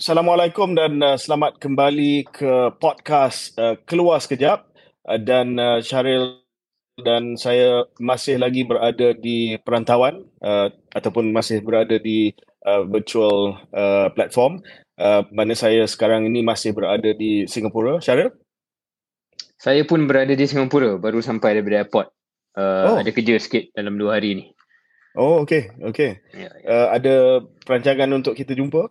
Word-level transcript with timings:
Assalamualaikum 0.00 0.72
dan 0.72 0.96
uh, 1.04 1.20
selamat 1.20 1.60
kembali 1.60 2.24
ke 2.32 2.72
podcast 2.80 3.52
uh, 3.60 3.76
Keluar 3.84 4.16
Sekejap 4.16 4.64
uh, 5.04 5.20
dan 5.20 5.60
uh, 5.60 5.84
Syaril 5.84 6.40
dan 7.04 7.36
saya 7.36 7.84
masih 8.00 8.40
lagi 8.40 8.64
berada 8.64 9.12
di 9.12 9.60
perantauan 9.60 10.24
uh, 10.40 10.72
ataupun 10.96 11.36
masih 11.36 11.60
berada 11.60 12.00
di 12.00 12.32
uh, 12.64 12.80
virtual 12.88 13.60
uh, 13.76 14.08
platform 14.16 14.64
uh, 14.96 15.20
mana 15.36 15.52
saya 15.52 15.84
sekarang 15.84 16.24
ini 16.32 16.40
masih 16.40 16.72
berada 16.72 17.12
di 17.12 17.44
Singapura. 17.44 18.00
Syaril? 18.00 18.32
Saya 19.60 19.84
pun 19.84 20.08
berada 20.08 20.32
di 20.32 20.48
Singapura, 20.48 20.96
baru 20.96 21.20
sampai 21.20 21.60
daripada 21.60 21.84
airport. 21.84 22.08
Uh, 22.56 22.96
oh. 22.96 22.96
Ada 23.04 23.12
kerja 23.12 23.36
sikit 23.36 23.68
dalam 23.76 24.00
dua 24.00 24.16
hari 24.16 24.32
ni. 24.32 24.44
Oh, 25.12 25.44
okay. 25.44 25.76
okay. 25.84 26.24
Ya, 26.32 26.48
ya. 26.48 26.50
Uh, 26.64 26.88
ada 26.88 27.14
perancangan 27.68 28.08
untuk 28.16 28.32
kita 28.32 28.56
jumpa? 28.56 28.88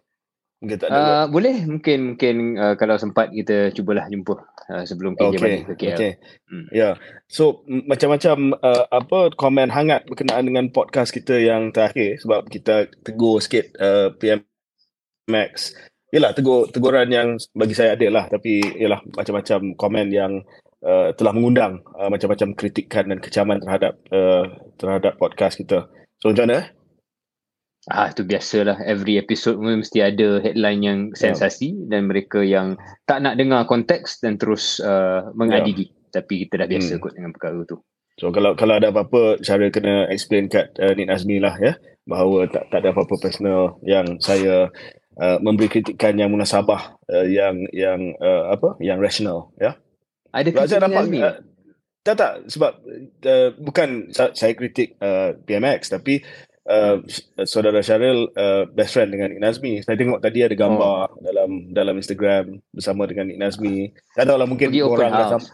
Mungkin 0.59 0.75
tak 0.75 0.91
ada. 0.91 0.99
Uh, 0.99 1.25
boleh 1.31 1.55
mungkin 1.63 1.99
mungkin 2.13 2.35
uh, 2.59 2.75
kalau 2.75 2.99
sempat 2.99 3.31
kita 3.31 3.71
cubalah 3.71 4.11
jumpa 4.11 4.35
uh, 4.67 4.83
sebelum 4.83 5.15
kerja 5.15 5.31
okay. 5.31 5.39
balik 5.39 5.61
ke 5.63 5.73
KL. 5.79 5.95
Okay. 5.95 6.11
Hmm. 6.51 6.65
Ya. 6.75 6.79
Yeah. 6.79 6.93
So 7.31 7.63
macam-macam 7.67 8.59
uh, 8.59 8.85
apa 8.91 9.31
komen 9.39 9.71
hangat 9.71 10.03
berkenaan 10.11 10.51
dengan 10.51 10.67
podcast 10.75 11.15
kita 11.15 11.39
yang 11.39 11.71
terakhir 11.71 12.19
sebab 12.19 12.51
kita 12.51 12.91
tegur 13.07 13.39
sikit 13.39 13.71
uh, 13.79 14.11
PM 14.19 14.43
Max. 15.31 15.71
Yalah 16.11 16.35
tegur 16.35 16.67
teguran 16.67 17.07
yang 17.07 17.39
bagi 17.55 17.77
saya 17.77 17.95
ada 17.95 18.07
lah 18.11 18.25
tapi 18.27 18.59
yalah 18.75 18.99
macam-macam 19.15 19.79
komen 19.79 20.11
yang 20.11 20.43
uh, 20.83 21.15
telah 21.15 21.31
mengundang 21.31 21.87
uh, 21.95 22.11
macam-macam 22.11 22.51
kritikan 22.59 23.07
dan 23.07 23.23
kecaman 23.23 23.63
terhadap 23.63 23.95
uh, 24.11 24.43
terhadap 24.75 25.15
podcast 25.15 25.55
kita. 25.55 25.87
So 26.19 26.35
macam 26.35 26.51
mana? 26.51 26.78
Ah 27.87 28.11
itu 28.11 28.27
biasalah 28.27 28.83
every 28.83 29.15
episode 29.15 29.55
mesti 29.55 30.03
ada 30.03 30.43
headline 30.43 30.81
yang 30.83 30.99
ya. 31.15 31.31
sensasi 31.31 31.71
yeah. 31.71 31.95
dan 31.95 32.11
mereka 32.11 32.43
yang 32.43 32.75
tak 33.07 33.23
nak 33.23 33.39
dengar 33.39 33.63
konteks 33.63 34.19
dan 34.19 34.35
terus 34.35 34.83
uh, 34.83 35.31
mengadili 35.31 35.87
yeah. 35.87 36.11
tapi 36.19 36.43
kita 36.43 36.65
dah 36.65 36.67
biasa 36.67 36.99
hmm. 36.99 37.01
kot 37.01 37.13
dengan 37.15 37.31
perkara 37.31 37.63
tu. 37.63 37.79
So 38.19 38.35
kalau 38.35 38.51
kalau 38.59 38.75
ada 38.75 38.91
apa-apa 38.91 39.39
cara 39.39 39.71
kena 39.71 40.11
explain 40.11 40.51
kat 40.51 40.75
uh, 40.75 40.91
Nik 40.91 41.07
Nazmi 41.07 41.39
lah 41.39 41.55
ya 41.55 41.79
bahawa 42.03 42.51
tak 42.51 42.67
tak 42.67 42.83
ada 42.83 42.91
apa-apa 42.91 43.15
personal 43.15 43.79
yang 43.87 44.19
saya 44.19 44.67
uh, 45.15 45.37
memberi 45.39 45.71
kritikan 45.71 46.19
yang 46.19 46.35
munasabah 46.35 46.99
uh, 47.07 47.25
yang 47.31 47.63
yang 47.71 48.11
uh, 48.19 48.51
apa 48.51 48.75
yang 48.83 48.99
rational 48.99 49.55
ya. 49.55 49.79
Ada 50.35 50.51
kritikan 50.51 50.91
Nazmi? 50.91 51.23
Uh, 51.23 51.39
tak 52.03 52.15
tak 52.19 52.33
sebab 52.51 52.79
uh, 53.27 53.49
bukan 53.59 54.11
saya 54.11 54.51
kritik 54.51 54.95
uh, 54.99 55.35
PMX 55.43 55.91
tapi 55.91 56.23
Uh, 56.69 57.01
saudara 57.49 57.81
Syaril 57.81 58.29
uh, 58.37 58.69
best 58.69 58.93
friend 58.93 59.09
dengan 59.09 59.33
Nik 59.33 59.41
Nazmi. 59.41 59.81
Saya 59.81 59.97
tengok 59.97 60.21
tadi 60.21 60.45
ada 60.45 60.53
gambar 60.53 61.09
oh. 61.09 61.17
dalam 61.17 61.73
dalam 61.73 61.97
Instagram 61.97 62.61
bersama 62.69 63.09
dengan 63.09 63.25
Nik 63.25 63.41
Nazmi. 63.41 63.89
Tak 64.13 64.29
tahu 64.29 64.37
lah 64.37 64.45
mungkin 64.45 64.69
Pergi 64.69 64.85
borang 64.85 65.09
dah 65.09 65.27
sampai. 65.33 65.53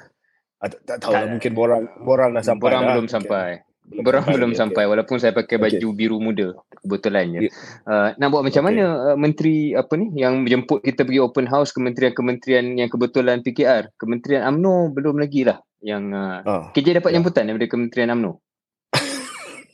Ah, 0.60 0.68
tak, 0.68 0.80
tak 0.84 0.98
tahu 1.00 1.14
lah 1.16 1.28
mungkin 1.32 1.52
borang 1.56 1.84
borang 2.04 2.36
dah 2.36 2.44
sampai. 2.44 2.64
Borang 2.68 2.84
dah. 2.84 2.92
belum 2.92 3.08
okay. 3.08 3.16
sampai. 3.16 3.48
Belum 3.86 4.04
borang 4.04 4.24
sampai, 4.28 4.36
belum 4.36 4.52
okay. 4.52 4.60
sampai 4.60 4.84
walaupun 4.92 5.18
saya 5.24 5.32
pakai 5.32 5.56
baju 5.56 5.88
okay. 5.88 5.96
biru 5.96 6.18
muda 6.20 6.48
kebetulannya. 6.84 7.40
Yeah. 7.48 7.54
Uh, 7.88 8.10
nak 8.20 8.28
buat 8.36 8.44
macam 8.44 8.64
okay. 8.68 8.76
mana 8.76 8.84
uh, 8.84 9.16
menteri 9.16 9.72
apa 9.72 9.94
ni 9.96 10.20
yang 10.20 10.44
menjemput 10.44 10.84
kita 10.84 11.08
pergi 11.08 11.24
open 11.24 11.48
house 11.48 11.72
kementerian-kementerian 11.72 12.76
yang 12.76 12.92
kebetulan 12.92 13.40
PKR. 13.40 13.96
Kementerian 13.96 14.44
AMNO 14.52 14.92
belum 14.92 15.16
lagi 15.24 15.48
lah 15.48 15.64
yang 15.80 16.12
uh, 16.12 16.44
oh. 16.44 16.64
KJ 16.76 17.00
dapat 17.00 17.16
yeah. 17.16 17.24
jemputan 17.24 17.48
daripada 17.48 17.72
Kementerian 17.72 18.12
AMNO. 18.12 18.32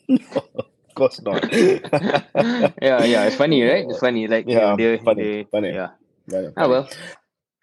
course 1.01 1.17
not. 1.25 1.41
yeah, 2.77 3.01
yeah, 3.01 3.25
it's 3.25 3.41
funny, 3.41 3.65
right? 3.65 3.89
It's 3.89 3.97
funny, 3.97 4.29
like 4.29 4.45
yeah, 4.45 4.77
dia, 4.77 5.01
funny, 5.01 5.41
dia, 5.41 5.49
funny. 5.49 5.73
Yeah. 5.73 5.97
yeah 6.29 6.53
ah 6.53 6.69
well. 6.69 6.85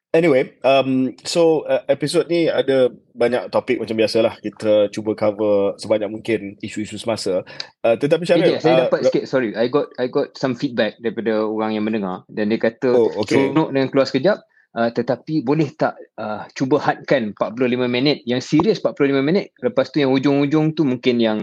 Anyway, 0.09 0.57
um, 0.65 1.15
so 1.23 1.69
uh, 1.69 1.85
episod 1.87 2.33
ni 2.33 2.49
ada 2.49 2.89
banyak 3.13 3.53
topik 3.53 3.77
macam 3.77 3.93
biasalah 3.93 4.41
kita 4.41 4.89
cuba 4.89 5.13
cover 5.13 5.77
sebanyak 5.77 6.09
mungkin 6.09 6.57
isu-isu 6.65 6.97
semasa. 6.97 7.45
Uh, 7.85 7.95
tetapi 7.95 8.25
Syaril, 8.25 8.57
yeah, 8.57 8.59
saya 8.59 8.75
uh, 8.75 8.81
dapat 8.89 9.07
sikit 9.07 9.29
sorry, 9.29 9.53
I 9.53 9.69
got 9.69 9.93
I 10.01 10.09
got 10.09 10.33
some 10.35 10.57
feedback 10.57 10.97
daripada 10.99 11.45
orang 11.45 11.77
yang 11.77 11.85
mendengar 11.85 12.25
dan 12.33 12.49
dia 12.49 12.57
kata 12.57 12.89
oh, 12.89 13.13
okay. 13.21 13.37
seronok 13.37 13.69
dengan 13.69 13.89
keluar 13.93 14.09
sekejap 14.09 14.39
uh, 14.77 14.91
tetapi 14.93 15.43
boleh 15.45 15.73
tak 15.77 15.97
uh, 16.19 16.45
cuba 16.53 16.83
hadkan 16.83 17.33
45 17.35 17.89
minit 17.89 18.23
yang 18.29 18.43
serius 18.43 18.83
45 18.83 19.21
minit 19.21 19.55
lepas 19.65 19.89
tu 19.89 20.03
yang 20.03 20.13
hujung-hujung 20.13 20.77
tu 20.77 20.85
mungkin 20.85 21.17
yang 21.19 21.39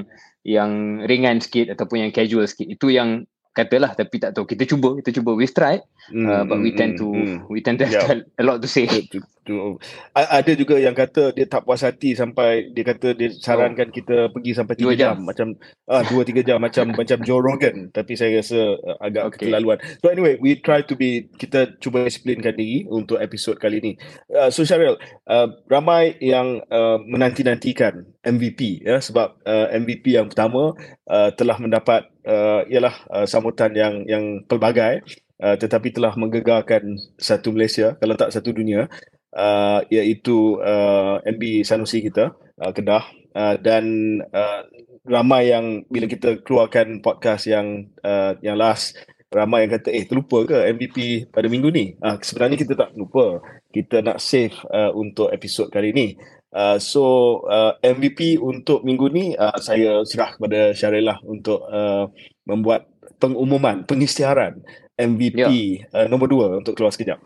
yang 0.45 1.01
ringan 1.09 1.41
sikit 1.41 1.73
ataupun 1.73 2.05
yang 2.07 2.11
casual 2.13 2.45
sikit. 2.45 2.69
Itu 2.69 2.93
yang 2.93 3.25
katalah 3.55 3.95
tapi 3.95 4.19
tak 4.19 4.35
tahu. 4.35 4.43
Kita 4.43 4.67
cuba 4.67 4.99
kita 4.99 5.15
cuba. 5.15 5.31
We 5.39 5.47
try 5.47 5.79
mm, 6.11 6.27
uh, 6.27 6.43
but 6.43 6.59
we 6.59 6.75
tend 6.75 6.99
to 6.99 7.07
mm, 7.07 7.47
we 7.47 7.63
tend 7.63 7.79
to 7.79 7.87
yeah. 7.87 8.03
a 8.41 8.43
lot 8.43 8.59
to 8.59 8.67
say. 8.67 8.83
To, 8.85 9.23
to, 9.47 9.79
ada 10.11 10.51
juga 10.59 10.75
yang 10.75 10.91
kata 10.91 11.31
dia 11.31 11.47
tak 11.47 11.63
puas 11.63 11.79
hati 11.87 12.11
sampai 12.19 12.75
dia 12.75 12.83
kata 12.83 13.15
dia 13.15 13.31
sarankan 13.31 13.87
oh. 13.89 13.93
kita 13.95 14.17
pergi 14.35 14.51
sampai 14.51 14.75
3 14.75 14.83
jam. 14.83 14.95
jam. 14.99 15.15
Macam 15.23 15.47
ah 15.87 16.03
2 16.03 16.11
3 16.35 16.43
jam. 16.43 16.59
Macam 16.59 16.85
macam 16.99 17.17
Joe 17.23 17.39
Rogan. 17.39 17.95
Tapi 17.95 18.13
saya 18.19 18.43
rasa 18.43 18.59
uh, 18.75 18.97
agak 18.99 19.31
okay. 19.31 19.47
keterlaluan. 19.47 19.79
So 20.03 20.11
anyway 20.11 20.35
we 20.43 20.59
try 20.59 20.83
to 20.83 20.93
be 20.99 21.31
kita 21.39 21.79
cuba 21.79 22.03
disiplinkan 22.03 22.59
diri 22.59 22.83
untuk 22.91 23.23
episod 23.23 23.55
kali 23.55 23.79
ini 23.79 23.93
uh, 24.35 24.51
so 24.51 24.67
Syaril 24.67 24.99
uh, 25.31 25.47
ramai 25.71 26.19
yang 26.19 26.59
uh, 26.67 26.99
menanti-nantikan 26.99 28.03
MVP 28.27 28.83
ya. 28.83 28.99
Sebab 28.99 29.39
uh, 29.47 29.67
MVP 29.71 30.19
yang 30.19 30.27
pertama 30.27 30.75
uh, 31.07 31.29
telah 31.37 31.55
mendapat 31.61 32.11
uh, 32.25 32.61
ialah 32.67 32.95
uh, 33.13 33.25
sambutan 33.29 33.71
yang 33.73 34.03
yang 34.09 34.43
pelbagai. 34.45 35.05
Uh, 35.35 35.59
tetapi 35.59 35.91
telah 35.91 36.15
menggegarkan 36.15 36.95
satu 37.19 37.51
Malaysia 37.51 37.99
kalau 37.99 38.15
tak 38.15 38.31
satu 38.31 38.55
dunia 38.55 38.87
uh, 39.35 39.83
iaitu 39.91 40.63
uh, 40.63 41.19
MB 41.27 41.67
Sanusi 41.67 41.99
kita 42.01 42.33
uh, 42.59 42.71
Kedah. 42.71 43.03
Uh, 43.35 43.59
dan 43.59 43.83
uh, 44.31 44.63
ramai 45.03 45.51
yang 45.51 45.83
bila 45.91 46.07
kita 46.07 46.39
keluarkan 46.39 47.03
podcast 47.03 47.51
yang 47.51 47.91
uh, 48.01 48.33
yang 48.39 48.55
last 48.55 48.95
ramai 49.27 49.67
yang 49.67 49.75
kata 49.75 49.91
eh 49.91 50.07
terlupa 50.07 50.47
ke 50.47 50.71
MVP 50.71 51.27
pada 51.35 51.51
minggu 51.51 51.67
ni? 51.67 51.99
Uh, 51.99 52.15
sebenarnya 52.23 52.55
kita 52.55 52.73
tak 52.79 52.95
lupa. 52.95 53.43
Kita 53.75 53.99
nak 53.99 54.23
save 54.23 54.55
uh, 54.71 54.95
untuk 54.95 55.35
episod 55.35 55.67
kali 55.67 55.91
ni 55.91 56.15
Uh, 56.55 56.79
so 56.79 57.03
uh, 57.51 57.75
MVP 57.83 58.39
untuk 58.39 58.87
minggu 58.87 59.11
ni 59.11 59.35
uh, 59.35 59.59
saya 59.59 60.07
serah 60.07 60.39
kepada 60.39 60.71
Syaril 60.71 61.03
lah 61.03 61.19
untuk 61.27 61.59
uh, 61.67 62.07
membuat 62.47 62.87
pengumuman, 63.19 63.83
pengisytiharan 63.83 64.63
MVP 64.95 65.35
yeah. 65.35 65.51
uh, 65.91 66.07
nombor 66.07 66.31
dua 66.31 66.63
untuk 66.63 66.79
keluar 66.79 66.95
sekejap. 66.95 67.19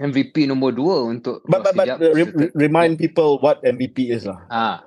MVP 0.00 0.48
nombor 0.48 0.72
dua 0.72 1.04
untuk 1.04 1.44
but, 1.44 1.60
but, 1.68 1.76
but, 1.76 2.00
re- 2.00 2.52
remind 2.56 2.96
people 2.96 3.36
what 3.44 3.60
MVP 3.60 4.08
is 4.08 4.24
lah. 4.24 4.40
Ah, 4.48 4.80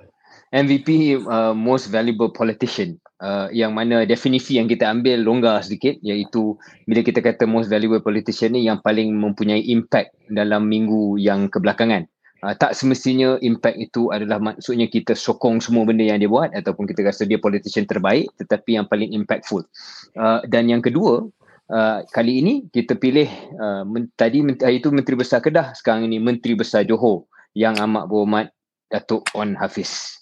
MVP 0.50 1.22
uh, 1.22 1.54
most 1.54 1.94
valuable 1.94 2.34
politician. 2.34 2.98
Uh, 3.22 3.46
yang 3.54 3.78
mana 3.78 4.02
definisi 4.02 4.58
yang 4.58 4.66
kita 4.66 4.90
ambil 4.90 5.22
longgar 5.22 5.62
sedikit 5.62 5.94
iaitu 6.02 6.58
bila 6.90 7.00
kita 7.00 7.22
kata 7.22 7.46
most 7.46 7.70
valuable 7.70 8.02
politician 8.02 8.52
ni 8.52 8.66
yang 8.66 8.82
paling 8.82 9.14
mempunyai 9.14 9.62
impact 9.70 10.12
dalam 10.26 10.66
minggu 10.66 11.16
yang 11.22 11.46
kebelakangan 11.46 12.10
uh, 12.44 12.54
tak 12.54 12.76
semestinya 12.76 13.40
impact 13.40 13.80
itu 13.80 14.12
adalah 14.12 14.36
maksudnya 14.36 14.84
kita 14.86 15.16
sokong 15.16 15.64
semua 15.64 15.88
benda 15.88 16.04
yang 16.04 16.20
dia 16.20 16.28
buat 16.28 16.52
ataupun 16.52 16.84
kita 16.84 17.08
rasa 17.08 17.24
dia 17.24 17.40
politician 17.40 17.88
terbaik 17.88 18.28
tetapi 18.36 18.76
yang 18.76 18.84
paling 18.84 19.16
impactful. 19.16 19.64
Uh, 20.12 20.44
dan 20.44 20.68
yang 20.68 20.84
kedua, 20.84 21.24
uh, 21.72 22.04
kali 22.12 22.44
ini 22.44 22.54
kita 22.68 23.00
pilih 23.00 23.26
uh, 23.56 23.82
men- 23.88 24.12
tadi 24.14 24.44
hari 24.60 24.84
itu 24.84 24.92
Menteri 24.92 25.16
Besar 25.16 25.40
Kedah, 25.40 25.72
sekarang 25.72 26.04
ini 26.04 26.20
Menteri 26.20 26.52
Besar 26.52 26.84
Johor 26.84 27.24
yang 27.56 27.80
amat 27.80 28.04
berhormat 28.12 28.46
Datuk 28.92 29.24
Wan 29.32 29.56
Hafiz. 29.56 30.20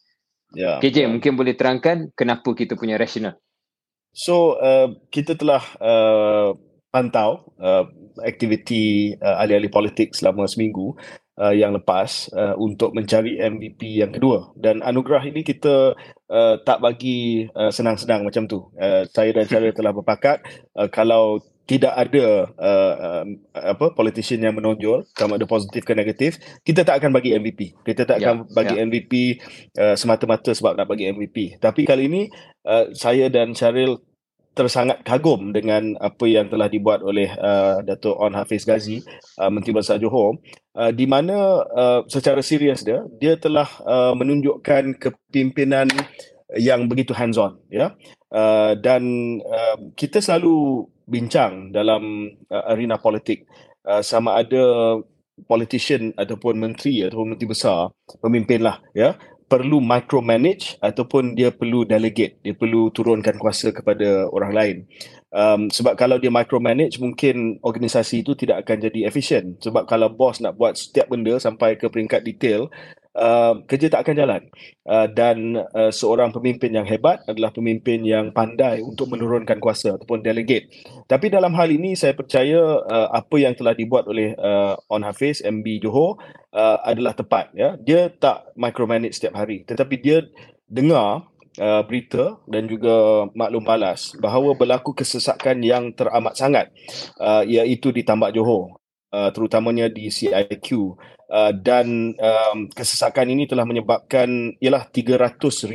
Ya. 0.52 0.78
KJ 0.78 1.08
yeah. 1.08 1.10
mungkin 1.10 1.34
boleh 1.34 1.56
terangkan 1.56 2.12
kenapa 2.14 2.52
kita 2.52 2.76
punya 2.76 3.00
rasional. 3.00 3.40
So 4.12 4.60
uh, 4.60 4.92
kita 5.08 5.40
telah 5.40 5.64
uh, 5.80 6.52
pantau 6.92 7.48
uh, 7.56 7.88
aktiviti 8.20 9.16
uh, 9.16 9.40
ahli-ahli 9.40 9.72
politik 9.72 10.12
selama 10.12 10.44
seminggu 10.44 10.92
uh, 11.40 11.54
yang 11.54 11.72
lepas 11.76 12.28
uh, 12.32 12.54
untuk 12.58 12.92
mencari 12.92 13.40
MVP 13.40 14.02
yang 14.04 14.12
kedua 14.12 14.52
dan 14.58 14.84
anugerah 14.84 15.24
ini 15.24 15.40
kita 15.46 15.96
uh, 16.28 16.54
tak 16.64 16.82
bagi 16.82 17.48
uh, 17.52 17.72
senang-senang 17.72 18.26
macam 18.26 18.44
tu. 18.48 18.68
Uh, 18.76 19.04
saya 19.08 19.32
dan 19.32 19.48
Syaril 19.48 19.76
telah 19.78 19.92
berpakat 19.94 20.44
uh, 20.76 20.88
kalau 20.92 21.40
tidak 21.62 21.94
ada 21.94 22.50
uh, 22.58 22.94
uh, 22.98 23.24
apa 23.54 23.94
politician 23.94 24.42
yang 24.42 24.58
menonjol 24.58 25.06
sama 25.14 25.38
ada 25.38 25.46
positif 25.46 25.86
ke 25.86 25.94
negatif 25.94 26.42
kita 26.66 26.82
tak 26.82 26.98
akan 26.98 27.14
bagi 27.14 27.38
MVP 27.38 27.86
kita 27.86 28.02
tak 28.02 28.18
yeah, 28.18 28.34
akan 28.34 28.50
bagi 28.50 28.74
yeah. 28.76 28.84
MVP 28.84 29.12
uh, 29.78 29.94
semata-mata 29.94 30.50
sebab 30.50 30.74
nak 30.74 30.90
bagi 30.90 31.06
MVP 31.14 31.62
tapi 31.62 31.86
kali 31.86 32.10
ini 32.10 32.22
uh, 32.66 32.90
saya 32.90 33.30
dan 33.30 33.54
Syaril 33.54 34.02
tersangat 34.52 35.00
kagum 35.00 35.50
dengan 35.50 35.96
apa 35.96 36.28
yang 36.28 36.52
telah 36.52 36.68
dibuat 36.68 37.00
oleh 37.00 37.32
uh, 37.40 37.80
Datuk 37.80 38.16
On 38.20 38.36
Hafiz 38.36 38.68
Ghazi, 38.68 39.00
uh, 39.40 39.48
Menteri 39.48 39.72
Besar 39.72 39.96
Johor, 39.96 40.36
uh, 40.76 40.92
di 40.92 41.08
mana 41.08 41.64
uh, 41.64 42.00
secara 42.04 42.44
serius 42.44 42.84
dia, 42.84 43.00
dia 43.16 43.40
telah 43.40 43.68
uh, 43.84 44.12
menunjukkan 44.12 45.00
kepimpinan 45.00 45.88
yang 46.60 46.84
begitu 46.84 47.16
hands-on, 47.16 47.56
ya. 47.72 47.96
Uh, 48.28 48.76
dan 48.80 49.02
uh, 49.44 49.76
kita 49.96 50.20
selalu 50.20 50.84
bincang 51.08 51.72
dalam 51.72 52.32
uh, 52.52 52.72
arena 52.72 53.00
politik. 53.00 53.48
Uh, 53.82 54.04
sama 54.04 54.38
ada 54.38 55.00
politician 55.48 56.12
ataupun 56.14 56.60
menteri 56.60 57.02
ataupun 57.08 57.34
menteri 57.34 57.48
besar 57.50 57.90
pemimpin 58.20 58.62
lah 58.62 58.78
ya 58.92 59.16
perlu 59.52 59.84
micromanage 59.84 60.80
ataupun 60.80 61.36
dia 61.36 61.52
perlu 61.52 61.84
delegate 61.84 62.40
dia 62.40 62.56
perlu 62.56 62.88
turunkan 62.88 63.36
kuasa 63.36 63.68
kepada 63.68 64.24
orang 64.32 64.52
lain. 64.56 64.76
Um, 65.28 65.68
sebab 65.68 65.96
kalau 66.00 66.16
dia 66.16 66.32
micromanage 66.32 66.96
mungkin 66.96 67.60
organisasi 67.60 68.24
itu 68.24 68.32
tidak 68.32 68.64
akan 68.64 68.88
jadi 68.88 69.12
efisien. 69.12 69.60
Sebab 69.60 69.84
kalau 69.84 70.08
bos 70.08 70.40
nak 70.40 70.56
buat 70.56 70.76
setiap 70.76 71.12
benda 71.12 71.36
sampai 71.36 71.76
ke 71.76 71.84
peringkat 71.92 72.24
detail 72.24 72.72
uh, 73.16 73.60
kerja 73.68 73.92
tak 73.92 74.08
akan 74.08 74.16
jalan. 74.16 74.42
Uh, 74.82 75.06
dan 75.12 75.62
uh, 75.72 75.92
seorang 75.94 76.34
pemimpin 76.34 76.74
yang 76.74 76.86
hebat 76.88 77.22
adalah 77.28 77.54
pemimpin 77.54 78.02
yang 78.02 78.34
pandai 78.34 78.82
untuk 78.82 79.12
menurunkan 79.12 79.62
kuasa 79.62 79.94
ataupun 79.96 80.24
delegate. 80.24 80.68
Tapi 81.06 81.30
dalam 81.30 81.54
hal 81.54 81.70
ini 81.70 81.94
saya 81.94 82.16
percaya 82.16 82.82
uh, 82.82 83.08
apa 83.12 83.36
yang 83.38 83.54
telah 83.54 83.76
dibuat 83.76 84.08
oleh 84.08 84.34
uh, 84.36 84.74
On 84.90 85.04
Hafiz 85.04 85.44
MB 85.44 85.64
Johor 85.84 86.18
uh, 86.52 86.78
adalah 86.82 87.14
tepat 87.14 87.52
ya. 87.54 87.78
Dia 87.78 88.10
tak 88.10 88.52
micromanage 88.58 89.20
setiap 89.20 89.38
hari. 89.38 89.64
Tetapi 89.64 89.94
dia 90.00 90.26
dengar 90.66 91.28
uh, 91.60 91.82
berita 91.84 92.40
dan 92.48 92.64
juga 92.64 93.28
maklum 93.36 93.64
balas 93.64 94.16
bahawa 94.16 94.56
berlaku 94.56 94.96
kesesakan 94.96 95.60
yang 95.60 95.92
teramat 95.92 96.32
sangat 96.36 96.72
uh, 97.20 97.44
iaitu 97.44 97.92
di 97.92 98.06
Tambak 98.06 98.32
Johor 98.32 98.81
uh, 99.12 99.30
terutamanya 99.30 99.86
di 99.92 100.08
CIQ 100.08 100.96
uh, 101.28 101.52
dan 101.52 102.16
um, 102.16 102.66
kesesakan 102.72 103.30
ini 103.32 103.44
telah 103.46 103.68
menyebabkan 103.68 104.56
ialah 104.58 104.88
300,000 104.88 105.68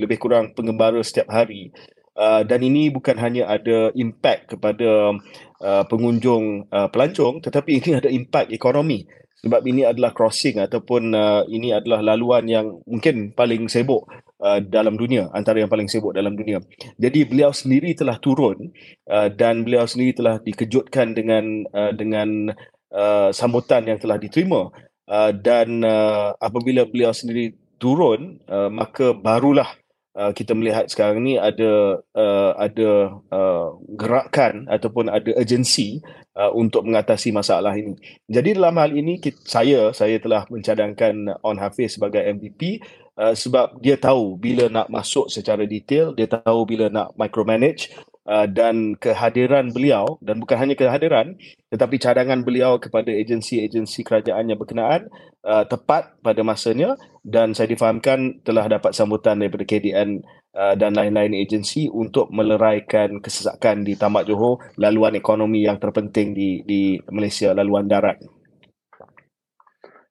lebih 0.00 0.18
kurang 0.18 0.54
pengembara 0.54 1.02
setiap 1.02 1.28
hari. 1.28 1.74
Uh, 2.16 2.40
dan 2.48 2.64
ini 2.64 2.88
bukan 2.88 3.12
hanya 3.20 3.44
ada 3.44 3.92
impact 3.92 4.56
kepada 4.56 5.12
uh, 5.60 5.84
pengunjung 5.84 6.64
uh, 6.72 6.88
pelancong 6.88 7.44
tetapi 7.44 7.84
ini 7.84 7.90
ada 8.00 8.08
impact 8.08 8.54
ekonomi. 8.56 9.04
Sebab 9.44 9.62
ini 9.68 9.84
adalah 9.84 10.16
crossing 10.16 10.58
ataupun 10.58 11.12
uh, 11.12 11.44
ini 11.46 11.70
adalah 11.70 12.00
laluan 12.00 12.48
yang 12.48 12.80
mungkin 12.88 13.36
paling 13.36 13.68
sibuk 13.68 14.08
uh, 14.40 14.58
dalam 14.64 14.96
dunia 14.96 15.28
antara 15.36 15.60
yang 15.60 15.70
paling 15.70 15.86
sibuk 15.92 16.16
dalam 16.16 16.34
dunia. 16.34 16.64
Jadi 16.96 17.28
beliau 17.28 17.52
sendiri 17.52 17.92
telah 17.92 18.16
turun 18.16 18.72
uh, 19.06 19.28
dan 19.28 19.62
beliau 19.62 19.84
sendiri 19.84 20.16
telah 20.16 20.40
dikejutkan 20.40 21.12
dengan 21.12 21.68
uh, 21.68 21.92
dengan 21.92 22.52
uh, 22.96 23.28
sambutan 23.30 23.84
yang 23.84 24.00
telah 24.00 24.16
diterima 24.16 24.72
uh, 25.06 25.30
dan 25.36 25.84
uh, 25.84 26.32
apabila 26.40 26.88
beliau 26.88 27.12
sendiri 27.12 27.52
turun 27.76 28.40
uh, 28.48 28.72
maka 28.72 29.12
barulah 29.12 29.68
uh, 30.16 30.32
kita 30.32 30.56
melihat 30.56 30.88
sekarang 30.88 31.20
ni 31.20 31.36
ada 31.36 32.00
uh, 32.16 32.52
ada 32.56 33.20
uh, 33.28 33.76
gerakan 33.94 34.64
ataupun 34.72 35.12
ada 35.12 35.30
urgensi 35.36 36.00
uh, 36.34 36.50
untuk 36.56 36.88
mengatasi 36.88 37.30
masalah 37.30 37.76
ini. 37.76 37.94
Jadi 38.26 38.56
dalam 38.56 38.80
hal 38.80 38.96
ini 38.96 39.20
kita, 39.20 39.38
saya 39.44 39.80
saya 39.92 40.16
telah 40.16 40.48
mencadangkan 40.48 41.36
On 41.44 41.60
Hafiz 41.60 42.00
sebagai 42.00 42.24
MVP 42.24 42.80
uh, 43.20 43.36
sebab 43.36 43.76
dia 43.84 44.00
tahu 44.00 44.40
bila 44.40 44.72
nak 44.72 44.88
masuk 44.88 45.28
secara 45.28 45.68
detail, 45.68 46.16
dia 46.16 46.26
tahu 46.26 46.64
bila 46.64 46.88
nak 46.88 47.12
micromanage 47.20 47.92
uh, 48.26 48.46
dan 48.50 48.98
kehadiran 48.98 49.70
beliau 49.72 50.18
dan 50.20 50.42
bukan 50.42 50.58
hanya 50.58 50.74
kehadiran 50.74 51.38
tetapi 51.72 51.96
cadangan 51.98 52.42
beliau 52.42 52.78
kepada 52.82 53.10
agensi-agensi 53.10 54.02
kerajaan 54.02 54.50
yang 54.50 54.58
berkenaan 54.58 55.08
uh, 55.46 55.64
tepat 55.64 56.18
pada 56.20 56.42
masanya 56.42 56.98
dan 57.26 57.54
saya 57.54 57.70
difahamkan 57.70 58.42
telah 58.42 58.66
dapat 58.66 58.92
sambutan 58.92 59.38
daripada 59.40 59.64
KDN 59.64 60.22
Uh, 60.56 60.72
dan 60.72 60.96
lain-lain 60.96 61.36
agensi 61.36 61.84
untuk 61.92 62.32
meleraikan 62.32 63.20
kesesakan 63.20 63.84
di 63.84 63.92
Tamak 63.92 64.24
Johor 64.24 64.56
laluan 64.80 65.12
ekonomi 65.12 65.68
yang 65.68 65.76
terpenting 65.76 66.32
di 66.32 66.64
di 66.64 66.96
Malaysia 67.12 67.52
laluan 67.52 67.84
darat. 67.84 68.16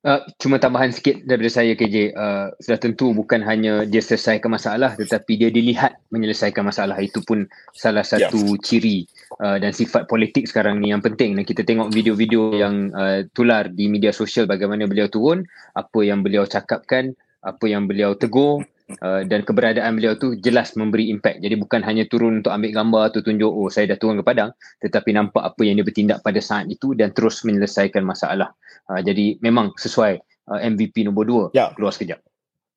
Uh, 0.06 0.22
cuma 0.38 0.62
tambahan 0.62 0.94
sikit 0.94 1.26
daripada 1.26 1.50
saya 1.50 1.74
KJ 1.74 2.14
uh, 2.14 2.54
sudah 2.62 2.78
tentu 2.78 3.10
bukan 3.10 3.42
hanya 3.42 3.90
dia 3.90 4.06
selesaikan 4.06 4.54
masalah 4.54 4.94
tetapi 4.94 5.34
dia 5.34 5.50
dilihat 5.50 5.98
menyelesaikan 6.14 6.62
masalah. 6.62 7.02
Itu 7.02 7.26
pun 7.26 7.50
salah 7.74 8.06
satu 8.06 8.54
yeah. 8.54 8.62
ciri 8.62 8.98
uh, 9.42 9.58
dan 9.58 9.74
sifat 9.74 10.06
politik 10.06 10.46
sekarang 10.46 10.78
ni 10.78 10.94
yang 10.94 11.02
penting. 11.02 11.34
Dan 11.34 11.42
kita 11.42 11.66
tengok 11.66 11.90
video-video 11.90 12.54
yang 12.54 12.94
uh, 12.94 13.26
tular 13.34 13.66
di 13.66 13.90
media 13.90 14.14
sosial 14.14 14.46
bagaimana 14.46 14.86
beliau 14.86 15.10
turun 15.10 15.42
apa 15.74 16.00
yang 16.06 16.22
beliau 16.22 16.46
cakapkan 16.46 17.18
apa 17.42 17.66
yang 17.66 17.90
beliau 17.90 18.14
tegur 18.14 18.62
Uh, 18.86 19.26
dan 19.26 19.42
keberadaan 19.42 19.98
beliau 19.98 20.14
tu 20.14 20.38
jelas 20.38 20.78
memberi 20.78 21.10
impact. 21.10 21.42
Jadi 21.42 21.58
bukan 21.58 21.82
hanya 21.82 22.06
turun 22.06 22.46
untuk 22.46 22.54
ambil 22.54 22.70
gambar 22.70 23.04
atau 23.10 23.26
tunjuk 23.26 23.50
oh 23.50 23.66
saya 23.66 23.90
dah 23.90 23.98
turun 23.98 24.22
ke 24.22 24.24
padang 24.24 24.54
tetapi 24.78 25.10
nampak 25.10 25.42
apa 25.42 25.62
yang 25.66 25.82
dia 25.82 25.86
bertindak 25.90 26.22
pada 26.22 26.38
saat 26.38 26.70
itu 26.70 26.94
dan 26.94 27.10
terus 27.10 27.42
menyelesaikan 27.42 28.06
masalah. 28.06 28.54
Uh, 28.86 29.02
jadi 29.02 29.42
memang 29.42 29.74
sesuai 29.74 30.22
uh, 30.54 30.60
MVP 30.62 31.02
nombor 31.02 31.26
dua. 31.26 31.46
Ya. 31.58 31.74
Keluar 31.74 31.98
sekejap. 31.98 32.22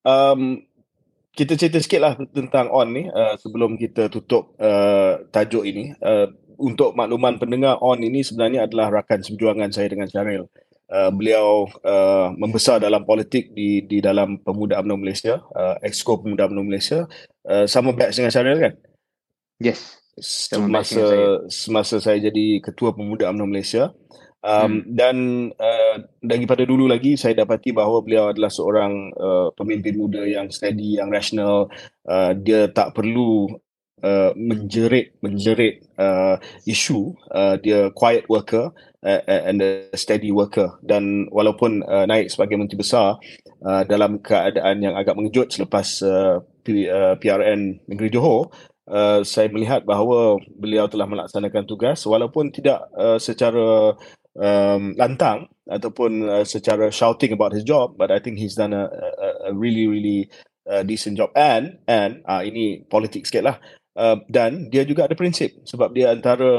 Um, 0.08 0.64
kita 1.37 1.60
cerita 1.60 1.78
sikit 1.78 2.00
lah 2.00 2.14
tentang 2.32 2.72
On 2.72 2.88
ni 2.88 3.04
uh, 3.06 3.37
sebelum 3.37 3.76
kita 3.76 4.08
tutup 4.08 4.56
uh, 4.56 5.28
tajuk 5.28 5.69
ini. 5.69 5.93
Uh, 6.00 6.32
untuk 6.58 6.96
makluman 6.96 7.38
pendengar 7.38 7.78
On 7.84 8.00
ini 8.00 8.25
sebenarnya 8.26 8.66
adalah 8.66 8.90
rakan 8.90 9.22
seberjuangan 9.22 9.70
saya 9.70 9.93
dengan 9.93 10.11
Syaril 10.11 10.49
uh, 10.49 10.67
beliau 10.88 11.69
uh, 11.85 12.32
membesar 12.32 12.81
dalam 12.81 13.05
politik 13.05 13.52
di 13.52 13.85
di 13.85 14.00
dalam 14.00 14.40
pemuda 14.40 14.81
UMNO 14.81 14.96
Malaysia, 14.96 15.44
uh, 15.52 15.76
Exco 15.85 16.17
Pemuda 16.20 16.49
UMNO 16.49 16.64
Malaysia. 16.64 17.05
Uh, 17.44 17.69
sama 17.69 17.93
batch 17.93 18.17
dengan 18.17 18.32
Syaril 18.32 18.58
kan? 18.61 18.75
Yes. 19.61 20.00
Semasa 20.19 20.99
saya. 20.99 21.29
semasa 21.46 21.96
saya 22.02 22.19
jadi 22.19 22.58
ketua 22.64 22.96
pemuda 22.96 23.29
UMNO 23.31 23.46
Malaysia. 23.46 23.93
Um, 24.38 24.87
hmm. 24.87 24.94
dan 24.94 25.17
uh, 25.58 25.96
daripada 26.23 26.62
dulu 26.62 26.87
lagi 26.87 27.19
saya 27.19 27.35
dapati 27.35 27.75
bahawa 27.75 28.06
beliau 28.06 28.31
adalah 28.31 28.46
seorang 28.46 29.11
uh, 29.19 29.50
pemimpin 29.50 29.99
muda 29.99 30.23
yang 30.23 30.46
steady, 30.49 30.96
yang 31.02 31.11
rasional. 31.11 31.67
Uh, 32.06 32.32
dia 32.38 32.70
tak 32.70 32.94
perlu 32.94 33.50
uh, 34.02 34.30
menjerit 34.34 35.14
menjerit 35.24 35.82
uh, 35.98 36.36
isu. 36.66 37.14
Uh, 37.30 37.56
dia 37.60 37.90
quiet 37.94 38.26
worker 38.26 38.70
uh, 39.02 39.22
and 39.26 39.62
a 39.62 39.90
steady 39.94 40.34
worker 40.34 40.78
dan 40.82 41.30
walaupun 41.30 41.87
uh, 41.87 42.06
naik 42.08 42.30
sebagai 42.32 42.58
menteri 42.58 42.80
besar 42.80 43.18
uh, 43.62 43.82
dalam 43.87 44.18
keadaan 44.18 44.82
yang 44.82 44.94
agak 44.99 45.14
mengejut 45.14 45.50
selepas 45.50 45.87
uh, 46.02 46.42
P, 46.62 46.87
uh, 46.88 47.14
PRN 47.18 47.87
Negeri 47.87 48.11
Johor 48.11 48.50
uh, 48.90 49.23
saya 49.23 49.46
melihat 49.52 49.87
bahawa 49.87 50.40
beliau 50.58 50.90
telah 50.90 51.06
melaksanakan 51.06 51.64
tugas 51.68 52.02
walaupun 52.02 52.50
tidak 52.50 52.82
uh, 52.96 53.20
secara 53.20 53.94
um, 54.34 54.94
lantang 54.99 55.46
ataupun 55.68 56.12
uh, 56.26 56.44
secara 56.49 56.90
shouting 56.90 57.34
about 57.34 57.54
his 57.54 57.62
job 57.62 57.94
but 57.94 58.11
I 58.11 58.18
think 58.18 58.38
he's 58.40 58.58
done 58.58 58.75
a, 58.75 58.88
a, 58.88 59.28
a 59.49 59.52
really 59.54 59.87
really 59.87 60.32
uh, 60.66 60.82
decent 60.82 61.16
job 61.16 61.30
and 61.38 61.78
and 61.87 62.25
uh, 62.25 62.42
ini 62.42 62.84
politik 62.88 63.28
sikit 63.28 63.44
lah 63.46 63.56
uh, 63.61 63.77
dan 64.31 64.71
dia 64.71 64.87
juga 64.87 65.11
ada 65.11 65.19
prinsip 65.19 65.59
sebab 65.67 65.90
dia 65.90 66.14
antara 66.14 66.55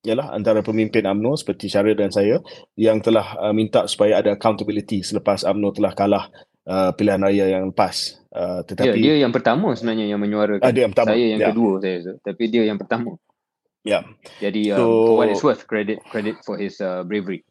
ialah 0.00 0.32
antara 0.32 0.64
pemimpin 0.64 1.04
AMNO 1.04 1.36
seperti 1.36 1.68
Syaril 1.68 1.96
dan 1.96 2.08
saya 2.08 2.40
yang 2.72 3.04
telah 3.04 3.36
uh, 3.36 3.52
minta 3.52 3.84
supaya 3.84 4.16
ada 4.16 4.32
accountability 4.32 5.04
selepas 5.04 5.44
AMNO 5.44 5.76
telah 5.76 5.92
kalah 5.92 6.24
uh, 6.64 6.90
pilihan 6.96 7.20
raya 7.20 7.44
yang 7.60 7.64
lepas. 7.68 8.16
Uh, 8.32 8.64
tetapi 8.64 8.96
ya, 8.96 9.12
dia 9.12 9.14
yang 9.26 9.32
pertama 9.34 9.76
sebenarnya 9.76 10.08
yang 10.08 10.20
menyuarakan. 10.22 10.64
Uh, 10.64 10.72
dia 10.72 10.82
yang 10.88 10.92
pertama. 10.96 11.08
Saya 11.12 11.26
yang 11.36 11.40
ya. 11.40 11.48
kedua 11.52 11.72
saya 11.84 11.96
tu. 12.00 12.14
Tapi 12.24 12.42
dia 12.48 12.62
yang 12.64 12.78
pertama. 12.80 13.10
Ya. 13.84 13.90
Yeah. 13.90 14.02
Jadi 14.40 14.62
um, 14.72 14.78
so, 14.80 14.84
for 14.88 15.14
what 15.20 15.28
it's 15.28 15.44
worth 15.44 15.62
credit 15.68 15.98
credit 16.08 16.40
for 16.48 16.56
his 16.56 16.80
uh, 16.80 17.04
bravery. 17.04 17.44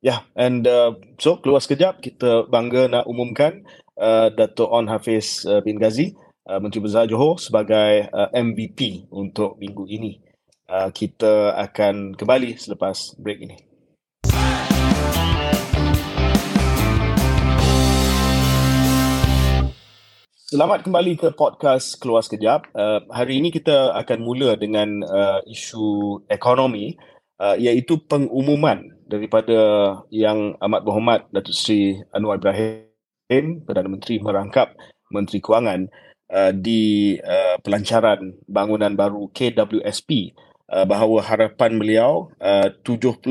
Ya, 0.00 0.08
yeah. 0.08 0.20
and 0.32 0.64
uh, 0.64 0.96
so 1.20 1.36
keluar 1.44 1.60
sekejap 1.60 2.00
kita 2.00 2.48
bangga 2.48 2.88
nak 2.88 3.04
umumkan 3.04 3.68
uh, 4.00 4.32
Dato' 4.32 4.72
On 4.72 4.88
Hafiz 4.88 5.44
uh, 5.44 5.60
bin 5.60 5.76
Ghazi, 5.76 6.16
uh, 6.48 6.58
Menteri 6.62 6.80
Besar 6.80 7.04
Johor 7.10 7.36
sebagai 7.36 8.08
uh, 8.08 8.30
MVP 8.32 9.10
untuk 9.12 9.60
minggu 9.60 9.84
ini. 9.90 10.22
Uh, 10.70 10.88
kita 10.94 11.58
akan 11.58 12.14
kembali 12.14 12.54
selepas 12.56 13.18
break 13.18 13.42
ini. 13.42 13.58
Selamat 20.50 20.82
kembali 20.82 21.14
ke 21.14 21.30
podcast 21.34 21.94
Keluar 22.02 22.26
Sekejap. 22.26 22.74
Uh, 22.74 23.06
hari 23.14 23.38
ini 23.38 23.54
kita 23.54 23.94
akan 23.94 24.18
mula 24.18 24.58
dengan 24.58 24.98
uh, 25.06 25.38
isu 25.46 26.18
ekonomi 26.26 26.98
uh, 27.38 27.54
iaitu 27.54 28.02
pengumuman 28.10 28.82
daripada 29.06 29.58
Yang 30.10 30.58
Amat 30.58 30.82
Berhormat 30.82 31.20
Datuk 31.30 31.54
Seri 31.54 32.02
Anwar 32.10 32.42
Ibrahim, 32.42 33.62
Perdana 33.62 33.90
Menteri 33.90 34.18
merangkap 34.18 34.74
Menteri 35.14 35.38
Kewangan 35.38 35.86
uh, 36.30 36.54
di 36.54 37.14
uh, 37.20 37.58
pelancaran 37.60 38.38
bangunan 38.46 38.94
baru 38.94 39.28
KWSP 39.34 40.32
uh, 40.70 40.86
bahawa 40.86 41.20
harapan 41.26 41.76
beliau 41.76 42.30
uh, 42.38 42.70
70% 42.86 43.26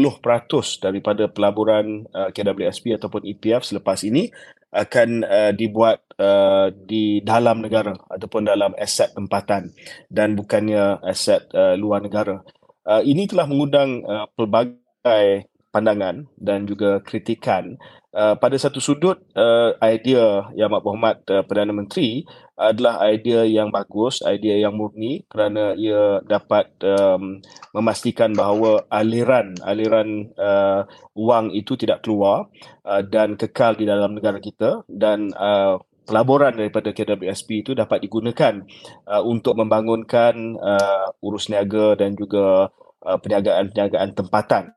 daripada 0.83 1.31
pelaburan 1.31 2.05
uh, 2.11 2.29
KWSP 2.29 2.99
ataupun 2.99 3.25
EPF 3.25 3.63
selepas 3.63 4.03
ini 4.03 4.29
akan 4.69 5.25
uh, 5.25 5.51
dibuat 5.55 6.05
uh, 6.21 6.69
di 6.69 7.25
dalam 7.25 7.65
negara 7.65 7.97
ataupun 8.05 8.45
dalam 8.45 8.77
aset 8.77 9.09
tempatan 9.17 9.73
dan 10.13 10.37
bukannya 10.37 11.01
aset 11.01 11.49
uh, 11.57 11.73
luar 11.73 12.05
negara. 12.05 12.45
uh, 12.85 13.01
ini 13.01 13.25
telah 13.25 13.49
mengundang 13.49 14.05
uh, 14.05 14.29
pelbagai 14.37 15.49
pandangan 15.69 16.25
dan 16.37 16.65
juga 16.65 17.01
kritikan. 17.01 17.77
Uh, 18.09 18.33
pada 18.41 18.57
satu 18.57 18.81
sudut 18.81 19.21
uh, 19.37 19.77
idea 19.85 20.49
yang 20.57 20.73
Mak 20.73 20.81
Muhammad 20.81 21.21
uh, 21.29 21.45
Perdana 21.45 21.69
Menteri 21.69 22.25
adalah 22.57 23.05
idea 23.05 23.45
yang 23.45 23.69
bagus, 23.69 24.25
idea 24.25 24.57
yang 24.57 24.73
murni 24.73 25.29
kerana 25.29 25.77
ia 25.77 26.17
dapat 26.25 26.73
um, 26.81 27.37
memastikan 27.69 28.33
bahawa 28.33 28.81
aliran 28.89 29.53
aliran 29.61 30.33
uh, 30.41 30.89
wang 31.13 31.53
itu 31.53 31.77
tidak 31.77 32.01
keluar 32.01 32.49
uh, 32.81 33.05
dan 33.05 33.37
kekal 33.37 33.77
di 33.77 33.85
dalam 33.85 34.17
negara 34.17 34.41
kita 34.41 34.81
dan 34.89 35.29
uh, 35.37 35.77
pelaburan 36.09 36.57
daripada 36.57 36.89
KWSP 36.89 37.61
itu 37.61 37.71
dapat 37.77 38.01
digunakan 38.01 38.65
uh, 39.05 39.21
untuk 39.21 39.53
membangunkan 39.53 40.57
uh, 40.57 41.13
urus 41.21 41.53
niaga 41.53 41.93
dan 41.93 42.17
juga 42.17 42.73
uh, 43.05 43.17
perniagaan-perniagaan 43.21 44.17
tempatan 44.17 44.73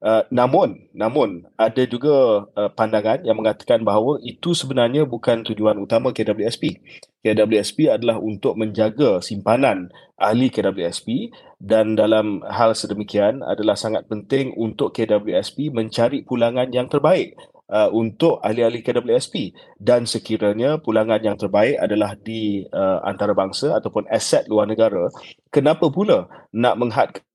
Uh, 0.00 0.24
namun, 0.32 0.88
namun 0.96 1.44
ada 1.60 1.84
juga 1.84 2.48
uh, 2.56 2.72
pandangan 2.72 3.20
yang 3.20 3.36
mengatakan 3.36 3.84
bahawa 3.84 4.16
itu 4.24 4.56
sebenarnya 4.56 5.04
bukan 5.04 5.44
tujuan 5.44 5.76
utama 5.76 6.08
KWSP. 6.08 6.80
KWSP 7.20 7.92
adalah 7.92 8.16
untuk 8.16 8.56
menjaga 8.56 9.20
simpanan 9.20 9.92
ahli 10.16 10.48
KWSP 10.48 11.28
dan 11.60 12.00
dalam 12.00 12.40
hal 12.48 12.72
sedemikian 12.72 13.44
adalah 13.44 13.76
sangat 13.76 14.08
penting 14.08 14.56
untuk 14.56 14.96
KWSP 14.96 15.68
mencari 15.68 16.24
pulangan 16.24 16.72
yang 16.72 16.88
terbaik 16.88 17.36
uh, 17.70 17.88
untuk 17.92 18.42
ahli-ahli 18.42 18.82
KWSP 18.82 19.54
dan 19.78 20.04
sekiranya 20.04 20.82
pulangan 20.82 21.22
yang 21.22 21.38
terbaik 21.38 21.78
adalah 21.78 22.18
di 22.18 22.66
uh, 22.72 23.04
antarabangsa 23.06 23.78
ataupun 23.78 24.10
aset 24.10 24.44
luar 24.50 24.64
negara, 24.66 25.08
kenapa 25.54 25.88
pula 25.88 26.26
nak 26.50 26.74
menghadkan 26.76 27.29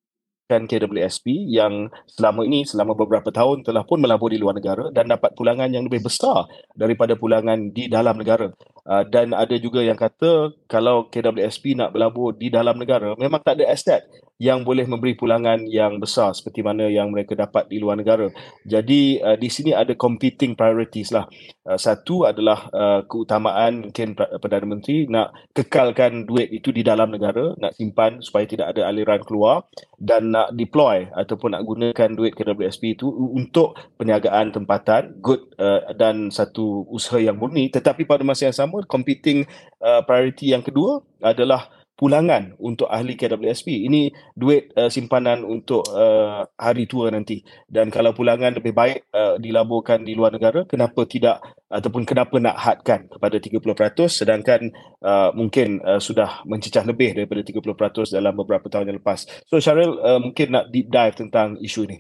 kan 0.46 0.70
KWSP 0.70 1.50
yang 1.50 1.90
selama 2.06 2.46
ini 2.46 2.64
selama 2.70 2.94
beberapa 2.94 3.34
tahun 3.34 3.66
telah 3.66 3.82
pun 3.82 3.98
melabur 3.98 4.30
di 4.30 4.38
luar 4.38 4.54
negara 4.54 4.94
dan 4.94 5.10
dapat 5.10 5.34
pulangan 5.34 5.70
yang 5.74 5.90
lebih 5.90 6.06
besar 6.06 6.46
daripada 6.78 7.18
pulangan 7.18 7.74
di 7.74 7.90
dalam 7.90 8.18
negara. 8.22 8.54
Uh, 8.86 9.02
dan 9.10 9.34
ada 9.34 9.58
juga 9.58 9.82
yang 9.82 9.98
kata 9.98 10.54
kalau 10.70 11.10
KWSP 11.10 11.74
nak 11.74 11.98
berlabur 11.98 12.38
di 12.38 12.54
dalam 12.54 12.78
negara 12.78 13.18
memang 13.18 13.42
tak 13.42 13.58
ada 13.58 13.74
aset 13.74 14.06
yang 14.36 14.68
boleh 14.68 14.84
memberi 14.84 15.16
pulangan 15.16 15.64
yang 15.64 15.96
besar 15.96 16.36
seperti 16.36 16.60
mana 16.60 16.92
yang 16.92 17.08
mereka 17.08 17.40
dapat 17.40 17.72
di 17.72 17.80
luar 17.80 17.96
negara. 17.96 18.28
Jadi 18.68 19.24
uh, 19.24 19.40
di 19.40 19.48
sini 19.48 19.72
ada 19.72 19.96
competing 19.96 20.60
priorities 20.60 21.16
lah. 21.16 21.24
Uh, 21.64 21.80
satu 21.80 22.28
adalah 22.28 22.68
uh, 22.76 23.02
keutamaan 23.08 23.88
mungkin 23.88 24.12
Perdana 24.16 24.68
Menteri 24.68 25.08
nak 25.08 25.32
kekalkan 25.56 26.28
duit 26.28 26.52
itu 26.52 26.76
di 26.76 26.84
dalam 26.84 27.16
negara, 27.16 27.56
nak 27.56 27.80
simpan 27.80 28.20
supaya 28.20 28.44
tidak 28.44 28.76
ada 28.76 28.92
aliran 28.92 29.24
keluar 29.24 29.72
dan 29.96 30.36
nak 30.36 30.52
deploy 30.52 31.08
ataupun 31.16 31.56
nak 31.56 31.64
gunakan 31.64 32.10
duit 32.12 32.36
KWSP 32.36 33.00
itu 33.00 33.08
untuk 33.08 33.80
perniagaan 33.96 34.52
tempatan, 34.52 35.16
good 35.24 35.48
uh, 35.56 35.96
dan 35.96 36.28
satu 36.28 36.84
usaha 36.92 37.24
yang 37.24 37.40
murni. 37.40 37.72
Tetapi 37.72 38.04
pada 38.04 38.28
masa 38.28 38.52
yang 38.52 38.58
sama, 38.58 38.84
competing 38.84 39.48
uh, 39.80 40.04
priority 40.04 40.52
yang 40.52 40.60
kedua 40.62 41.00
adalah 41.24 41.72
pulangan 41.96 42.54
untuk 42.60 42.92
ahli 42.92 43.16
KWSP. 43.16 43.88
Ini 43.88 44.12
duit 44.36 44.72
uh, 44.76 44.92
simpanan 44.92 45.48
untuk 45.48 45.88
uh, 45.96 46.44
hari 46.60 46.86
tua 46.86 47.10
nanti. 47.10 47.42
Dan 47.66 47.88
kalau 47.88 48.12
pulangan 48.12 48.52
lebih 48.52 48.76
baik 48.76 49.08
uh, 49.16 49.40
dilaburkan 49.40 50.04
di 50.04 50.14
luar 50.14 50.36
negara, 50.36 50.68
kenapa 50.68 51.08
tidak 51.08 51.40
ataupun 51.72 52.04
kenapa 52.06 52.38
nak 52.38 52.56
hadkan 52.56 53.10
kepada 53.10 53.36
30% 53.42 54.08
sedangkan 54.08 54.70
uh, 55.02 55.34
mungkin 55.34 55.82
uh, 55.82 55.98
sudah 56.00 56.46
mencecah 56.46 56.86
lebih 56.86 57.16
daripada 57.18 57.42
30% 57.42 58.12
dalam 58.12 58.36
beberapa 58.36 58.68
tahun 58.68 58.92
yang 58.92 59.00
lepas. 59.00 59.26
So 59.48 59.58
Syaril 59.58 59.98
uh, 60.00 60.20
mungkin 60.22 60.52
nak 60.54 60.70
deep 60.70 60.92
dive 60.92 61.16
tentang 61.16 61.58
isu 61.64 61.88
ini. 61.90 62.00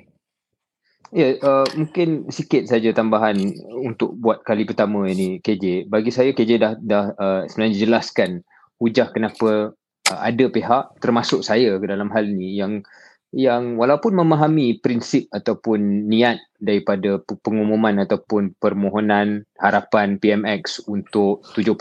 Ya, 1.16 1.38
uh, 1.40 1.64
mungkin 1.80 2.28
sikit 2.28 2.68
saja 2.68 2.92
tambahan 2.92 3.38
untuk 3.88 4.18
buat 4.20 4.44
kali 4.44 4.68
pertama 4.68 5.08
ini 5.08 5.40
KJ. 5.40 5.88
Bagi 5.88 6.12
saya 6.12 6.36
KJ 6.36 6.52
dah 6.60 6.74
dah 6.75 7.06
uh, 7.16 7.42
sebenarnya 7.48 7.88
jelaskan 7.88 8.44
hujah 8.82 9.14
kenapa 9.16 9.72
uh, 10.12 10.20
ada 10.22 10.46
pihak 10.50 11.00
termasuk 11.00 11.42
saya 11.42 11.78
ke 11.78 11.86
dalam 11.86 12.12
hal 12.12 12.26
ni 12.30 12.58
yang 12.58 12.84
yang 13.36 13.76
walaupun 13.76 14.16
memahami 14.16 14.80
prinsip 14.80 15.28
ataupun 15.28 16.08
niat 16.08 16.40
daripada 16.56 17.20
pengumuman 17.44 18.00
ataupun 18.08 18.56
permohonan 18.56 19.44
harapan 19.60 20.16
PMX 20.16 20.88
untuk 20.88 21.44
70% 21.52 21.76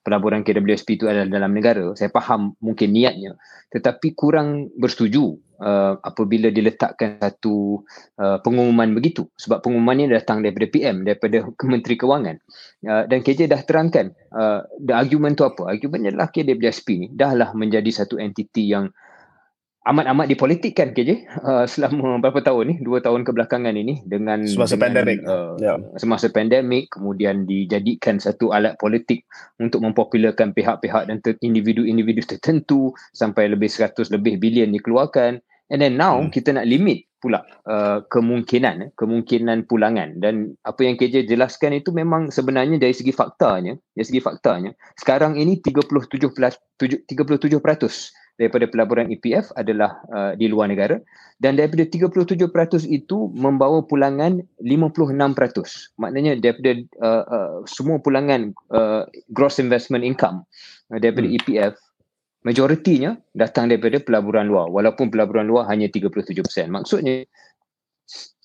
pelaburan 0.00 0.40
KWSP 0.40 1.00
itu 1.00 1.04
adalah 1.06 1.28
dalam 1.28 1.52
negara. 1.52 1.92
Saya 1.92 2.08
faham 2.08 2.56
mungkin 2.64 2.96
niatnya. 2.96 3.36
Tetapi 3.70 4.16
kurang 4.16 4.72
bersetuju 4.74 5.36
uh, 5.60 5.94
apabila 6.00 6.48
diletakkan 6.48 7.20
satu 7.20 7.84
uh, 8.18 8.40
pengumuman 8.40 8.90
begitu. 8.96 9.28
Sebab 9.36 9.60
pengumuman 9.60 10.00
ini 10.00 10.16
datang 10.16 10.40
daripada 10.40 10.66
PM 10.72 11.04
daripada 11.04 11.44
Kementeri 11.60 11.96
Kewangan. 12.00 12.36
Uh, 12.82 13.04
dan 13.06 13.20
KJ 13.20 13.52
dah 13.52 13.62
terangkan. 13.62 14.16
Uh, 14.32 14.64
the 14.80 14.96
argument 14.96 15.36
tu 15.36 15.44
apa? 15.44 15.68
Argument 15.68 16.08
adalah 16.08 16.32
KWSP 16.32 16.88
ni 16.96 17.06
dahlah 17.12 17.52
menjadi 17.52 17.90
satu 17.92 18.16
entiti 18.16 18.72
yang 18.72 18.88
amat-amat 19.80 20.28
dipolitikkan 20.28 20.92
KJ 20.92 21.24
uh, 21.40 21.64
selama 21.64 22.20
berapa 22.20 22.44
tahun 22.44 22.64
ni? 22.68 22.74
Dua 22.84 23.00
tahun 23.00 23.24
kebelakangan 23.24 23.72
ini 23.72 24.04
dengan 24.04 24.44
semasa 24.44 24.76
pandemik. 24.76 25.24
uh, 25.24 25.56
yeah. 25.56 25.80
semasa 25.96 26.28
pandemik 26.28 26.92
kemudian 26.92 27.48
dijadikan 27.48 28.20
satu 28.20 28.52
alat 28.52 28.76
politik 28.76 29.24
untuk 29.56 29.80
mempopularkan 29.80 30.52
pihak-pihak 30.52 31.08
dan 31.08 31.24
ter- 31.24 31.40
individu-individu 31.40 32.20
tertentu 32.28 32.92
sampai 33.16 33.48
lebih 33.48 33.72
100 33.72 34.12
lebih 34.12 34.36
bilion 34.36 34.68
dikeluarkan. 34.76 35.40
And 35.70 35.78
then 35.80 35.96
now 35.96 36.18
hmm. 36.18 36.34
kita 36.34 36.52
nak 36.52 36.66
limit 36.66 37.06
pula 37.20 37.44
uh, 37.68 38.04
kemungkinan 38.04 38.96
kemungkinan 38.96 39.64
pulangan. 39.64 40.20
Dan 40.20 40.60
apa 40.60 40.80
yang 40.84 41.00
KJ 41.00 41.24
jelaskan 41.24 41.80
itu 41.80 41.88
memang 41.92 42.28
sebenarnya 42.28 42.76
dari 42.76 42.92
segi 42.92 43.12
faktanya 43.12 43.76
dari 43.96 44.06
segi 44.08 44.20
faktanya 44.20 44.72
sekarang 44.96 45.36
ini 45.40 45.60
37 45.60 46.20
37% 46.76 47.08
daripada 48.40 48.64
pelaburan 48.64 49.12
EPF 49.12 49.52
adalah 49.52 50.00
uh, 50.08 50.32
di 50.32 50.48
luar 50.48 50.72
negara 50.72 50.96
dan 51.44 51.60
daripada 51.60 51.84
37% 51.84 52.48
itu 52.88 53.28
membawa 53.36 53.84
pulangan 53.84 54.40
56%. 54.64 56.00
Maknanya 56.00 56.40
daripada 56.40 56.72
uh, 57.04 57.24
uh, 57.28 57.54
semua 57.68 58.00
pulangan 58.00 58.56
uh, 58.72 59.04
gross 59.36 59.60
investment 59.60 60.08
income 60.08 60.48
uh, 60.88 60.96
daripada 60.96 61.28
hmm. 61.28 61.36
EPF 61.36 61.74
majoritinya 62.40 63.20
datang 63.36 63.68
daripada 63.68 64.00
pelaburan 64.00 64.48
luar 64.48 64.72
walaupun 64.72 65.12
pelaburan 65.12 65.44
luar 65.44 65.68
hanya 65.68 65.92
37%. 65.92 66.40
Maksudnya 66.72 67.28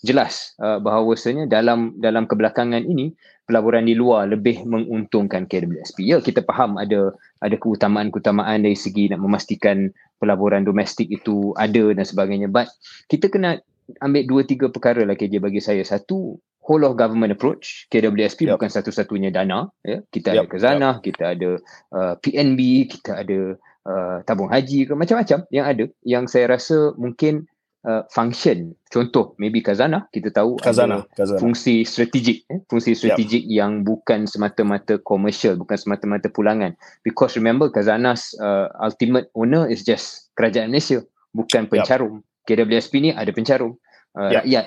jelas 0.06 0.54
uh, 0.62 0.78
bahawasanya 0.78 1.50
dalam 1.50 1.98
dalam 1.98 2.30
kebelakangan 2.30 2.86
ini 2.86 3.16
pelaburan 3.50 3.86
di 3.86 3.98
luar 3.98 4.30
lebih 4.30 4.66
menguntungkan 4.66 5.50
KWSP. 5.50 6.06
Ya 6.06 6.22
kita 6.22 6.46
faham 6.46 6.78
ada 6.78 7.14
ada 7.42 7.56
keutamaan-keutamaan 7.58 8.66
dari 8.66 8.78
segi 8.78 9.10
nak 9.10 9.22
memastikan 9.22 9.90
pelaburan 10.22 10.66
domestik 10.66 11.10
itu 11.10 11.54
ada 11.58 11.94
dan 11.94 12.06
sebagainya. 12.06 12.50
But 12.50 12.70
kita 13.10 13.30
kena 13.30 13.62
ambil 14.02 14.26
dua 14.26 14.42
tiga 14.46 14.70
perkara 14.70 15.06
lah 15.06 15.18
KJ 15.18 15.42
bagi 15.42 15.62
saya. 15.62 15.82
Satu 15.86 16.38
whole 16.66 16.84
of 16.86 16.98
government 16.98 17.30
approach 17.30 17.86
KWSP 17.94 18.50
yep. 18.50 18.58
bukan 18.58 18.70
satu-satunya 18.74 19.30
dana 19.30 19.70
ya 19.86 20.02
kita 20.10 20.34
yep. 20.34 20.50
ada 20.50 20.50
khazanah 20.50 20.96
yep. 20.98 21.04
kita 21.06 21.24
ada 21.38 21.50
uh, 21.94 22.14
PNB 22.18 22.60
kita 22.90 23.22
ada 23.22 23.40
uh, 23.86 24.18
tabung 24.26 24.50
haji 24.50 24.90
ke 24.90 24.94
macam-macam 24.98 25.46
yang 25.54 25.66
ada 25.70 25.86
yang 26.02 26.26
saya 26.26 26.58
rasa 26.58 26.98
mungkin 26.98 27.46
uh, 27.86 28.04
function 28.12 28.74
contoh 28.90 29.38
maybe 29.38 29.62
kazana 29.62 30.10
kita 30.10 30.34
tahu 30.34 30.58
kazana, 30.60 31.06
kazana. 31.14 31.40
fungsi 31.40 31.86
strategik 31.86 32.44
eh? 32.50 32.60
fungsi 32.68 32.98
strategik 32.98 33.46
yep. 33.46 33.54
yang 33.64 33.72
bukan 33.86 34.26
semata-mata 34.26 34.98
commercial 35.06 35.56
bukan 35.56 35.78
semata-mata 35.78 36.28
pulangan 36.34 36.74
because 37.06 37.38
remember 37.38 37.70
kazana's 37.70 38.34
uh, 38.42 38.68
ultimate 38.82 39.30
owner 39.38 39.70
is 39.70 39.86
just 39.86 40.34
kerajaan 40.36 40.74
Malaysia 40.74 41.06
bukan 41.32 41.70
pencarum 41.70 42.20
yep. 42.20 42.60
KWSP 42.66 42.94
ni 43.02 43.10
ada 43.14 43.30
pencarum 43.32 43.78
uh, 44.18 44.30
yep. 44.34 44.44
rakyat 44.44 44.66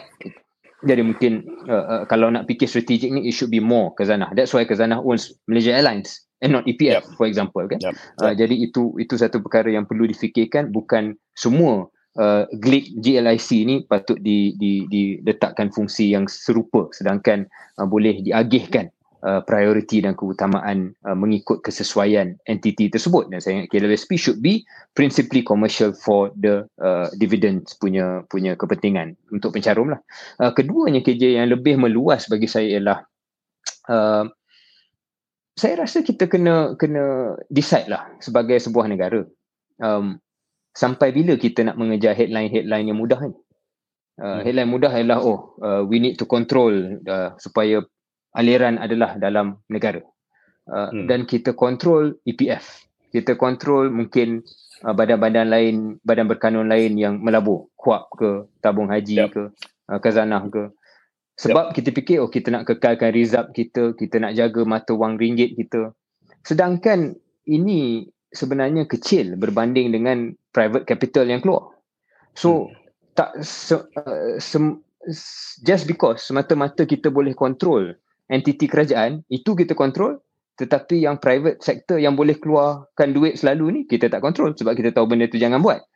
jadi 0.79 1.03
mungkin 1.03 1.43
uh, 1.67 1.85
uh, 1.85 2.03
kalau 2.07 2.31
nak 2.31 2.47
fikir 2.47 2.71
strategik 2.71 3.11
ni 3.11 3.27
it 3.27 3.35
should 3.35 3.51
be 3.51 3.59
more 3.59 3.91
kazana 3.99 4.31
that's 4.39 4.55
why 4.55 4.63
kazana 4.63 5.03
owns 5.03 5.35
Malaysia 5.51 5.75
Airlines 5.75 6.23
and 6.39 6.55
not 6.55 6.63
EPF 6.71 7.03
yep. 7.03 7.17
for 7.19 7.27
example 7.27 7.67
kan 7.67 7.83
yep. 7.83 7.95
Yep. 7.95 8.23
Uh, 8.23 8.35
jadi 8.39 8.55
itu 8.55 8.95
itu 9.03 9.19
satu 9.19 9.43
perkara 9.43 9.75
yang 9.75 9.91
perlu 9.91 10.07
difikirkan 10.07 10.71
bukan 10.71 11.19
semua 11.35 11.91
uh, 12.17 12.49
GLIC 12.57 13.05
GLIC 13.05 13.49
ni 13.69 13.77
patut 13.85 14.17
di, 14.17 14.57
di, 14.57 14.89
diletakkan 14.89 15.69
fungsi 15.69 16.15
yang 16.15 16.25
serupa 16.25 16.89
sedangkan 16.97 17.45
uh, 17.77 17.85
boleh 17.85 18.25
diagihkan 18.25 18.89
uh, 19.27 19.43
priority 19.43 20.03
dan 20.03 20.15
keutamaan 20.15 20.95
uh, 21.05 21.17
mengikut 21.17 21.63
kesesuaian 21.63 22.39
entiti 22.47 22.87
tersebut 22.89 23.31
dan 23.31 23.43
saya 23.43 23.63
ingat 23.63 23.69
KLSP 23.75 24.11
should 24.19 24.39
be 24.39 24.63
principally 24.95 25.43
commercial 25.43 25.91
for 25.95 26.31
the 26.39 26.67
uh, 26.79 27.11
dividends 27.19 27.75
punya 27.79 28.23
punya 28.31 28.55
kepentingan 28.55 29.19
untuk 29.35 29.55
pencarum 29.55 29.95
lah. 29.95 30.01
Uh, 30.39 30.55
keduanya 30.55 31.03
KJ 31.03 31.43
yang 31.43 31.49
lebih 31.51 31.79
meluas 31.79 32.31
bagi 32.31 32.47
saya 32.47 32.79
ialah 32.79 32.99
uh, 33.91 34.25
saya 35.59 35.75
rasa 35.75 36.07
kita 36.07 36.31
kena 36.31 36.79
kena 36.79 37.35
decide 37.51 37.91
lah 37.91 38.07
sebagai 38.23 38.63
sebuah 38.63 38.87
negara 38.87 39.27
um, 39.83 40.15
sampai 40.79 41.11
bila 41.11 41.35
kita 41.35 41.67
nak 41.67 41.75
mengejar 41.75 42.15
headline-headline 42.15 42.87
yang 42.95 42.99
mudah 43.03 43.19
ni? 43.27 43.35
Uh, 44.19 44.43
headline 44.47 44.71
mudah 44.71 44.91
adalah 44.95 45.19
oh 45.23 45.59
uh, 45.63 45.83
we 45.83 45.99
need 45.99 46.15
to 46.15 46.27
control 46.27 46.71
uh, 47.07 47.35
supaya 47.39 47.83
aliran 48.39 48.79
adalah 48.79 49.19
dalam 49.19 49.59
negara. 49.67 50.03
Uh, 50.69 50.93
hmm. 50.93 51.07
dan 51.09 51.25
kita 51.25 51.57
control 51.57 52.13
EPF 52.29 52.89
kita 53.09 53.41
control 53.41 53.89
mungkin 53.89 54.45
uh, 54.85 54.93
badan-badan 54.93 55.49
lain 55.49 55.75
badan 56.05 56.29
berkanun 56.29 56.69
lain 56.69 57.01
yang 57.01 57.21
melabur 57.21 57.73
kuap 57.75 58.13
ke 58.15 58.45
tabung 58.61 58.93
haji 58.93 59.25
yep. 59.25 59.33
ke 59.33 59.43
uh, 59.89 59.99
khazanah 59.99 60.45
ke. 60.53 60.73
Sebab 61.39 61.73
yep. 61.73 61.75
kita 61.75 61.89
fikir 61.95 62.17
oh 62.21 62.29
kita 62.29 62.53
nak 62.53 62.69
kekalkan 62.69 63.15
rizab 63.15 63.51
kita 63.57 63.97
kita 63.97 64.21
nak 64.21 64.37
jaga 64.37 64.63
mata 64.69 64.93
wang 64.93 65.17
ringgit 65.17 65.57
kita. 65.57 65.97
Sedangkan 66.45 67.17
ini 67.49 68.05
sebenarnya 68.29 68.85
kecil 68.85 69.41
berbanding 69.41 69.89
dengan 69.89 70.37
private 70.59 70.83
capital 70.83 71.31
yang 71.31 71.39
keluar 71.39 71.71
so 72.35 72.67
hmm. 72.67 72.75
tak 73.15 73.31
se, 73.39 73.79
uh, 73.79 74.35
se, 74.43 74.59
just 75.63 75.87
because 75.87 76.27
semata-mata 76.27 76.83
kita 76.83 77.15
boleh 77.15 77.39
control 77.39 77.95
entiti 78.27 78.67
kerajaan 78.67 79.23
itu 79.31 79.55
kita 79.55 79.79
control 79.79 80.19
tetapi 80.59 81.07
yang 81.07 81.23
private 81.23 81.63
sector 81.63 82.03
yang 82.03 82.19
boleh 82.19 82.35
keluarkan 82.35 83.15
duit 83.15 83.39
selalu 83.39 83.65
ni 83.71 83.81
kita 83.87 84.11
tak 84.11 84.21
control 84.21 84.53
sebab 84.59 84.75
kita 84.75 84.91
tahu 84.91 85.07
benda 85.07 85.31
tu 85.31 85.39
jangan 85.39 85.63
buat. 85.63 85.87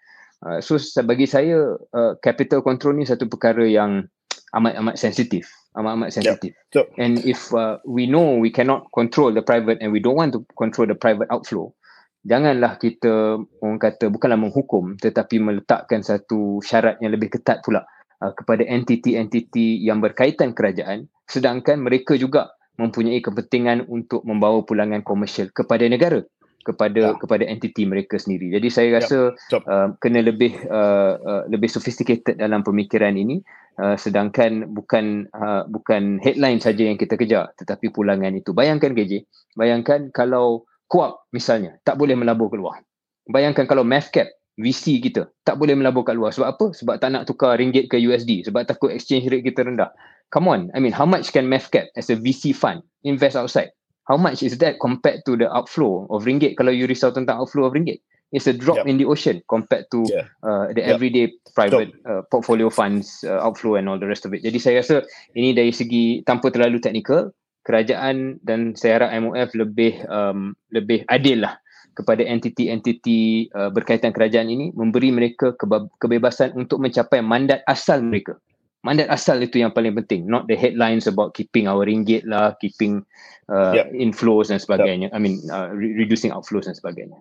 Uh, 0.42 0.62
so 0.62 0.78
bagi 1.02 1.26
saya 1.26 1.75
uh, 1.95 2.14
capital 2.23 2.62
control 2.62 2.95
ni 2.95 3.02
satu 3.02 3.26
perkara 3.26 3.66
yang 3.66 4.07
amat 4.54 4.78
amat 4.78 4.95
sensitif, 4.95 5.50
amat 5.75 5.99
amat 5.99 6.11
sensitif. 6.14 6.54
Yeah. 6.54 6.71
So, 6.71 6.81
and 6.95 7.19
if 7.26 7.50
uh, 7.50 7.83
we 7.83 8.07
know 8.07 8.38
we 8.38 8.54
cannot 8.54 8.87
control 8.95 9.35
the 9.35 9.42
private 9.42 9.83
and 9.83 9.90
we 9.90 9.99
don't 9.99 10.19
want 10.19 10.31
to 10.38 10.47
control 10.54 10.87
the 10.87 10.99
private 10.99 11.26
outflow, 11.35 11.75
janganlah 12.23 12.79
kita 12.79 13.43
orang 13.62 13.81
kata 13.83 14.09
bukanlah 14.09 14.38
menghukum 14.38 14.95
tetapi 14.99 15.43
meletakkan 15.43 16.07
satu 16.07 16.62
syarat 16.62 16.99
yang 17.02 17.14
lebih 17.14 17.35
ketat 17.35 17.62
pula 17.67 17.83
uh, 18.23 18.33
kepada 18.35 18.62
entiti-entiti 18.67 19.83
yang 19.83 19.99
berkaitan 19.99 20.55
kerajaan 20.55 21.11
sedangkan 21.26 21.83
mereka 21.83 22.14
juga 22.14 22.55
mempunyai 22.79 23.21
kepentingan 23.21 23.91
untuk 23.91 24.25
membawa 24.25 24.64
pulangan 24.64 25.05
komersial 25.05 25.52
kepada 25.52 25.85
negara 25.87 26.25
kepada 26.62 27.12
ya. 27.12 27.19
kepada 27.19 27.45
entiti 27.45 27.83
mereka 27.83 28.17
sendiri. 28.17 28.55
Jadi 28.55 28.69
saya 28.71 28.88
ya. 28.88 28.95
rasa 29.02 29.19
ya. 29.50 29.59
uh, 29.67 29.88
kena 29.99 30.23
lebih 30.23 30.55
uh, 30.71 31.19
uh, 31.19 31.43
lebih 31.50 31.67
sophisticated 31.67 32.38
dalam 32.38 32.62
pemikiran 32.62 33.19
ini 33.19 33.43
uh, 33.83 33.99
sedangkan 33.99 34.71
bukan 34.71 35.26
uh, 35.35 35.67
bukan 35.67 36.23
headline 36.23 36.62
saja 36.62 36.87
yang 36.87 36.97
kita 36.97 37.19
kejar 37.19 37.50
tetapi 37.59 37.91
pulangan 37.91 38.33
itu. 38.38 38.55
Bayangkan 38.55 38.95
KJ, 38.95 39.26
bayangkan 39.59 40.14
kalau 40.14 40.64
kuap 40.92 41.25
misalnya 41.32 41.80
tak 41.88 41.96
boleh 41.96 42.12
melabur 42.12 42.52
keluar. 42.52 42.84
Bayangkan 43.25 43.64
kalau 43.64 43.80
MAFCAP 43.80 44.28
VC 44.61 45.00
kita 45.00 45.32
tak 45.49 45.56
boleh 45.56 45.72
melabur 45.72 46.04
kat 46.04 46.12
luar 46.12 46.37
sebab 46.37 46.52
apa? 46.52 46.66
Sebab 46.76 47.00
tak 47.00 47.16
nak 47.16 47.25
tukar 47.25 47.56
ringgit 47.56 47.88
ke 47.88 47.96
USD 47.96 48.44
sebab 48.44 48.68
takut 48.68 48.92
exchange 48.92 49.32
rate 49.32 49.49
kita 49.49 49.64
rendah 49.64 49.88
come 50.32 50.49
on, 50.49 50.72
I 50.75 50.80
mean, 50.80 50.96
how 50.96 51.04
much 51.04 51.30
can 51.30 51.46
MAFCAP 51.46 51.92
as 51.94 52.08
a 52.11 52.16
VC 52.16 52.56
fund 52.56 52.82
invest 53.04 53.37
outside? 53.37 53.70
How 54.08 54.16
much 54.16 54.42
is 54.42 54.58
that 54.58 54.80
compared 54.80 55.22
to 55.28 55.37
the 55.37 55.46
outflow 55.52 56.08
of 56.11 56.25
ringgit 56.26 56.58
kalau 56.58 56.75
you 56.75 56.90
risau 56.90 57.14
tentang 57.14 57.38
outflow 57.38 57.70
of 57.70 57.76
ringgit? 57.76 58.02
It's 58.32 58.49
a 58.49 58.56
drop 58.56 58.80
yep. 58.80 58.88
in 58.88 58.96
the 58.96 59.04
ocean 59.04 59.44
compared 59.44 59.92
to 59.92 60.08
yeah. 60.08 60.25
uh, 60.40 60.72
the 60.72 60.80
yep. 60.80 60.96
everyday 60.96 61.37
private 61.52 61.92
uh, 62.08 62.25
portfolio 62.32 62.72
funds 62.72 63.20
uh, 63.28 63.44
outflow 63.44 63.76
and 63.76 63.92
all 63.92 64.00
the 64.00 64.08
rest 64.08 64.25
of 64.25 64.32
it. 64.32 64.40
Jadi 64.40 64.56
saya 64.56 64.80
rasa 64.80 65.04
ini 65.37 65.52
dari 65.52 65.68
segi 65.68 66.25
tanpa 66.25 66.49
terlalu 66.49 66.80
teknikal, 66.80 67.28
kerajaan 67.62 68.42
dan 68.42 68.75
saya 68.75 69.03
harap 69.03 69.11
MOF 69.22 69.51
lebih 69.55 70.03
um, 70.11 70.55
lebih 70.75 71.07
adil 71.07 71.46
lah 71.46 71.59
kepada 71.92 72.25
entiti-entiti 72.25 73.53
uh, 73.53 73.68
berkaitan 73.68 74.16
kerajaan 74.16 74.48
ini 74.48 74.72
memberi 74.72 75.12
mereka 75.12 75.53
kebebasan 76.01 76.57
untuk 76.57 76.81
mencapai 76.81 77.20
mandat 77.20 77.61
asal 77.68 78.01
mereka 78.01 78.40
mandat 78.83 79.07
asal 79.12 79.38
itu 79.38 79.62
yang 79.62 79.70
paling 79.70 79.94
penting 79.94 80.27
not 80.27 80.48
the 80.51 80.59
headlines 80.59 81.07
about 81.07 81.37
keeping 81.37 81.70
our 81.70 81.87
ringgit 81.87 82.27
lah 82.27 82.57
keeping 82.59 83.05
uh, 83.53 83.77
yep. 83.77 83.92
inflows 83.94 84.51
dan 84.51 84.59
sebagainya 84.59 85.12
yep. 85.12 85.16
i 85.16 85.20
mean 85.22 85.38
uh, 85.53 85.70
re- 85.70 85.94
reducing 85.94 86.35
outflows 86.35 86.66
dan 86.66 86.75
sebagainya 86.75 87.20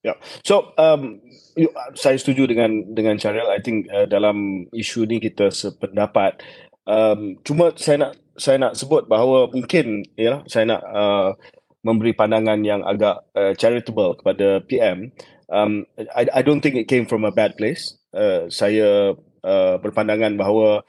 Ya. 0.00 0.16
Yeah. 0.16 0.18
So 0.48 0.72
um 0.80 1.20
you, 1.60 1.68
saya 1.92 2.16
setuju 2.16 2.48
dengan 2.48 2.96
dengan 2.96 3.20
Charil. 3.20 3.52
I 3.52 3.60
think 3.60 3.84
uh, 3.92 4.08
dalam 4.08 4.64
isu 4.72 5.04
ni 5.04 5.20
kita 5.20 5.52
sependapat. 5.52 6.40
Um 6.88 7.36
cuma 7.44 7.76
saya 7.76 8.08
nak 8.08 8.12
saya 8.40 8.56
nak 8.56 8.72
sebut 8.72 9.04
bahawa 9.04 9.52
mungkin 9.52 10.08
ya 10.16 10.40
saya 10.48 10.64
nak 10.64 10.82
uh, 10.88 11.36
memberi 11.84 12.16
pandangan 12.16 12.64
yang 12.64 12.80
agak 12.80 13.20
uh, 13.36 13.52
charitable 13.52 14.16
kepada 14.16 14.64
PM. 14.64 15.12
Um 15.52 15.84
I 16.16 16.24
I 16.32 16.40
don't 16.40 16.64
think 16.64 16.80
it 16.80 16.88
came 16.88 17.04
from 17.04 17.28
a 17.28 17.34
bad 17.34 17.60
place. 17.60 18.00
Uh, 18.16 18.48
saya 18.48 19.12
uh, 19.44 19.74
berpandangan 19.84 20.40
bahawa 20.40 20.80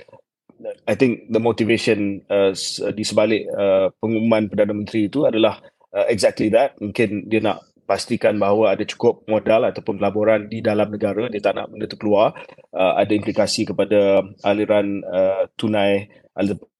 I 0.85 0.93
think 0.95 1.27
the 1.33 1.41
motivation 1.41 2.21
uh, 2.29 2.53
di 2.93 3.03
sebalik 3.03 3.49
uh, 3.51 3.89
pengumuman 3.99 4.47
Perdana 4.47 4.77
Menteri 4.77 5.09
itu 5.09 5.25
adalah 5.27 5.59
uh, 5.91 6.07
exactly 6.07 6.53
that. 6.53 6.77
Mungkin 6.79 7.27
dia 7.27 7.41
nak 7.43 7.65
pastikan 7.91 8.39
bahawa 8.39 8.71
ada 8.71 8.87
cukup 8.87 9.27
modal 9.27 9.67
ataupun 9.67 9.99
pelaburan 9.99 10.47
di 10.47 10.63
dalam 10.63 10.87
negara, 10.87 11.27
dia 11.27 11.43
tak 11.43 11.59
nak 11.59 11.67
benda 11.67 11.91
itu 11.91 11.99
keluar. 11.99 12.31
Uh, 12.71 12.95
ada 12.95 13.11
implikasi 13.11 13.67
kepada 13.67 14.23
aliran 14.47 15.03
uh, 15.03 15.51
tunai 15.59 16.07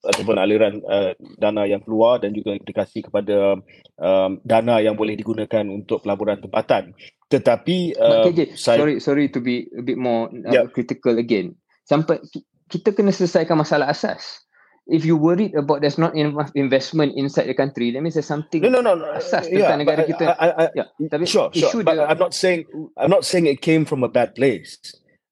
ataupun 0.07 0.39
aliran 0.39 0.79
uh, 0.87 1.11
dana 1.35 1.67
yang 1.67 1.83
keluar 1.83 2.23
dan 2.23 2.31
juga 2.31 2.55
implikasi 2.55 3.03
kepada 3.03 3.59
um, 3.99 4.39
dana 4.47 4.79
yang 4.79 4.95
boleh 4.95 5.19
digunakan 5.19 5.67
untuk 5.67 6.07
pelaburan 6.07 6.39
tempatan. 6.39 6.95
Tetapi 7.27 7.99
uh, 7.99 8.31
okay, 8.31 8.55
saya, 8.55 8.79
sorry 8.79 8.95
sorry 9.03 9.25
to 9.27 9.43
be 9.43 9.67
a 9.75 9.83
bit 9.83 9.99
more 9.99 10.31
uh, 10.31 10.47
yeah. 10.47 10.63
critical 10.71 11.19
again 11.19 11.59
sampai 11.83 12.23
kita 12.71 12.95
kena 12.95 13.11
selesaikan 13.11 13.59
masalah 13.59 13.91
asas. 13.91 14.47
If 14.91 15.07
you 15.07 15.15
worried 15.15 15.55
about 15.55 15.79
there's 15.79 15.95
not 15.95 16.19
enough 16.19 16.51
investment 16.51 17.15
inside 17.15 17.47
the 17.47 17.55
country, 17.55 17.95
that 17.95 18.03
means 18.03 18.19
there's 18.19 18.27
something 18.27 18.59
no, 18.59 18.67
no, 18.67 18.83
no, 18.83 18.99
no. 18.99 19.07
asas 19.15 19.47
yeah, 19.47 19.71
negara 19.79 20.03
kita. 20.03 20.35
I, 20.35 20.47
I, 20.51 20.63
yeah, 20.75 20.91
tapi 21.07 21.23
sure, 21.23 21.47
sure. 21.55 21.79
But 21.79 21.95
I'm 21.95 22.19
not 22.19 22.35
saying 22.35 22.67
I'm 22.99 23.07
not 23.07 23.23
saying 23.23 23.47
it 23.47 23.63
came 23.63 23.87
from 23.87 24.03
a 24.03 24.11
bad 24.11 24.35
place. 24.35 24.75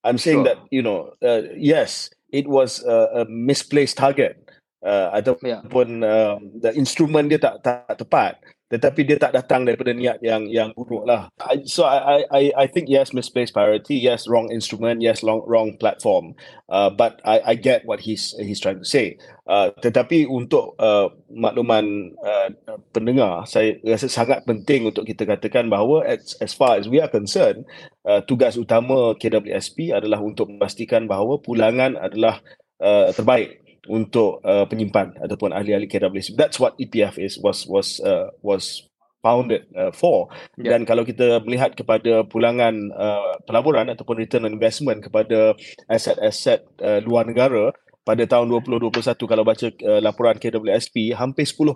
I'm 0.07 0.15
saying 0.15 0.47
sure. 0.47 0.55
that 0.55 0.63
you 0.71 0.79
know, 0.79 1.11
uh, 1.19 1.51
yes, 1.59 2.07
it 2.31 2.47
was 2.47 2.79
a, 2.87 3.27
a 3.27 3.27
misplaced 3.27 3.99
target. 3.99 4.39
Uh, 4.79 5.11
ataupun 5.11 5.43
yeah. 5.43 6.07
uh, 6.07 6.39
the 6.63 6.71
instrument 6.71 7.27
dia 7.27 7.35
tak 7.35 7.59
tak 7.59 7.83
tepat 7.99 8.39
tetapi 8.69 9.01
dia 9.01 9.17
tak 9.17 9.33
datang 9.33 9.65
daripada 9.65 9.89
niat 9.97 10.21
yang 10.21 10.45
yang 10.45 10.69
buruk 10.77 11.01
lah. 11.09 11.33
So 11.65 11.89
I 11.89 12.21
I 12.29 12.41
I 12.53 12.65
think 12.69 12.85
yes 12.85 13.17
misplaced 13.17 13.57
priority, 13.57 13.97
yes 13.97 14.29
wrong 14.29 14.53
instrument, 14.53 15.01
yes 15.01 15.25
wrong 15.25 15.41
wrong 15.49 15.73
platform. 15.81 16.37
Uh, 16.69 16.93
but 16.93 17.17
I 17.25 17.41
I 17.41 17.53
get 17.57 17.81
what 17.89 18.05
he's 18.05 18.37
he's 18.37 18.61
trying 18.61 18.77
to 18.77 18.85
say. 18.85 19.17
Uh, 19.49 19.73
tetapi 19.81 20.29
untuk 20.29 20.77
uh, 20.77 21.09
makluman 21.33 22.13
uh, 22.21 22.53
pendengar, 22.93 23.49
saya 23.49 23.81
rasa 23.81 24.05
sangat 24.05 24.45
penting 24.45 24.85
untuk 24.85 25.09
kita 25.09 25.25
katakan 25.25 25.65
bahawa 25.65 26.05
as, 26.05 26.37
as 26.37 26.53
far 26.53 26.77
as 26.77 26.85
we 26.85 27.01
are 27.01 27.09
concerned, 27.09 27.65
uh, 28.05 28.21
tugas 28.21 28.53
utama 28.61 29.17
KWSP 29.17 29.97
adalah 29.97 30.21
untuk 30.21 30.53
memastikan 30.53 31.09
bahawa 31.09 31.41
pulangan 31.41 31.97
adalah 31.97 32.37
uh, 32.77 33.09
terbaik 33.09 33.58
untuk 33.87 34.43
uh, 34.43 34.67
penyimpan 34.67 35.15
ataupun 35.23 35.55
ahli-ahli 35.55 35.87
KWSP. 35.87 36.35
That's 36.35 36.59
what 36.59 36.75
EPF 36.81 37.15
is 37.21 37.39
was 37.39 37.63
was 37.69 38.03
uh, 38.03 38.33
was 38.43 38.89
founded 39.23 39.67
uh, 39.75 39.91
for. 39.91 40.31
Yeah. 40.55 40.75
Dan 40.75 40.87
kalau 40.87 41.03
kita 41.03 41.43
melihat 41.43 41.75
kepada 41.75 42.23
pulangan 42.27 42.91
uh, 42.95 43.39
pelaburan 43.43 43.91
ataupun 43.91 44.19
return 44.19 44.47
on 44.47 44.55
investment 44.55 45.03
kepada 45.03 45.55
aset-aset 45.91 46.63
uh, 46.79 46.99
luar 47.03 47.27
negara 47.27 47.71
pada 48.07 48.23
tahun 48.25 48.49
2021 48.49 49.05
kalau 49.29 49.43
baca 49.45 49.67
uh, 49.69 50.01
laporan 50.01 50.39
KWSP 50.39 51.13
hampir 51.13 51.45
10% 51.45 51.75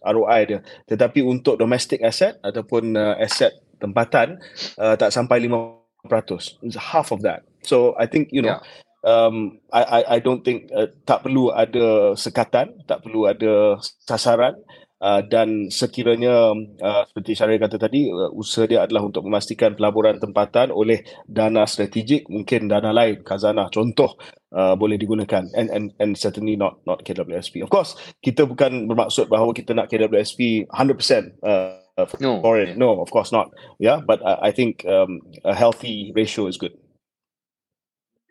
ROI 0.00 0.40
dia. 0.46 0.60
Tetapi 0.88 1.20
untuk 1.26 1.58
domestic 1.58 2.00
asset 2.00 2.38
ataupun 2.40 2.96
uh, 2.96 3.18
aset 3.18 3.52
tempatan 3.82 4.40
uh, 4.80 4.94
tak 4.96 5.12
sampai 5.12 5.44
5%. 5.44 6.62
It's 6.62 6.78
half 6.78 7.10
of 7.10 7.26
that. 7.26 7.42
So 7.66 7.98
I 7.98 8.06
think 8.06 8.30
you 8.30 8.40
know 8.40 8.62
yeah 8.62 8.85
um, 9.06 9.62
I, 9.70 9.82
I 9.82 10.00
I 10.14 10.18
don't 10.18 10.42
think 10.42 10.68
uh, 10.74 10.90
tak 11.06 11.22
perlu 11.22 11.54
ada 11.54 12.18
sekatan, 12.18 12.74
tak 12.90 13.06
perlu 13.06 13.30
ada 13.30 13.78
sasaran 14.02 14.58
uh, 15.00 15.22
dan 15.22 15.68
sekiranya 15.70 16.52
uh, 16.82 17.02
seperti 17.08 17.38
saya 17.38 17.56
kata 17.56 17.78
tadi 17.78 18.08
uh, 18.10 18.32
usaha 18.34 18.66
dia 18.66 18.82
adalah 18.84 19.06
untuk 19.06 19.24
memastikan 19.24 19.78
pelaburan 19.78 20.18
tempatan 20.18 20.72
oleh 20.72 21.04
dana 21.28 21.68
strategik 21.68 22.26
mungkin 22.26 22.66
dana 22.66 22.90
lain 22.90 23.22
khazanah 23.22 23.68
contoh 23.70 24.18
uh, 24.56 24.74
boleh 24.74 24.96
digunakan 24.96 25.44
and 25.54 25.68
and 25.70 25.92
and 26.02 26.18
certainly 26.18 26.58
not 26.58 26.80
not 26.88 27.04
KWSP. 27.06 27.62
Of 27.62 27.70
course 27.70 27.94
kita 28.24 28.48
bukan 28.48 28.90
bermaksud 28.90 29.30
bahawa 29.30 29.52
kita 29.52 29.76
nak 29.76 29.92
KWSP 29.92 30.66
100% 30.68 31.44
uh, 31.44 31.78
no. 32.20 32.40
foreign. 32.40 32.76
No, 32.78 33.00
of 33.00 33.08
course 33.12 33.32
not. 33.32 33.52
Yeah, 33.78 34.00
but 34.04 34.20
I, 34.24 34.48
I 34.48 34.52
think 34.52 34.84
um, 34.84 35.22
a 35.44 35.54
healthy 35.54 36.12
ratio 36.12 36.48
is 36.48 36.56
good. 36.56 36.76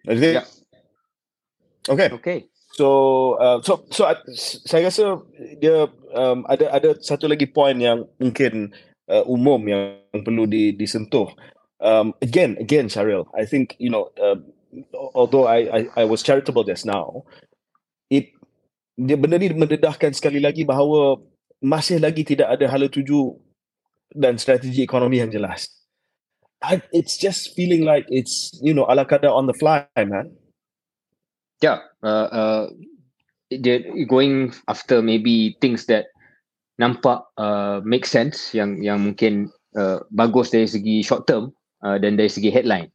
It? 0.05 0.21
Yeah. 0.21 0.45
Okay. 1.89 2.09
Okay. 2.11 2.39
So, 2.75 3.39
uh, 3.39 3.63
so, 3.63 3.87
so 3.87 4.03
uh, 4.03 4.19
saya 4.67 4.91
rasa 4.91 5.23
dia 5.63 5.87
um, 6.11 6.43
ada 6.51 6.67
ada 6.75 6.89
satu 6.99 7.31
lagi 7.31 7.47
point 7.47 7.79
yang 7.79 8.03
mungkin 8.19 8.75
uh, 9.07 9.23
umum 9.23 9.63
yang 9.63 10.03
perlu 10.11 10.43
di, 10.43 10.75
disentuh. 10.75 11.31
um, 11.79 12.13
again, 12.21 12.57
again, 12.59 12.87
Sharil, 12.87 13.27
I 13.37 13.45
think 13.45 13.75
you 13.79 13.89
know, 13.89 14.09
uh, 14.21 14.35
although 15.13 15.47
I, 15.47 15.57
I 15.69 16.03
I 16.03 16.03
was 16.05 16.23
charitable 16.23 16.63
just 16.63 16.85
now, 16.85 17.23
it 18.09 18.31
dia 18.95 19.19
benda 19.19 19.35
ni 19.37 19.51
mendedahkan 19.51 20.15
sekali 20.15 20.39
lagi 20.39 20.63
bahawa 20.63 21.19
masih 21.59 21.99
lagi 21.99 22.23
tidak 22.23 22.55
ada 22.55 22.65
hala 22.71 22.87
tuju 22.87 23.35
dan 24.15 24.39
strategi 24.39 24.83
ekonomi 24.83 25.19
yang 25.19 25.31
jelas. 25.31 25.67
I, 26.63 26.81
it's 26.95 27.19
just 27.19 27.53
feeling 27.53 27.83
like 27.83 28.07
it's 28.07 28.55
you 28.63 28.73
know 28.73 28.87
ala 28.87 29.03
kada 29.03 29.27
on 29.27 29.45
the 29.45 29.55
fly, 29.55 29.85
man. 29.99 30.31
Yeah, 31.63 31.79
uh, 32.03 32.27
uh, 32.31 32.63
they're 33.49 33.83
going 34.05 34.51
after 34.67 34.99
maybe 35.01 35.55
things 35.61 35.85
that 35.87 36.11
nampak 36.75 37.23
uh, 37.39 37.79
make 37.87 38.03
sense 38.03 38.51
yang 38.51 38.83
yang 38.83 38.99
mungkin 38.99 39.47
uh, 39.79 40.03
bagus 40.11 40.51
dari 40.51 40.67
segi 40.67 40.99
short 40.99 41.23
term 41.27 41.55
uh, 41.83 41.95
dan 41.95 42.19
dari 42.19 42.27
segi 42.27 42.51
headline. 42.51 42.91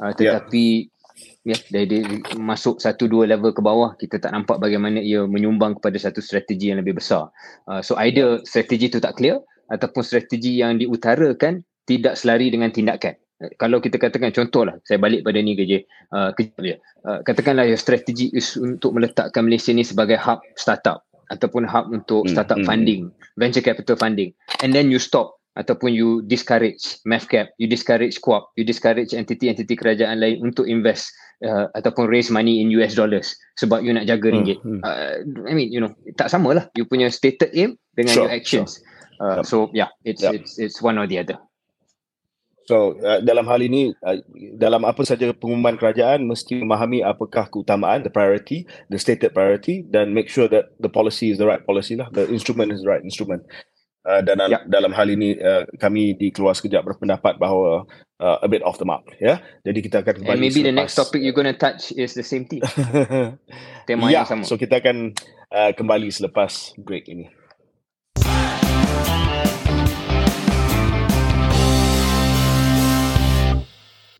Uh, 0.00 0.10
tetapi 0.16 0.88
ya 1.44 1.52
yeah, 1.52 1.60
dari, 1.68 1.86
dari 2.00 2.00
masuk 2.40 2.80
satu 2.80 3.04
dua 3.04 3.28
level 3.28 3.52
ke 3.52 3.60
bawah 3.60 3.92
kita 4.00 4.16
tak 4.16 4.32
nampak 4.32 4.56
bagaimana 4.56 5.00
ia 5.00 5.28
menyumbang 5.28 5.76
kepada 5.76 6.00
satu 6.00 6.18
strategi 6.24 6.72
yang 6.72 6.80
lebih 6.80 6.98
besar. 6.98 7.30
Uh, 7.70 7.84
so 7.84 7.94
either 8.00 8.40
strategi 8.48 8.90
itu 8.90 8.98
tak 8.98 9.20
clear 9.20 9.38
ataupun 9.70 10.02
strategi 10.02 10.58
yang 10.58 10.80
diutarakan 10.80 11.62
tidak 11.86 12.18
selari 12.18 12.50
dengan 12.50 12.74
tindakan. 12.74 13.14
Kalau 13.56 13.80
kita 13.80 13.96
katakan 13.96 14.36
contohlah, 14.36 14.76
saya 14.84 15.00
balik 15.00 15.24
pada 15.24 15.40
ni 15.40 15.56
kerja, 15.56 15.80
uh, 16.12 16.30
kejap 16.36 16.60
je. 16.60 16.76
Uh, 17.08 17.24
katakanlah 17.24 17.64
yang 17.64 17.80
strategi 17.80 18.28
is 18.36 18.52
untuk 18.60 18.92
meletakkan 18.92 19.48
Malaysia 19.48 19.72
ni 19.72 19.80
sebagai 19.80 20.20
hub 20.20 20.44
startup 20.60 21.08
ataupun 21.32 21.64
hub 21.64 21.88
untuk 21.88 22.28
hmm, 22.28 22.36
startup 22.36 22.60
hmm. 22.60 22.68
funding, 22.68 23.02
venture 23.40 23.64
capital 23.64 23.96
funding. 23.96 24.36
And 24.60 24.76
then 24.76 24.92
you 24.92 25.00
stop 25.00 25.40
ataupun 25.56 25.96
you 25.96 26.20
discourage 26.28 27.00
MAFCAP, 27.08 27.56
you 27.56 27.64
discourage 27.64 28.20
Co-op, 28.20 28.52
you 28.60 28.64
discourage 28.68 29.16
entiti-entiti 29.16 29.72
kerajaan 29.72 30.20
lain 30.20 30.44
untuk 30.44 30.68
invest 30.68 31.08
uh, 31.40 31.72
ataupun 31.72 32.12
raise 32.12 32.28
money 32.28 32.60
in 32.60 32.68
US 32.76 32.92
dollars 32.92 33.32
sebab 33.56 33.80
you 33.80 33.96
nak 33.96 34.04
jaga 34.04 34.28
hmm, 34.28 34.34
ringgit. 34.36 34.58
Hmm. 34.60 34.84
Uh, 34.84 35.24
I 35.48 35.56
mean, 35.56 35.72
you 35.72 35.80
know, 35.80 35.96
tak 36.20 36.28
samalah 36.28 36.68
you 36.76 36.84
punya 36.84 37.08
stated 37.08 37.56
aim 37.56 37.80
dengan 37.96 38.12
sure, 38.12 38.28
your 38.28 38.32
actions. 38.36 38.84
Sure. 38.84 39.00
Uh, 39.20 39.40
so 39.44 39.68
yeah, 39.72 39.92
it's 40.04 40.24
yep. 40.24 40.32
it's 40.36 40.56
it's 40.56 40.78
one 40.80 40.96
or 40.96 41.08
the 41.08 41.20
other. 41.20 41.36
So 42.70 42.94
uh, 43.02 43.18
dalam 43.18 43.50
hal 43.50 43.66
ini 43.66 43.90
uh, 44.06 44.22
dalam 44.54 44.86
apa 44.86 45.02
saja 45.02 45.34
pengumuman 45.34 45.74
kerajaan 45.74 46.22
mesti 46.22 46.62
memahami 46.62 47.02
apakah 47.02 47.50
keutamaan 47.50 48.06
the 48.06 48.12
priority 48.14 48.62
the 48.86 48.98
stated 48.98 49.34
priority 49.34 49.82
dan 49.90 50.14
make 50.14 50.30
sure 50.30 50.46
that 50.46 50.70
the 50.78 50.86
policy 50.86 51.34
is 51.34 51.42
the 51.42 51.48
right 51.50 51.66
policy 51.66 51.98
lah 51.98 52.06
the 52.14 52.30
instrument 52.30 52.70
is 52.70 52.86
the 52.86 52.90
right 52.90 53.02
instrument. 53.02 53.42
Uh, 54.00 54.24
dan 54.24 54.40
yep. 54.48 54.64
dalam 54.64 54.96
hal 54.96 55.12
ini 55.12 55.36
uh, 55.36 55.68
kami 55.76 56.16
di 56.16 56.32
keluar 56.32 56.56
sekejap 56.56 56.88
berpendapat 56.88 57.36
bahawa 57.36 57.84
uh, 58.16 58.38
a 58.40 58.48
bit 58.48 58.64
off 58.64 58.80
the 58.80 58.86
mark 58.86 59.04
ya. 59.18 59.36
Yeah? 59.36 59.38
Jadi 59.66 59.78
kita 59.90 59.96
akan 60.06 60.14
kembali 60.24 60.32
And 60.32 60.40
maybe 60.40 60.62
selepas, 60.64 60.70
the 60.72 60.78
next 60.78 60.94
topic 60.96 61.20
you're 61.20 61.36
going 61.36 61.50
to 61.50 61.58
touch 61.58 61.92
is 61.92 62.16
the 62.16 62.24
same 62.24 62.48
thing. 62.48 62.64
Tema 63.90 64.08
yeah. 64.08 64.24
yang 64.24 64.30
sama. 64.30 64.42
So 64.48 64.56
kita 64.56 64.80
akan 64.80 65.12
uh, 65.52 65.76
kembali 65.76 66.08
selepas 66.08 66.72
break 66.80 67.12
ini. 67.12 67.28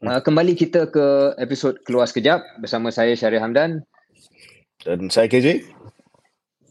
Uh, 0.00 0.16
kembali 0.16 0.56
kita 0.56 0.88
ke 0.88 1.36
episod 1.36 1.76
keluar 1.84 2.08
sekejap 2.08 2.40
bersama 2.64 2.88
saya 2.88 3.12
Syarif 3.12 3.44
Hamdan 3.44 3.84
dan 4.80 5.12
saya 5.12 5.28
KJ. 5.28 5.60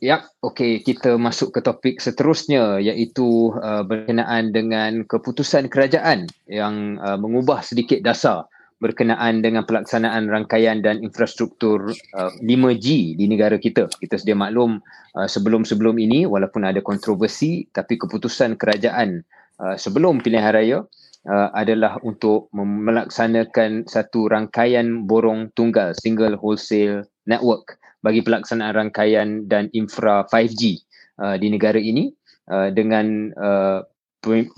Ya, 0.02 0.26
okey 0.42 0.82
kita 0.82 1.14
masuk 1.14 1.54
ke 1.54 1.62
topik 1.62 2.02
seterusnya 2.02 2.82
iaitu 2.82 3.54
uh, 3.54 3.86
berkenaan 3.86 4.50
dengan 4.50 5.06
keputusan 5.06 5.70
kerajaan 5.70 6.26
yang 6.50 6.98
uh, 7.06 7.22
mengubah 7.22 7.62
sedikit 7.62 8.02
dasar 8.02 8.50
berkenaan 8.82 9.46
dengan 9.46 9.62
pelaksanaan 9.62 10.26
rangkaian 10.26 10.82
dan 10.82 10.98
infrastruktur 11.06 11.94
uh, 12.18 12.34
5G 12.42 13.14
di 13.14 13.30
negara 13.30 13.62
kita. 13.62 13.94
Kita 13.94 14.18
sedia 14.18 14.34
maklum 14.34 14.82
uh, 15.14 15.30
sebelum-sebelum 15.30 16.02
ini 16.02 16.26
walaupun 16.26 16.66
ada 16.66 16.82
kontroversi 16.82 17.70
tapi 17.70 17.94
keputusan 17.94 18.58
kerajaan 18.58 19.22
uh, 19.62 19.78
sebelum 19.78 20.18
pilihan 20.18 20.50
raya 20.50 20.82
uh, 20.82 20.88
adalah 21.28 22.00
untuk 22.02 22.48
melaksanakan 22.56 23.86
satu 23.86 24.32
rangkaian 24.32 25.04
borong 25.04 25.52
tunggal 25.52 25.92
single 25.94 26.40
wholesale 26.40 27.06
network 27.28 27.80
bagi 28.00 28.24
pelaksanaan 28.24 28.76
rangkaian 28.76 29.46
dan 29.52 29.68
infra 29.76 30.24
5G 30.28 30.80
uh, 31.20 31.36
di 31.36 31.48
negara 31.52 31.78
ini 31.78 32.12
uh, 32.48 32.72
dengan 32.72 33.32
uh, 33.36 33.84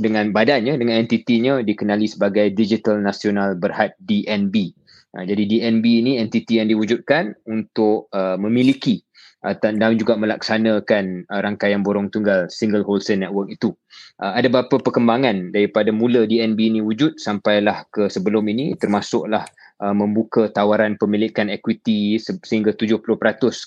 dengan 0.01 0.33
badannya 0.33 0.77
dengan 0.77 0.97
entitinya 0.97 1.61
dikenali 1.61 2.09
sebagai 2.09 2.49
Digital 2.53 2.97
Nasional 2.97 3.53
Berhad 3.57 3.93
DNB. 4.01 4.73
Uh, 5.13 5.25
jadi 5.25 5.43
DNB 5.45 5.85
ini 5.85 6.11
entiti 6.21 6.57
yang 6.61 6.69
diwujudkan 6.69 7.33
untuk 7.49 8.09
uh, 8.13 8.37
memiliki 8.37 9.01
uh, 9.45 9.55
dan 9.57 9.77
juga 9.97 10.17
melaksanakan 10.17 11.25
uh, 11.29 11.41
rangkaian 11.41 11.81
borong 11.81 12.09
tunggal 12.13 12.47
single 12.47 12.85
wholesale 12.85 13.21
network 13.21 13.49
itu. 13.51 13.73
Uh, 14.21 14.37
ada 14.37 14.47
beberapa 14.47 14.81
perkembangan 14.81 15.51
daripada 15.51 15.89
mula 15.89 16.29
DNB 16.29 16.59
ini 16.59 16.79
wujud 16.79 17.17
sampailah 17.17 17.85
ke 17.89 18.07
sebelum 18.07 18.45
ini 18.49 18.77
termasuklah 18.77 19.45
uh, 19.81 19.95
membuka 19.95 20.47
tawaran 20.53 20.95
pemilikan 20.95 21.49
equity 21.49 22.21
sehingga 22.21 22.71
70% 22.77 23.01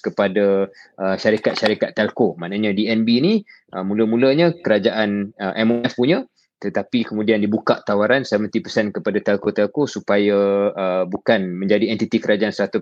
kepada 0.01 0.71
uh, 1.03 1.17
syarikat-syarikat 1.19 1.99
telco. 1.99 2.39
Maknanya 2.39 2.71
DNB 2.73 3.09
ni 3.21 3.35
uh, 3.75 3.83
mula-mulanya 3.83 4.55
kerajaan 4.63 5.35
uh, 5.43 5.53
MOF 5.67 5.99
punya 5.99 6.23
tetapi 6.65 7.05
kemudian 7.13 7.45
dibuka 7.45 7.85
tawaran 7.85 8.25
70% 8.25 8.97
kepada 8.97 9.19
telco-telco 9.21 9.85
supaya 9.85 10.73
uh, 10.73 11.05
bukan 11.05 11.61
menjadi 11.61 11.93
entiti 11.93 12.17
kerajaan 12.17 12.57
100% 12.57 12.81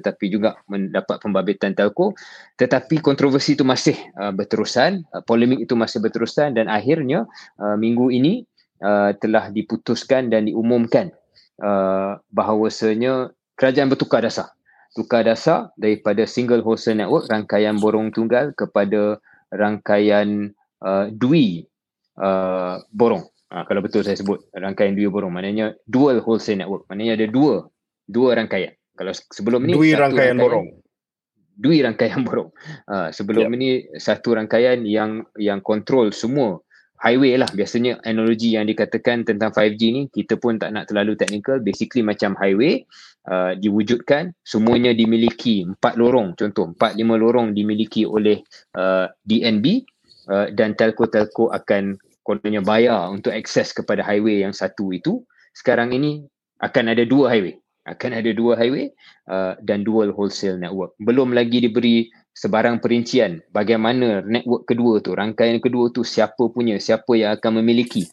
tetapi 0.00 0.24
juga 0.32 0.56
mendapat 0.72 1.20
pembabitan 1.20 1.76
telco 1.76 2.16
tetapi 2.56 3.04
kontroversi 3.04 3.52
itu 3.52 3.68
masih 3.68 3.94
uh, 4.16 4.32
berterusan 4.32 5.04
uh, 5.12 5.20
polemik 5.20 5.60
itu 5.60 5.76
masih 5.76 6.00
berterusan 6.00 6.56
dan 6.56 6.72
akhirnya 6.72 7.28
uh, 7.60 7.76
minggu 7.76 8.08
ini 8.08 8.48
uh, 8.82 9.12
telah 9.18 9.52
diputuskan 9.52 10.32
dan 10.32 10.48
diumumkan 10.48 11.12
uh, 11.62 12.18
bahawasanya 12.32 13.34
kerajaan 13.58 13.90
bertukar 13.90 14.22
dasar. 14.22 14.54
Tukar 14.96 15.26
dasar 15.26 15.70
daripada 15.76 16.24
single 16.24 16.64
wholesale 16.64 16.98
network 16.98 17.28
rangkaian 17.28 17.76
borong 17.78 18.10
tunggal 18.10 18.50
kepada 18.56 19.20
rangkaian 19.52 20.50
uh, 20.82 21.06
dui 21.12 21.67
uh, 22.18 22.82
borong. 22.92 23.24
Uh, 23.48 23.64
kalau 23.64 23.80
betul 23.80 24.04
saya 24.04 24.18
sebut 24.18 24.44
rangkaian 24.52 24.92
dui 24.92 25.08
borong 25.08 25.32
maknanya 25.32 25.72
dual 25.88 26.20
wholesale 26.20 26.60
network. 26.60 26.84
Maknanya 26.92 27.16
ada 27.16 27.26
dua 27.30 27.54
dua 28.04 28.36
rangkaian. 28.36 28.74
Kalau 28.98 29.14
sebelum 29.14 29.64
ni 29.64 29.72
dui 29.72 29.94
rangkaian, 29.94 30.34
rangkaian 30.34 30.36
borong. 30.36 30.68
Dui 31.58 31.78
rangkaian 31.80 32.20
borong. 32.28 32.50
Uh, 32.84 33.08
sebelum 33.14 33.48
yep. 33.48 33.56
ini 33.56 33.68
satu 33.96 34.36
rangkaian 34.36 34.84
yang 34.84 35.24
yang 35.38 35.64
kontrol 35.64 36.12
semua 36.12 36.60
highway 36.98 37.38
lah 37.38 37.46
biasanya 37.54 38.02
analogi 38.02 38.58
yang 38.58 38.66
dikatakan 38.66 39.22
tentang 39.22 39.54
5G 39.54 39.82
ni 39.94 40.02
kita 40.10 40.34
pun 40.34 40.58
tak 40.58 40.74
nak 40.74 40.90
terlalu 40.90 41.14
technical 41.14 41.62
basically 41.62 42.02
macam 42.02 42.34
highway 42.34 42.82
uh, 43.30 43.54
diwujudkan 43.54 44.34
semuanya 44.42 44.90
dimiliki 44.90 45.62
empat 45.62 45.94
lorong 45.94 46.34
contoh 46.34 46.74
empat 46.74 46.98
lima 46.98 47.14
lorong 47.14 47.54
dimiliki 47.54 48.02
oleh 48.02 48.42
uh, 48.74 49.06
DNB 49.22 49.86
uh, 50.26 50.50
dan 50.50 50.74
telco-telco 50.74 51.54
akan 51.54 51.94
kononnya 52.28 52.60
bayar 52.60 53.08
untuk 53.08 53.32
akses 53.32 53.72
kepada 53.72 54.04
highway 54.04 54.44
yang 54.44 54.52
satu 54.52 54.92
itu 54.92 55.24
sekarang 55.56 55.96
ini 55.96 56.28
akan 56.60 56.92
ada 56.92 57.08
dua 57.08 57.32
highway. 57.32 57.56
Akan 57.88 58.12
ada 58.12 58.28
dua 58.36 58.52
highway 58.60 58.92
uh, 59.32 59.56
dan 59.64 59.80
dual 59.80 60.12
wholesale 60.12 60.60
network. 60.60 60.92
Belum 61.00 61.32
lagi 61.32 61.64
diberi 61.64 62.12
sebarang 62.36 62.84
perincian 62.84 63.40
bagaimana 63.48 64.20
network 64.20 64.68
kedua 64.68 65.00
tu 65.00 65.16
rangkaian 65.16 65.56
kedua 65.56 65.88
tu 65.88 66.04
siapa 66.04 66.52
punya 66.52 66.76
siapa 66.76 67.16
yang 67.16 67.32
akan 67.40 67.64
memiliki. 67.64 68.04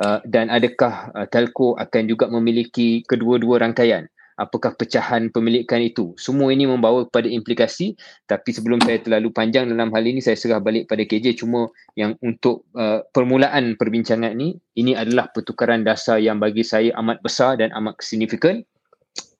Uh, 0.00 0.18
dan 0.26 0.50
adakah 0.50 1.14
uh, 1.14 1.26
telco 1.30 1.78
akan 1.78 2.10
juga 2.10 2.26
memiliki 2.26 3.06
kedua-dua 3.06 3.62
rangkaian 3.62 4.10
apakah 4.40 4.72
pecahan 4.72 5.28
pemilikan 5.28 5.84
itu. 5.84 6.16
Semua 6.16 6.48
ini 6.50 6.64
membawa 6.64 7.04
kepada 7.04 7.28
implikasi 7.28 7.92
tapi 8.24 8.50
sebelum 8.56 8.80
saya 8.80 8.98
terlalu 9.04 9.28
panjang 9.30 9.68
dalam 9.68 9.92
hal 9.92 10.04
ini 10.08 10.24
saya 10.24 10.40
serah 10.40 10.58
balik 10.64 10.88
pada 10.88 11.04
KJ 11.04 11.36
cuma 11.36 11.68
yang 12.00 12.16
untuk 12.24 12.64
uh, 12.72 13.04
permulaan 13.12 13.76
perbincangan 13.76 14.32
ini 14.32 14.56
ini 14.80 14.96
adalah 14.96 15.28
pertukaran 15.28 15.84
dasar 15.84 16.16
yang 16.18 16.40
bagi 16.40 16.64
saya 16.64 16.96
amat 16.96 17.20
besar 17.20 17.60
dan 17.60 17.68
amat 17.76 18.00
signifikan 18.00 18.64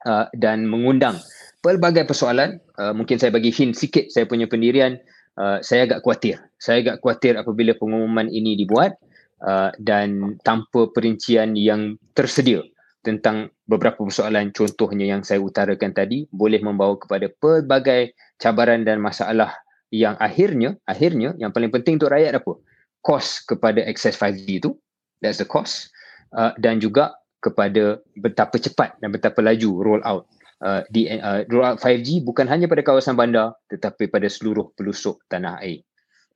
uh, 0.05 0.29
dan 0.37 0.69
mengundang 0.69 1.17
pelbagai 1.65 2.05
persoalan. 2.05 2.61
Uh, 2.77 2.93
mungkin 2.93 3.17
saya 3.17 3.33
bagi 3.33 3.49
hint 3.49 3.73
sikit 3.73 4.13
saya 4.13 4.29
punya 4.29 4.45
pendirian 4.45 5.01
uh, 5.41 5.59
saya 5.65 5.89
agak 5.89 6.05
khawatir 6.05 6.37
saya 6.61 6.85
agak 6.85 7.01
khawatir 7.01 7.41
apabila 7.41 7.73
pengumuman 7.77 8.29
ini 8.29 8.57
dibuat 8.57 8.97
uh, 9.45 9.73
dan 9.81 10.37
tanpa 10.45 10.93
perincian 10.93 11.57
yang 11.57 11.97
tersedia 12.13 12.61
tentang 13.01 13.49
beberapa 13.71 14.03
persoalan 14.03 14.51
contohnya 14.51 15.07
yang 15.07 15.23
saya 15.23 15.39
utarakan 15.39 15.95
tadi 15.95 16.27
boleh 16.35 16.59
membawa 16.59 16.99
kepada 16.99 17.31
pelbagai 17.31 18.19
cabaran 18.43 18.83
dan 18.83 18.99
masalah 18.99 19.55
yang 19.95 20.19
akhirnya 20.19 20.75
akhirnya 20.91 21.39
yang 21.39 21.55
paling 21.55 21.71
penting 21.71 22.03
untuk 22.03 22.11
rakyat 22.11 22.43
apa 22.43 22.59
kos 22.99 23.47
kepada 23.47 23.87
akses 23.87 24.19
5G 24.19 24.59
itu 24.59 24.75
that's 25.23 25.39
the 25.39 25.47
cost 25.47 25.95
uh, 26.35 26.51
dan 26.59 26.83
juga 26.83 27.15
kepada 27.39 28.03
betapa 28.19 28.59
cepat 28.59 28.99
dan 28.99 29.15
betapa 29.15 29.39
laju 29.39 29.71
roll 29.87 30.03
out 30.03 30.27
uh, 30.67 30.83
di 30.91 31.07
uh, 31.07 31.47
roll 31.49 31.65
out 31.65 31.79
5G 31.79 32.27
bukan 32.27 32.51
hanya 32.51 32.67
pada 32.67 32.83
kawasan 32.83 33.15
bandar 33.15 33.55
tetapi 33.71 34.11
pada 34.11 34.27
seluruh 34.27 34.75
pelosok 34.77 35.25
tanah 35.31 35.63
air. 35.63 35.87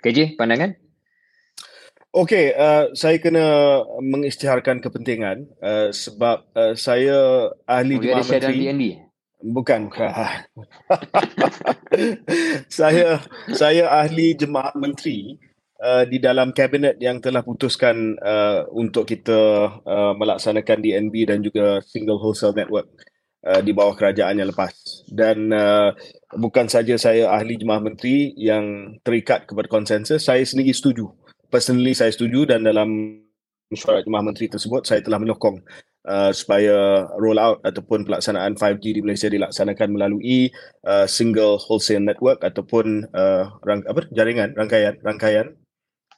KJ, 0.05 0.37
pandangan? 0.37 0.77
Okey, 2.15 2.55
uh, 2.55 2.95
saya 2.95 3.19
kena 3.19 3.43
mengisytiharkan 3.99 4.79
kepentingan 4.79 5.51
uh, 5.59 5.91
sebab 5.91 6.47
uh, 6.55 6.79
saya 6.79 7.51
ahli 7.67 7.99
jemaah 7.99 8.23
menteri. 8.23 9.03
Bukan, 9.43 9.91
bukan. 9.91 10.11
saya 12.79 13.19
saya 13.51 13.91
ahli 13.91 14.39
jemaah 14.39 14.71
menteri 14.79 15.43
uh, 15.83 16.07
di 16.07 16.23
dalam 16.23 16.55
kabinet 16.55 17.03
yang 17.03 17.19
telah 17.19 17.43
putuskan 17.43 18.15
uh, 18.23 18.63
untuk 18.71 19.11
kita 19.11 19.75
uh, 19.83 20.15
melaksanakan 20.15 20.87
DNB 20.87 21.15
dan 21.27 21.43
juga 21.43 21.83
single 21.83 22.23
wholesale 22.23 22.55
network 22.55 22.95
uh, 23.43 23.59
di 23.59 23.75
bawah 23.75 23.99
kerajaan 23.99 24.39
yang 24.39 24.55
lepas. 24.55 25.03
Dan 25.11 25.51
uh, 25.51 25.91
bukan 26.31 26.71
saja 26.71 26.95
saya 26.95 27.27
ahli 27.35 27.59
jemaah 27.59 27.83
menteri 27.83 28.31
yang 28.39 28.95
terikat 29.03 29.51
kepada 29.51 29.67
konsensus, 29.67 30.23
saya 30.23 30.47
sendiri 30.47 30.71
setuju 30.71 31.24
personally 31.55 31.95
saya 31.95 32.11
setuju 32.11 32.51
dan 32.51 32.67
dalam 32.67 33.23
mesyuarat 33.71 34.03
jemaah 34.03 34.27
menteri 34.27 34.51
tersebut 34.51 34.83
saya 34.83 34.99
telah 35.07 35.23
menyokong 35.23 35.63
uh, 36.11 36.35
supaya 36.35 37.07
roll 37.23 37.39
out 37.39 37.63
ataupun 37.63 38.03
pelaksanaan 38.03 38.59
5G 38.59 38.99
di 38.99 39.01
Malaysia 39.07 39.31
dilaksanakan 39.31 39.95
melalui 39.95 40.51
uh, 40.83 41.07
single 41.07 41.63
wholesale 41.63 42.03
network 42.03 42.43
ataupun 42.43 43.07
uh, 43.15 43.55
rang, 43.63 43.87
apa 43.87 44.03
jaringan 44.11 44.51
rangkaian 44.59 44.99
rangkaian? 45.07 45.55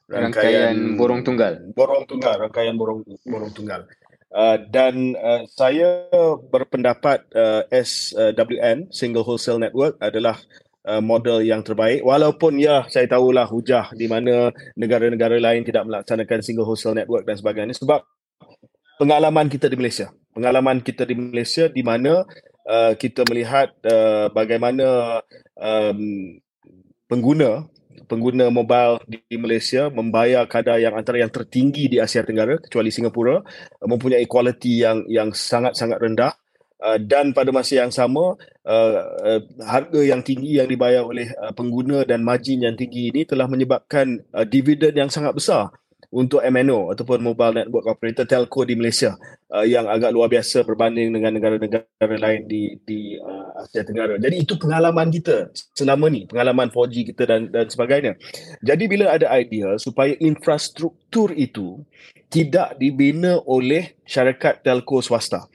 Rangkaian, 0.07 0.33
rangkaian 0.33 0.77
borong 0.96 1.20
tunggal. 1.20 1.53
Borong 1.77 2.09
tunggal 2.09 2.40
rangkaian 2.40 2.75
borong 2.81 3.05
borong 3.29 3.53
tunggal. 3.53 3.85
Uh, 4.33 4.59
dan 4.72 5.14
uh, 5.20 5.46
saya 5.53 6.11
berpendapat 6.51 7.25
uh, 7.33 7.62
SWN 7.70 8.90
Single 8.90 9.22
Wholesale 9.22 9.62
Network 9.62 9.96
adalah 10.03 10.37
uh, 10.37 10.65
model 11.03 11.42
yang 11.42 11.66
terbaik. 11.66 12.07
Walaupun 12.07 12.62
ya 12.62 12.87
saya 12.87 13.11
tahulah 13.11 13.51
hujah 13.51 13.90
di 13.92 14.07
mana 14.07 14.55
negara-negara 14.79 15.37
lain 15.42 15.66
tidak 15.66 15.85
melaksanakan 15.87 16.38
single 16.46 16.66
wholesale 16.66 16.94
network 16.94 17.27
dan 17.27 17.35
sebagainya. 17.35 17.75
Sebab 17.75 18.07
pengalaman 19.01 19.51
kita 19.51 19.66
di 19.66 19.77
Malaysia. 19.77 20.14
Pengalaman 20.33 20.85
kita 20.85 21.09
di 21.09 21.14
Malaysia 21.16 21.66
di 21.66 21.83
mana 21.83 22.22
uh, 22.68 22.92
kita 22.94 23.25
melihat 23.29 23.72
uh, 23.85 24.29
bagaimana 24.33 25.20
um, 25.57 26.01
pengguna 27.09 27.66
pengguna 28.07 28.53
mobile 28.55 29.03
di 29.09 29.37
Malaysia 29.37 29.90
membayar 29.90 30.46
kadar 30.46 30.79
yang 30.79 30.94
antara 30.94 31.18
yang 31.18 31.33
tertinggi 31.33 31.90
di 31.90 31.99
Asia 31.99 32.22
Tenggara 32.22 32.61
kecuali 32.62 32.94
Singapura 32.94 33.42
mempunyai 33.83 34.29
kualiti 34.31 34.85
yang 34.85 35.03
yang 35.11 35.35
sangat-sangat 35.35 35.99
rendah 35.99 36.33
Uh, 36.76 37.00
dan 37.00 37.32
pada 37.32 37.48
masa 37.56 37.80
yang 37.80 37.88
sama 37.88 38.36
uh, 38.68 39.00
uh, 39.24 39.40
harga 39.64 39.96
yang 40.04 40.20
tinggi 40.20 40.60
yang 40.60 40.68
dibayar 40.68 41.08
oleh 41.08 41.32
pengguna 41.56 42.04
dan 42.04 42.20
margin 42.20 42.68
yang 42.68 42.76
tinggi 42.76 43.08
ini 43.08 43.24
telah 43.24 43.48
menyebabkan 43.48 44.20
dividen 44.52 44.92
yang 44.92 45.08
sangat 45.08 45.32
besar 45.32 45.72
untuk 46.12 46.44
MNO 46.44 46.92
ataupun 46.92 47.24
Mobile 47.24 47.64
Network 47.64 47.96
Operator 47.96 48.28
Telco 48.28 48.68
di 48.68 48.76
Malaysia 48.76 49.16
yang 49.64 49.88
agak 49.88 50.12
luar 50.12 50.28
biasa 50.28 50.68
berbanding 50.68 51.16
dengan 51.16 51.40
negara-negara 51.40 52.16
lain 52.20 52.44
di 52.44 52.76
di 52.84 53.16
Asia 53.56 53.82
Tenggara. 53.82 54.20
Jadi 54.20 54.36
itu 54.36 54.54
pengalaman 54.60 55.08
kita 55.08 55.50
selama 55.72 56.12
ni, 56.12 56.28
pengalaman 56.28 56.68
4G 56.68 56.94
kita 57.16 57.24
dan 57.24 57.48
dan 57.48 57.66
sebagainya. 57.72 58.20
Jadi 58.60 58.84
bila 58.84 59.16
ada 59.16 59.32
idea 59.34 59.80
supaya 59.80 60.12
infrastruktur 60.20 61.32
itu 61.32 61.80
tidak 62.28 62.76
dibina 62.76 63.40
oleh 63.48 63.96
syarikat 64.04 64.60
telco 64.60 65.00
swasta 65.00 65.48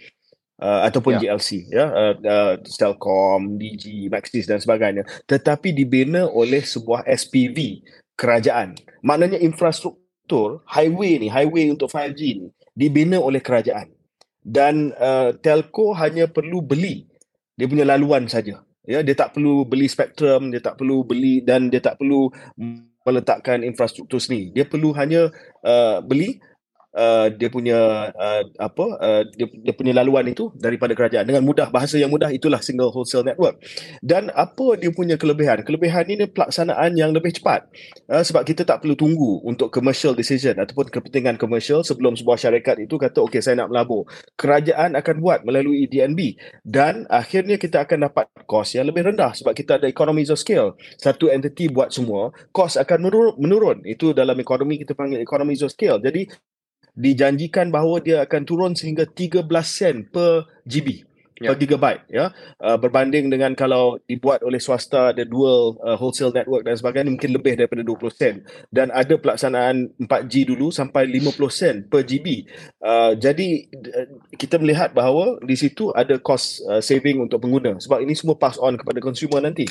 uh, 0.62 0.86
ataupun 0.88 1.18
yeah. 1.18 1.36
GLC 1.36 1.50
ya 1.74 1.86
uh, 1.90 2.14
uh, 2.22 2.54
Telkom, 2.62 3.58
DG, 3.58 4.08
Maxis 4.08 4.46
dan 4.46 4.62
sebagainya. 4.62 5.04
Tetapi 5.26 5.74
dibina 5.74 6.30
oleh 6.30 6.62
sebuah 6.62 7.04
SPV 7.10 7.82
kerajaan. 8.16 8.78
Maknanya 9.02 9.42
infrastruktur 9.42 10.62
highway 10.70 11.18
ni 11.18 11.28
highway 11.28 11.74
untuk 11.74 11.90
5G 11.90 12.22
ni 12.38 12.48
dibina 12.78 13.18
oleh 13.18 13.42
kerajaan. 13.42 13.90
Dan 14.42 14.94
uh, 14.98 15.34
telco 15.38 15.94
hanya 15.98 16.26
perlu 16.26 16.66
beli. 16.66 17.06
Dia 17.58 17.70
punya 17.70 17.86
laluan 17.86 18.26
saja. 18.26 18.62
Ya 18.82 19.06
dia 19.06 19.14
tak 19.14 19.38
perlu 19.38 19.62
beli 19.62 19.86
spektrum 19.86 20.50
dia 20.50 20.58
tak 20.58 20.82
perlu 20.82 21.06
beli 21.06 21.46
dan 21.46 21.70
dia 21.70 21.78
tak 21.78 22.02
perlu 22.02 22.34
meletakkan 23.06 23.62
infrastruktur 23.62 24.18
sendiri. 24.18 24.50
Dia 24.54 24.66
perlu 24.66 24.94
hanya 24.98 25.30
uh, 25.62 26.02
beli 26.02 26.42
Uh, 26.92 27.32
dia 27.32 27.48
punya 27.48 28.12
uh, 28.12 28.44
apa 28.60 28.86
uh, 29.00 29.24
dia, 29.32 29.48
dia 29.48 29.72
punya 29.72 29.96
laluan 29.96 30.28
itu 30.28 30.52
daripada 30.60 30.92
kerajaan. 30.92 31.24
Dengan 31.24 31.48
mudah 31.48 31.72
bahasa 31.72 31.96
yang 31.96 32.12
mudah 32.12 32.28
itulah 32.36 32.60
single 32.60 32.92
wholesale 32.92 33.24
network. 33.24 33.64
Dan 34.04 34.28
apa 34.36 34.76
dia 34.76 34.92
punya 34.92 35.16
kelebihan? 35.16 35.64
Kelebihan 35.64 36.04
ini 36.12 36.28
pelaksanaan 36.28 37.00
yang 37.00 37.16
lebih 37.16 37.32
cepat. 37.32 37.72
Uh, 38.12 38.20
sebab 38.20 38.44
kita 38.44 38.68
tak 38.68 38.84
perlu 38.84 39.00
tunggu 39.00 39.40
untuk 39.48 39.72
commercial 39.72 40.12
decision 40.12 40.60
ataupun 40.60 40.92
kepentingan 40.92 41.40
commercial 41.40 41.80
sebelum 41.80 42.20
sebuah 42.20 42.36
syarikat 42.36 42.84
itu 42.84 43.00
kata 43.00 43.24
okey 43.24 43.40
saya 43.40 43.64
nak 43.64 43.72
melabur. 43.72 44.04
Kerajaan 44.36 45.00
akan 45.00 45.16
buat 45.24 45.40
melalui 45.48 45.88
DNB 45.88 46.36
dan 46.68 47.08
akhirnya 47.08 47.56
kita 47.56 47.88
akan 47.88 48.12
dapat 48.12 48.28
kos 48.46 48.76
yang 48.76 48.92
lebih 48.92 49.08
rendah 49.08 49.32
sebab 49.32 49.56
kita 49.56 49.80
ada 49.80 49.88
economies 49.88 50.28
of 50.28 50.38
scale. 50.38 50.76
Satu 51.00 51.32
entity 51.32 51.72
buat 51.72 51.96
semua 51.96 52.36
kos 52.52 52.76
akan 52.76 53.00
menurun, 53.08 53.36
menurun. 53.40 53.78
itu 53.88 54.12
dalam 54.12 54.36
ekonomi 54.38 54.82
kita 54.82 54.94
panggil 54.94 55.24
economies 55.24 55.64
of 55.64 55.72
scale. 55.72 55.98
Jadi 55.98 56.28
dijanjikan 56.96 57.72
bahawa 57.72 58.04
dia 58.04 58.24
akan 58.24 58.42
turun 58.44 58.72
sehingga 58.76 59.08
13 59.08 59.48
sen 59.64 59.96
per 60.08 60.48
GB 60.68 61.12
yeah. 61.42 61.52
per 61.52 61.58
gigabyte 61.58 62.04
ya. 62.08 62.26
Uh, 62.62 62.78
berbanding 62.78 63.34
dengan 63.34 63.58
kalau 63.58 63.98
dibuat 64.06 64.46
oleh 64.46 64.62
swasta 64.62 65.12
ada 65.12 65.26
dual 65.26 65.82
uh, 65.82 65.98
wholesale 65.98 66.32
network 66.32 66.62
dan 66.64 66.78
sebagainya 66.78 67.10
mungkin 67.10 67.32
lebih 67.34 67.58
daripada 67.58 67.82
20 67.82 68.14
sen. 68.14 68.36
Dan 68.70 68.94
ada 68.94 69.18
pelaksanaan 69.18 69.98
4G 69.98 70.54
dulu 70.54 70.70
sampai 70.70 71.10
50 71.10 71.42
sen 71.50 71.76
per 71.90 72.06
GB 72.06 72.46
uh, 72.86 73.18
jadi 73.18 73.50
uh, 73.74 74.08
kita 74.38 74.62
melihat 74.62 74.94
bahawa 74.94 75.42
di 75.42 75.58
situ 75.58 75.90
ada 75.98 76.22
cost 76.22 76.62
uh, 76.70 76.80
saving 76.80 77.18
untuk 77.26 77.42
pengguna. 77.42 77.82
Sebab 77.82 78.06
ini 78.06 78.14
semua 78.14 78.38
pass 78.38 78.62
on 78.62 78.78
kepada 78.78 79.02
consumer 79.02 79.42
nanti. 79.42 79.66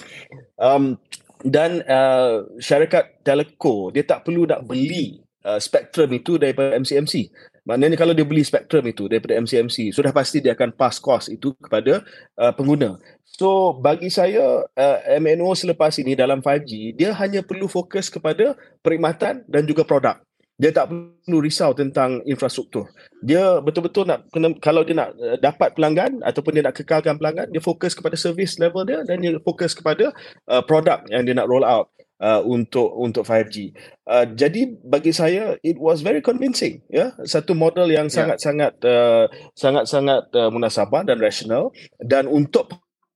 Um, 0.58 0.98
dan 1.40 1.80
uh, 1.88 2.44
syarikat 2.60 3.24
telco 3.24 3.88
dia 3.88 4.04
tak 4.04 4.28
perlu 4.28 4.44
nak 4.44 4.68
beli 4.68 5.24
uh, 5.44 5.60
spektrum 5.60 6.10
itu 6.12 6.36
daripada 6.36 6.76
MCMC. 6.76 7.30
Maknanya 7.68 7.96
kalau 8.00 8.16
dia 8.16 8.24
beli 8.24 8.42
spektrum 8.42 8.82
itu 8.88 9.06
daripada 9.06 9.36
MCMC, 9.36 9.92
sudah 9.92 10.10
pasti 10.10 10.40
dia 10.40 10.56
akan 10.56 10.72
pass 10.72 10.96
cost 10.96 11.28
itu 11.28 11.52
kepada 11.60 12.02
uh, 12.40 12.52
pengguna. 12.56 12.96
So 13.24 13.76
bagi 13.76 14.08
saya 14.08 14.64
uh, 14.64 14.98
MNO 15.20 15.52
selepas 15.54 15.94
ini 16.00 16.16
dalam 16.16 16.40
5G, 16.40 16.96
dia 16.96 17.12
hanya 17.14 17.44
perlu 17.44 17.68
fokus 17.68 18.08
kepada 18.08 18.56
perkhidmatan 18.80 19.44
dan 19.46 19.62
juga 19.68 19.84
produk. 19.84 20.18
Dia 20.60 20.76
tak 20.76 20.92
perlu 20.92 21.40
risau 21.40 21.72
tentang 21.72 22.20
infrastruktur. 22.28 22.84
Dia 23.24 23.64
betul-betul 23.64 24.04
nak 24.04 24.28
kena, 24.28 24.52
kalau 24.60 24.84
dia 24.84 24.92
nak 24.92 25.16
uh, 25.16 25.36
dapat 25.40 25.72
pelanggan 25.72 26.20
ataupun 26.20 26.56
dia 26.56 26.64
nak 26.64 26.76
kekalkan 26.76 27.16
pelanggan, 27.16 27.48
dia 27.48 27.62
fokus 27.64 27.96
kepada 27.96 28.16
service 28.16 28.60
level 28.60 28.84
dia 28.84 29.00
dan 29.04 29.20
dia 29.20 29.36
fokus 29.40 29.72
kepada 29.72 30.12
uh, 30.48 30.60
produk 30.64 31.00
yang 31.08 31.24
dia 31.24 31.36
nak 31.36 31.48
roll 31.48 31.64
out 31.64 31.88
uh, 32.20 32.40
untuk 32.44 32.92
untuk 32.94 33.24
5G. 33.24 33.72
Uh, 34.04 34.24
jadi 34.36 34.76
bagi 34.84 35.10
saya 35.10 35.56
it 35.64 35.80
was 35.80 36.04
very 36.04 36.20
convincing 36.20 36.84
ya 36.92 37.10
yeah? 37.10 37.10
satu 37.24 37.56
model 37.56 37.88
yang 37.88 38.12
sangat-sangat 38.12 38.78
yeah. 38.84 39.24
uh, 39.24 39.52
sangat-sangat 39.56 40.30
uh, 40.36 40.52
munasabah 40.52 41.02
dan 41.08 41.18
rasional 41.18 41.72
dan 41.98 42.28
untuk 42.28 42.70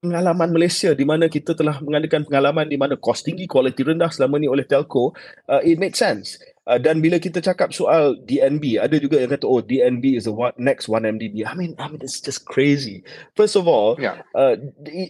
pengalaman 0.04 0.52
Malaysia 0.52 0.92
di 0.92 1.08
mana 1.08 1.32
kita 1.32 1.56
telah 1.56 1.80
mengadakan 1.80 2.28
pengalaman 2.28 2.68
di 2.68 2.76
mana 2.76 3.00
kos 3.00 3.24
tinggi 3.24 3.48
kualiti 3.48 3.80
rendah 3.80 4.12
selama 4.12 4.36
ni 4.36 4.52
oleh 4.52 4.68
telco 4.68 5.16
uh, 5.48 5.60
it 5.64 5.80
makes 5.80 5.96
sense 5.96 6.36
Uh, 6.64 6.80
dan 6.80 7.04
bila 7.04 7.20
kita 7.20 7.44
cakap 7.44 7.76
soal 7.76 8.16
DNB, 8.24 8.80
ada 8.80 8.96
juga 8.96 9.20
yang 9.20 9.36
kata, 9.36 9.44
oh 9.44 9.60
DNB 9.60 10.16
is 10.16 10.24
the 10.24 10.32
one, 10.32 10.56
next 10.56 10.88
1MDB. 10.88 11.44
I 11.44 11.52
mean, 11.52 11.76
I 11.76 11.92
mean, 11.92 12.00
it's 12.00 12.24
just 12.24 12.48
crazy. 12.48 13.04
First 13.36 13.60
of 13.60 13.68
all, 13.68 14.00
yeah. 14.00 14.24
uh, 14.32 14.56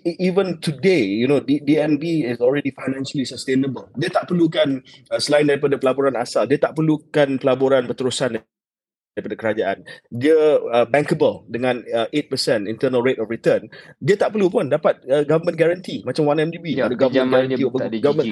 even 0.05 0.59
today, 0.59 1.07
you 1.07 1.31
know, 1.31 1.39
D- 1.39 1.63
DNB 1.63 2.27
is 2.27 2.43
already 2.43 2.75
financially 2.75 3.23
sustainable. 3.23 3.87
Dia 3.95 4.11
tak 4.11 4.27
perlukan, 4.27 4.83
uh, 5.15 5.21
selain 5.23 5.47
daripada 5.47 5.79
pelaburan 5.79 6.19
asal, 6.19 6.51
dia 6.51 6.59
tak 6.59 6.75
perlukan 6.75 7.39
pelaburan 7.39 7.87
berterusan 7.87 8.43
daripada 9.15 9.35
kerajaan. 9.39 9.79
Dia 10.11 10.59
uh, 10.59 10.87
bankable 10.91 11.47
dengan 11.47 11.81
uh, 11.95 12.11
8% 12.11 12.67
internal 12.67 13.01
rate 13.01 13.23
of 13.23 13.31
return. 13.31 13.71
Dia 14.03 14.19
tak 14.19 14.35
perlu 14.35 14.51
pun 14.51 14.67
dapat 14.67 14.99
uh, 15.07 15.23
government 15.23 15.55
guarantee. 15.55 16.03
Macam 16.03 16.27
1MDB 16.27 16.83
ya, 16.83 16.91
ada 16.91 16.99
government 16.99 17.31
guarantee 17.31 17.63
tak 17.65 17.91
ada 17.91 17.99
government, 18.03 18.31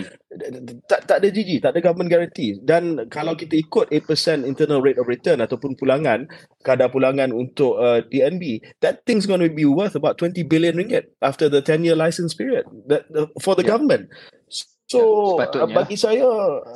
tak, 0.90 1.00
tak 1.06 1.16
ada 1.22 1.28
GG 1.30 1.50
tak 1.62 1.70
ada 1.74 1.80
government 1.80 2.10
guarantee. 2.10 2.50
Dan 2.58 3.06
kalau 3.06 3.38
kita 3.38 3.54
ikut 3.54 3.94
8% 3.94 4.42
internal 4.42 4.82
rate 4.82 4.98
of 4.98 5.06
return 5.06 5.38
ataupun 5.38 5.78
pulangan 5.78 6.26
kadar 6.66 6.90
pulangan 6.90 7.30
untuk 7.30 7.78
uh, 7.78 8.02
DNB 8.06 8.62
that 8.80 9.02
thing's 9.06 9.26
going 9.26 9.42
to 9.42 9.50
be 9.50 9.66
worth 9.66 9.98
about 9.98 10.18
20 10.18 10.46
billion 10.46 10.78
ringgit 10.78 11.10
after 11.18 11.50
the 11.50 11.58
10 11.58 11.82
year 11.86 11.98
license 11.98 12.34
period 12.34 12.66
that, 12.86 13.06
uh, 13.14 13.26
for 13.42 13.58
the 13.58 13.66
yeah. 13.66 13.74
government 13.74 14.06
So 14.92 15.40
ya, 15.40 15.64
bagi 15.72 15.96
saya 15.96 16.28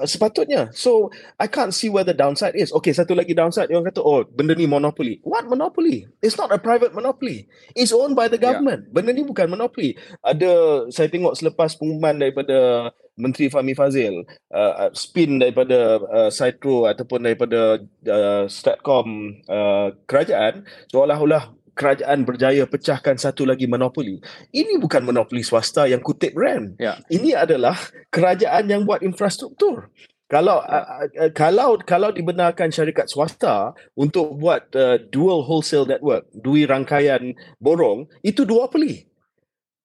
sepatutnya. 0.08 0.72
So 0.72 1.12
I 1.36 1.46
can't 1.52 1.76
see 1.76 1.92
where 1.92 2.06
the 2.06 2.16
downside 2.16 2.56
is. 2.56 2.72
Okay, 2.72 2.96
satu 2.96 3.12
lagi 3.12 3.36
downside 3.36 3.68
orang 3.68 3.92
kata 3.92 4.00
oh 4.00 4.24
benda 4.24 4.56
ni 4.56 4.64
monopoly. 4.64 5.20
What 5.20 5.44
monopoly? 5.44 6.08
It's 6.24 6.40
not 6.40 6.48
a 6.48 6.56
private 6.56 6.96
monopoly. 6.96 7.44
It's 7.76 7.92
owned 7.92 8.16
by 8.16 8.32
the 8.32 8.40
ya. 8.40 8.48
government. 8.50 8.88
Yeah. 8.88 8.92
Benda 8.96 9.10
ni 9.12 9.22
bukan 9.28 9.52
monopoly. 9.52 10.00
Ada 10.24 10.86
saya 10.88 11.12
tengok 11.12 11.36
selepas 11.36 11.76
pengumuman 11.76 12.16
daripada 12.16 12.88
Menteri 13.16 13.48
Fahmi 13.48 13.72
Fazil 13.72 14.28
uh, 14.52 14.92
spin 14.92 15.40
daripada 15.40 16.00
uh, 16.04 16.30
Citro 16.32 16.84
ataupun 16.84 17.24
daripada 17.24 17.80
uh, 18.04 18.44
Statcom 18.44 19.40
uh, 19.48 19.96
kerajaan 20.04 20.68
seolah-olah 20.92 21.48
kerajaan 21.76 22.24
berjaya 22.24 22.64
pecahkan 22.64 23.20
satu 23.20 23.44
lagi 23.44 23.68
monopoli. 23.68 24.18
Ini 24.50 24.80
bukan 24.80 25.04
monopoli 25.04 25.44
swasta 25.44 25.84
yang 25.84 26.00
kutip 26.00 26.32
rent. 26.32 26.74
Ya. 26.80 26.96
Ini 27.12 27.36
adalah 27.36 27.76
kerajaan 28.08 28.66
yang 28.72 28.88
buat 28.88 29.04
infrastruktur. 29.04 29.92
Kalau 30.26 30.58
ya. 30.64 31.06
uh, 31.06 31.30
kalau 31.30 31.78
kalau 31.86 32.10
dibenarkan 32.10 32.74
syarikat 32.74 33.06
swasta 33.06 33.76
untuk 33.94 34.34
buat 34.40 34.66
uh, 34.74 34.98
dual 35.12 35.46
wholesale 35.46 35.86
network, 35.86 36.26
dua 36.34 36.66
rangkaian 36.66 37.36
borong, 37.62 38.10
itu 38.26 38.42
dua 38.42 38.66
peli. 38.66 39.06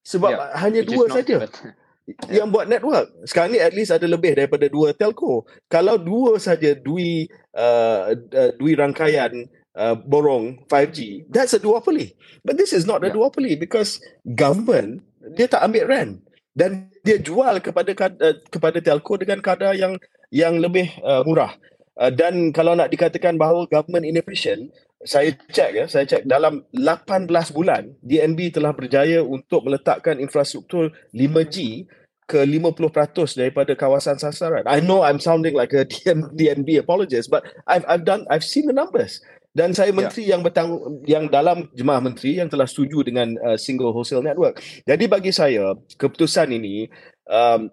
Sebab 0.02 0.32
ya. 0.34 0.58
hanya 0.58 0.82
dua 0.82 1.06
saja. 1.14 1.46
yang 2.34 2.50
buat 2.50 2.66
network. 2.66 3.14
Sekarang 3.30 3.54
ni 3.54 3.62
at 3.62 3.78
least 3.78 3.94
ada 3.94 4.10
lebih 4.10 4.34
daripada 4.34 4.66
dua 4.66 4.98
telco. 4.98 5.46
Kalau 5.70 6.02
dua 6.02 6.42
saja 6.42 6.74
dua 6.74 7.30
uh, 7.54 8.18
uh, 8.18 8.52
dua 8.58 8.72
rangkaian 8.82 9.46
uh, 9.76 9.96
borong 9.96 10.64
5G, 10.68 11.28
that's 11.32 11.54
a 11.54 11.60
duopoly. 11.60 12.16
But 12.44 12.58
this 12.58 12.74
is 12.74 12.86
not 12.86 13.04
a 13.04 13.08
yeah. 13.08 13.16
duopoly 13.16 13.60
because 13.60 14.02
government 14.36 15.04
dia 15.38 15.46
tak 15.46 15.62
ambil 15.62 15.86
rent 15.88 16.14
dan 16.58 16.92
dia 17.06 17.22
jual 17.22 17.62
kepada 17.64 17.92
uh, 17.96 18.36
kepada 18.52 18.78
telco 18.84 19.16
dengan 19.16 19.40
kadar 19.40 19.78
yang 19.78 19.96
yang 20.34 20.60
lebih 20.60 20.92
uh, 21.04 21.24
murah. 21.24 21.56
Uh, 21.96 22.10
dan 22.10 22.56
kalau 22.56 22.74
nak 22.74 22.90
dikatakan 22.90 23.36
bahawa 23.36 23.68
government 23.68 24.08
inefficient, 24.08 24.72
saya 25.04 25.36
cek 25.36 25.70
ya, 25.76 25.86
saya 25.92 26.08
cek 26.08 26.24
dalam 26.26 26.64
18 26.74 27.28
bulan 27.52 27.92
DNB 28.02 28.54
telah 28.56 28.72
berjaya 28.72 29.20
untuk 29.22 29.68
meletakkan 29.68 30.18
infrastruktur 30.18 30.94
5G 31.12 31.86
ke 32.32 32.48
50% 32.48 33.36
daripada 33.36 33.76
kawasan 33.76 34.16
sasaran. 34.16 34.64
I 34.64 34.80
know 34.80 35.04
I'm 35.04 35.20
sounding 35.20 35.52
like 35.52 35.76
a 35.76 35.84
DNB 36.40 36.80
apologist, 36.80 37.28
but 37.28 37.44
I've 37.68 37.84
I've 37.92 38.08
done 38.08 38.24
I've 38.32 38.48
seen 38.48 38.72
the 38.72 38.76
numbers 38.76 39.20
dan 39.52 39.76
saya 39.76 39.92
ya. 39.92 39.96
menteri 39.96 40.24
yeah. 40.24 40.32
yang 40.36 40.42
bertanggung 40.42 40.82
yang 41.04 41.26
dalam 41.28 41.68
jemaah 41.76 42.00
menteri 42.00 42.40
yang 42.40 42.48
telah 42.48 42.64
setuju 42.64 43.04
dengan 43.04 43.36
uh, 43.44 43.60
single 43.60 43.92
wholesale 43.92 44.24
network. 44.24 44.64
Jadi 44.88 45.06
bagi 45.12 45.32
saya 45.36 45.76
keputusan 46.00 46.56
ini 46.56 46.88
um, 47.28 47.68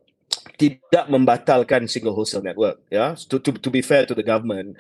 tidak 0.59 1.07
membatalkan 1.07 1.87
single 1.87 2.15
wholesale 2.19 2.43
network 2.43 2.83
ya. 2.91 3.15
To, 3.31 3.39
to 3.39 3.55
to 3.55 3.71
be 3.71 3.79
fair 3.79 4.03
to 4.11 4.15
the 4.15 4.27
government, 4.27 4.75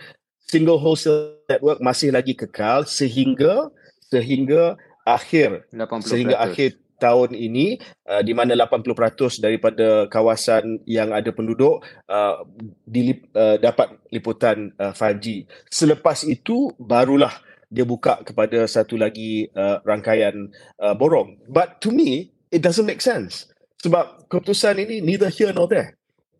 single 0.50 0.82
wholesale 0.82 1.38
network 1.46 1.78
masih 1.78 2.10
lagi 2.10 2.34
kekal 2.34 2.82
sehingga 2.82 3.70
sehingga 4.10 4.74
akhir 5.06 5.70
80%. 5.72 6.04
sehingga 6.04 6.36
akhir 6.36 6.76
tahun 6.98 7.32
ini 7.32 7.78
uh, 8.10 8.20
di 8.20 8.34
mana 8.34 8.58
80% 8.58 9.38
daripada 9.38 10.10
kawasan 10.10 10.82
yang 10.84 11.14
ada 11.14 11.30
penduduk 11.30 11.80
uh, 12.10 12.42
dilip, 12.84 13.30
uh, 13.32 13.56
dapat 13.56 13.96
liputan 14.10 14.74
uh, 14.76 14.92
5G. 14.92 15.46
Selepas 15.70 16.26
itu 16.26 16.74
barulah 16.76 17.32
dia 17.70 17.84
buka 17.86 18.20
kepada 18.26 18.66
satu 18.66 18.98
lagi 18.98 19.46
uh, 19.54 19.80
rangkaian 19.86 20.50
uh, 20.82 20.94
borong. 20.98 21.38
But 21.46 21.78
to 21.86 21.94
me 21.94 22.34
it 22.50 22.60
doesn't 22.60 22.84
make 22.84 23.00
sense. 23.00 23.46
Sebab 23.78 24.26
keputusan 24.26 24.82
ini 24.82 24.98
neither 24.98 25.30
here 25.30 25.54
nor 25.54 25.70
there. 25.70 25.94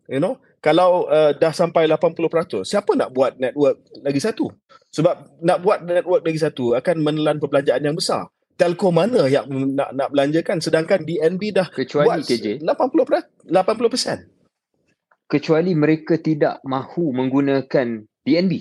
You 0.09 0.19
know, 0.19 0.41
kalau 0.59 1.05
uh, 1.07 1.37
dah 1.37 1.53
sampai 1.53 1.85
80%, 1.85 2.65
siapa 2.65 2.97
nak 2.97 3.13
buat 3.13 3.37
network 3.37 3.79
lagi 4.01 4.19
satu? 4.19 4.49
Sebab 4.89 5.39
nak 5.45 5.61
buat 5.61 5.85
network 5.85 6.25
lagi 6.25 6.41
satu 6.41 6.73
akan 6.73 6.95
menelan 7.05 7.37
perbelanjaan 7.37 7.85
yang 7.85 7.95
besar 7.95 8.27
telco 8.59 8.91
mana 8.91 9.31
yang 9.31 9.47
nak 9.71 9.95
nak 9.95 10.11
belanjakan 10.11 10.59
sedangkan 10.59 11.07
DNB 11.07 11.55
dah 11.55 11.71
kecuali 11.71 12.19
buat 12.19 12.27
KJ 12.27 12.59
80% 12.67 13.47
80%. 13.47 15.31
Kecuali 15.31 15.71
mereka 15.77 16.19
tidak 16.19 16.59
mahu 16.67 17.15
menggunakan 17.15 18.03
DNB. 18.27 18.53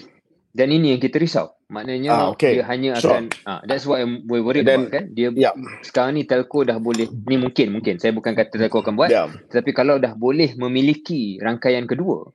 Dan 0.55 0.69
ini 0.71 0.95
yang 0.95 1.03
kita 1.03 1.19
risau. 1.19 1.59
Maknanya 1.69 2.11
ah, 2.15 2.25
okay. 2.33 2.57
dia 2.57 2.65
hanya 2.65 2.97
akan 2.97 3.29
ah 3.45 3.61
that's 3.69 3.85
what 3.85 4.01
I'm 4.01 4.25
worried 4.25 4.65
then, 4.65 4.89
about 4.89 4.95
kan. 4.95 5.05
Dia 5.13 5.29
yeah. 5.37 5.53
sekarang 5.85 6.17
ni 6.17 6.25
telco 6.25 6.65
dah 6.65 6.81
boleh 6.81 7.05
ni 7.05 7.37
mungkin 7.37 7.77
mungkin 7.77 8.01
saya 8.01 8.17
bukan 8.17 8.33
kata 8.33 8.57
telco 8.57 8.81
akan 8.81 8.97
buat 8.97 9.13
yeah. 9.13 9.29
tetapi 9.53 9.77
kalau 9.77 10.01
dah 10.01 10.17
boleh 10.17 10.57
memiliki 10.57 11.37
rangkaian 11.45 11.85
kedua 11.85 12.33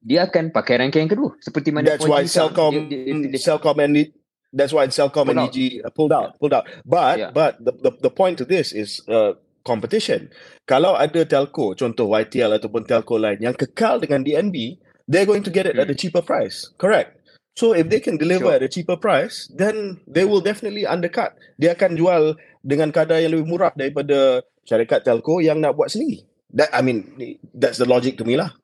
dia 0.00 0.26
akan 0.26 0.50
pakai 0.54 0.80
rangkaian 0.80 1.10
kedua 1.10 1.36
seperti 1.42 1.74
mana 1.74 1.94
That's 1.94 2.06
why 2.06 2.24
Celcom 2.26 2.88
dia, 2.88 2.98
dia, 3.04 3.14
dia, 3.30 3.40
Celcom 3.40 3.76
and 3.78 4.10
that's 4.54 4.72
why 4.72 4.86
Celcom 4.86 5.34
and 5.34 5.50
EG 5.50 5.82
pulled 5.98 6.14
out, 6.14 6.32
yeah. 6.32 6.38
pulled 6.38 6.54
out. 6.54 6.64
But 6.86 7.18
yeah. 7.18 7.30
but 7.34 7.58
the, 7.58 7.74
the 7.74 7.90
the 8.08 8.12
point 8.14 8.38
to 8.38 8.46
this 8.46 8.70
is 8.70 9.02
uh, 9.10 9.34
competition. 9.66 10.30
Kalau 10.64 10.94
ada 10.94 11.26
telco, 11.26 11.74
contoh 11.74 12.06
YTL 12.08 12.56
ataupun 12.56 12.86
telco 12.86 13.18
lain 13.18 13.42
yang 13.42 13.58
kekal 13.58 13.98
dengan 13.98 14.22
DNB, 14.22 14.78
they're 15.10 15.28
going 15.28 15.42
to 15.42 15.50
get 15.50 15.66
it 15.66 15.74
hmm. 15.74 15.82
at 15.82 15.90
a 15.90 15.96
cheaper 15.98 16.22
price. 16.22 16.70
Correct. 16.78 17.18
So 17.54 17.70
if 17.70 17.86
they 17.86 18.02
can 18.02 18.18
deliver 18.18 18.50
sure. 18.50 18.58
at 18.58 18.66
a 18.66 18.70
cheaper 18.70 18.98
price, 18.98 19.46
then 19.54 20.02
they 20.10 20.26
will 20.26 20.42
definitely 20.42 20.86
undercut. 20.86 21.38
Dia 21.58 21.78
akan 21.78 21.94
jual 21.94 22.34
dengan 22.66 22.90
kadar 22.90 23.22
yang 23.22 23.38
lebih 23.38 23.46
murah 23.46 23.70
daripada 23.74 24.42
syarikat 24.66 25.06
telco 25.06 25.38
yang 25.38 25.62
nak 25.62 25.78
buat 25.78 25.90
sendiri. 25.90 26.26
That 26.54 26.70
I 26.74 26.82
mean, 26.82 27.14
that's 27.54 27.78
the 27.78 27.86
logic 27.86 28.18
to 28.22 28.26
me 28.26 28.38
lah. 28.38 28.54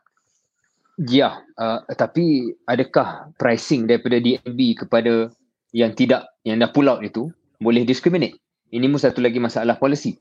Ya, 1.01 1.41
uh, 1.57 1.81
tapi 1.97 2.53
adakah 2.69 3.33
pricing 3.41 3.89
daripada 3.89 4.21
DNB 4.21 4.85
kepada 4.85 5.33
yang 5.71 5.95
tidak 5.95 6.31
yang 6.47 6.59
dah 6.59 6.71
pull 6.71 6.89
out 6.91 7.03
itu 7.05 7.31
boleh 7.61 7.85
discriminate. 7.87 8.39
Ini 8.71 8.87
pun 8.87 9.01
satu 9.03 9.19
lagi 9.19 9.43
masalah 9.43 9.77
policy. 9.77 10.19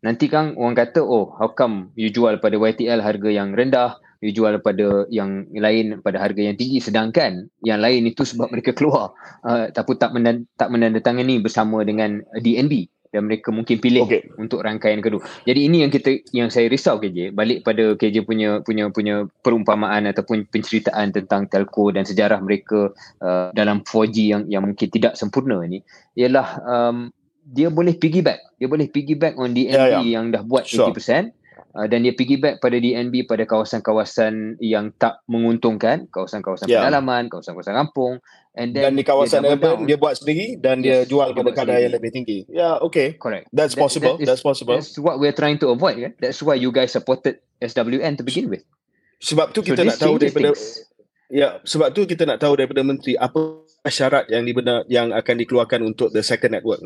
Nanti 0.00 0.32
kan 0.32 0.56
orang 0.56 0.74
kata, 0.74 1.04
oh 1.04 1.36
how 1.36 1.52
come 1.52 1.92
you 1.94 2.08
jual 2.08 2.40
pada 2.40 2.56
YTL 2.56 3.04
harga 3.04 3.28
yang 3.28 3.52
rendah, 3.52 4.00
you 4.20 4.32
jual 4.36 4.52
pada 4.60 5.08
yang 5.08 5.48
lain 5.56 6.00
pada 6.04 6.20
harga 6.20 6.52
yang 6.52 6.56
tinggi 6.56 6.78
sedangkan 6.78 7.48
yang 7.64 7.80
lain 7.80 8.04
itu 8.04 8.20
sebab 8.24 8.52
mereka 8.52 8.76
keluar 8.76 9.16
uh, 9.48 9.72
tapi 9.72 9.96
tak 9.96 10.12
tak 10.60 10.68
menandatangani 10.68 11.40
bersama 11.40 11.80
dengan 11.82 12.20
DNB 12.36 12.88
dan 13.10 13.26
mereka 13.26 13.50
mungkin 13.50 13.82
pilih 13.82 14.06
okay. 14.06 14.30
untuk 14.38 14.62
rangkaian 14.62 15.02
kedua. 15.02 15.22
Jadi 15.42 15.66
ini 15.66 15.82
yang 15.82 15.90
kita 15.90 16.22
yang 16.30 16.48
saya 16.48 16.70
risau 16.70 17.02
KJ 17.02 17.34
balik 17.34 17.66
pada 17.66 17.98
KJ 17.98 18.22
punya 18.22 18.62
punya 18.62 18.86
punya 18.94 19.26
perumpamaan 19.42 20.06
ataupun 20.06 20.46
penceritaan 20.46 21.10
tentang 21.10 21.50
telco 21.50 21.90
dan 21.90 22.06
sejarah 22.06 22.38
mereka 22.38 22.94
uh, 23.22 23.50
dalam 23.50 23.82
4G 23.82 24.16
yang 24.30 24.42
yang 24.46 24.62
mungkin 24.62 24.88
tidak 24.88 25.18
sempurna 25.18 25.58
ini 25.66 25.82
ialah 26.14 26.48
um, 26.62 27.10
dia 27.50 27.66
boleh 27.66 27.98
piggyback. 27.98 28.62
Dia 28.62 28.70
boleh 28.70 28.86
piggyback 28.86 29.34
on 29.34 29.58
DNB 29.58 29.74
yeah, 29.74 29.98
yeah. 29.98 30.02
yang 30.06 30.30
dah 30.30 30.46
buat 30.46 30.70
sure. 30.70 30.94
80% 30.94 31.34
uh, 31.74 31.86
dan 31.90 32.06
dia 32.06 32.14
piggyback 32.14 32.62
pada 32.62 32.78
DNB 32.78 33.26
pada 33.26 33.42
kawasan-kawasan 33.42 34.62
yang 34.62 34.94
tak 35.02 35.18
menguntungkan, 35.26 36.06
kawasan-kawasan 36.14 36.70
yeah. 36.70 36.86
pedalaman, 36.86 37.26
kawasan-kawasan 37.26 37.74
kampung 37.74 38.22
and 38.54 38.74
then 38.74 38.82
dan 38.90 38.92
di 38.98 39.04
kawasan 39.06 39.46
dia 39.46 39.54
urban 39.54 39.86
dia 39.86 39.96
buat 39.96 40.18
sendiri 40.18 40.58
dan 40.58 40.82
yes, 40.82 41.06
dia 41.06 41.14
jual 41.14 41.30
pada 41.34 41.50
kadar 41.54 41.78
yang 41.78 41.94
lebih 41.94 42.10
tinggi. 42.10 42.38
Yeah, 42.50 42.82
okay. 42.82 43.14
Correct. 43.14 43.46
That's 43.54 43.78
that, 43.78 43.82
possible. 43.82 44.18
That 44.18 44.24
is, 44.24 44.28
that's 44.28 44.44
possible. 44.44 44.74
That's 44.74 44.98
what 44.98 45.22
we're 45.22 45.36
trying 45.36 45.62
to 45.62 45.70
avoid 45.70 46.02
kan. 46.02 46.12
That's 46.18 46.42
why 46.42 46.58
you 46.58 46.74
guys 46.74 46.90
supported 46.90 47.38
SWN 47.62 48.18
to 48.18 48.24
begin 48.26 48.50
with. 48.50 48.66
Sebab 49.20 49.52
tu 49.54 49.60
kita 49.62 49.84
nak 49.86 50.00
tahu 50.00 50.16
daripada 50.18 50.50
things. 50.56 50.88
Ya, 51.30 51.62
sebab 51.62 51.94
tu 51.94 52.10
kita 52.10 52.26
nak 52.26 52.42
tahu 52.42 52.58
daripada 52.58 52.82
menteri 52.82 53.14
apa 53.14 53.62
syarat 53.86 54.26
yang 54.34 54.42
dibenar 54.42 54.82
yang 54.90 55.14
akan 55.14 55.34
dikeluarkan 55.46 55.86
untuk 55.86 56.10
the 56.10 56.26
second 56.26 56.58
network. 56.58 56.82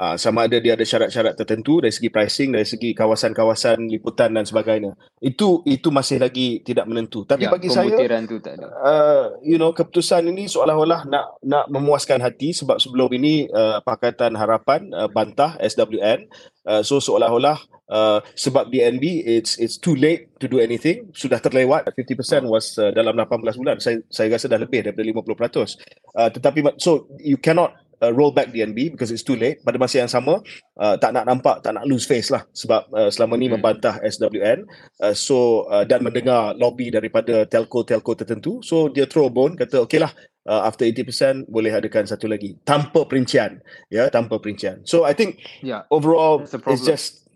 Uh, 0.00 0.16
sama 0.16 0.48
ada 0.48 0.56
dia 0.56 0.72
ada 0.72 0.80
syarat-syarat 0.80 1.36
tertentu 1.36 1.84
dari 1.84 1.92
segi 1.92 2.08
pricing, 2.08 2.56
dari 2.56 2.64
segi 2.64 2.96
kawasan-kawasan 2.96 3.84
liputan 3.84 4.32
dan 4.32 4.48
sebagainya. 4.48 4.96
Itu 5.20 5.60
itu 5.68 5.92
masih 5.92 6.16
lagi 6.16 6.64
tidak 6.64 6.88
menentu. 6.88 7.28
Tapi 7.28 7.44
ya, 7.44 7.52
bagi 7.52 7.68
saya, 7.68 8.00
tu 8.24 8.40
tak 8.40 8.56
ada. 8.56 8.72
Uh, 8.80 9.24
you 9.44 9.60
know, 9.60 9.76
keputusan 9.76 10.24
ini 10.32 10.48
seolah-olah 10.48 11.04
nak 11.04 11.36
nak 11.44 11.68
memuaskan 11.68 12.24
hati 12.24 12.56
sebab 12.56 12.80
sebelum 12.80 13.12
ini 13.12 13.44
uh, 13.52 13.84
Pakatan 13.84 14.40
Harapan 14.40 14.88
uh, 14.96 15.12
bantah 15.12 15.60
SWN. 15.60 16.32
Uh, 16.64 16.80
so 16.80 16.96
seolah-olah 16.96 17.60
uh, 17.92 18.24
sebab 18.32 18.72
DNB 18.72 19.04
it's 19.26 19.60
it's 19.60 19.76
too 19.76 19.92
late 19.98 20.32
to 20.40 20.48
do 20.48 20.62
anything 20.62 21.10
sudah 21.12 21.42
terlewat 21.42 21.88
50% 21.92 22.46
was 22.46 22.78
uh, 22.78 22.92
dalam 22.92 23.16
18 23.16 23.56
bulan 23.56 23.76
saya 23.80 24.04
saya 24.12 24.28
rasa 24.28 24.46
dah 24.46 24.60
lebih 24.60 24.84
daripada 24.84 25.02
50% 25.02 25.80
uh, 26.20 26.28
tetapi 26.30 26.76
so 26.76 27.08
you 27.16 27.40
cannot 27.40 27.74
uh, 28.02 28.12
roll 28.12 28.32
back 28.32 28.50
DNB 28.50 28.96
because 28.96 29.12
it's 29.12 29.22
too 29.24 29.36
late. 29.36 29.60
Pada 29.62 29.76
masa 29.76 30.02
yang 30.02 30.10
sama, 30.10 30.40
uh, 30.80 30.96
tak 30.96 31.12
nak 31.12 31.28
nampak, 31.28 31.60
tak 31.60 31.76
nak 31.76 31.84
lose 31.86 32.08
face 32.08 32.32
lah 32.32 32.42
sebab 32.50 32.88
uh, 32.92 33.10
selama 33.12 33.36
ni 33.36 33.46
hmm. 33.46 33.60
membantah 33.60 34.00
SWN. 34.00 34.64
Uh, 34.98 35.14
so 35.14 35.68
uh, 35.68 35.84
dan 35.84 36.02
mendengar 36.02 36.56
lobby 36.56 36.88
daripada 36.88 37.44
telco-telco 37.46 38.16
tertentu. 38.16 38.64
So 38.64 38.88
dia 38.88 39.04
throw 39.04 39.28
a 39.28 39.32
bone, 39.32 39.54
kata 39.54 39.84
okay 39.84 40.00
lah, 40.00 40.10
uh, 40.48 40.64
after 40.64 40.88
80% 40.88 41.46
boleh 41.46 41.72
adakan 41.76 42.08
satu 42.08 42.26
lagi 42.26 42.56
tanpa 42.64 43.04
perincian. 43.04 43.60
Ya, 43.92 44.04
yeah, 44.04 44.06
tanpa 44.08 44.40
perincian. 44.40 44.82
So 44.88 45.04
I 45.04 45.12
think 45.12 45.40
yeah, 45.60 45.84
overall 45.92 46.42
it's 46.44 46.84
just 46.84 47.28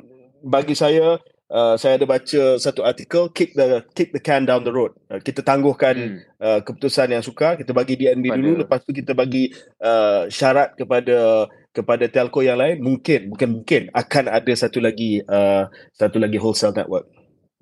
bagi 0.44 0.76
saya 0.76 1.20
uh, 1.54 1.74
saya 1.78 1.94
ada 1.96 2.06
baca 2.10 2.58
satu 2.58 2.82
artikel 2.82 3.30
kick 3.30 3.54
the 3.54 3.86
kick 3.94 4.10
the 4.10 4.18
can 4.18 4.42
down 4.42 4.66
the 4.66 4.74
road. 4.74 4.90
Uh, 5.06 5.22
kita 5.22 5.46
tangguhkan 5.46 5.94
hmm. 5.94 6.18
uh, 6.42 6.60
keputusan 6.66 7.14
yang 7.14 7.22
suka, 7.22 7.54
kita 7.54 7.70
bagi 7.70 7.94
DNB 7.94 8.26
Pada... 8.26 8.38
dulu 8.42 8.52
lepas 8.66 8.82
tu 8.82 8.90
kita 8.90 9.14
bagi 9.14 9.54
uh, 9.78 10.26
syarat 10.26 10.74
kepada 10.74 11.46
kepada 11.74 12.06
telco 12.10 12.42
yang 12.42 12.58
lain 12.58 12.78
mungkin 12.82 13.34
bukan 13.34 13.62
mungkin 13.62 13.82
akan 13.94 14.30
ada 14.30 14.52
satu 14.54 14.78
lagi 14.82 15.22
uh, 15.26 15.70
satu 15.94 16.18
lagi 16.18 16.36
wholesale 16.42 16.74
network. 16.74 17.06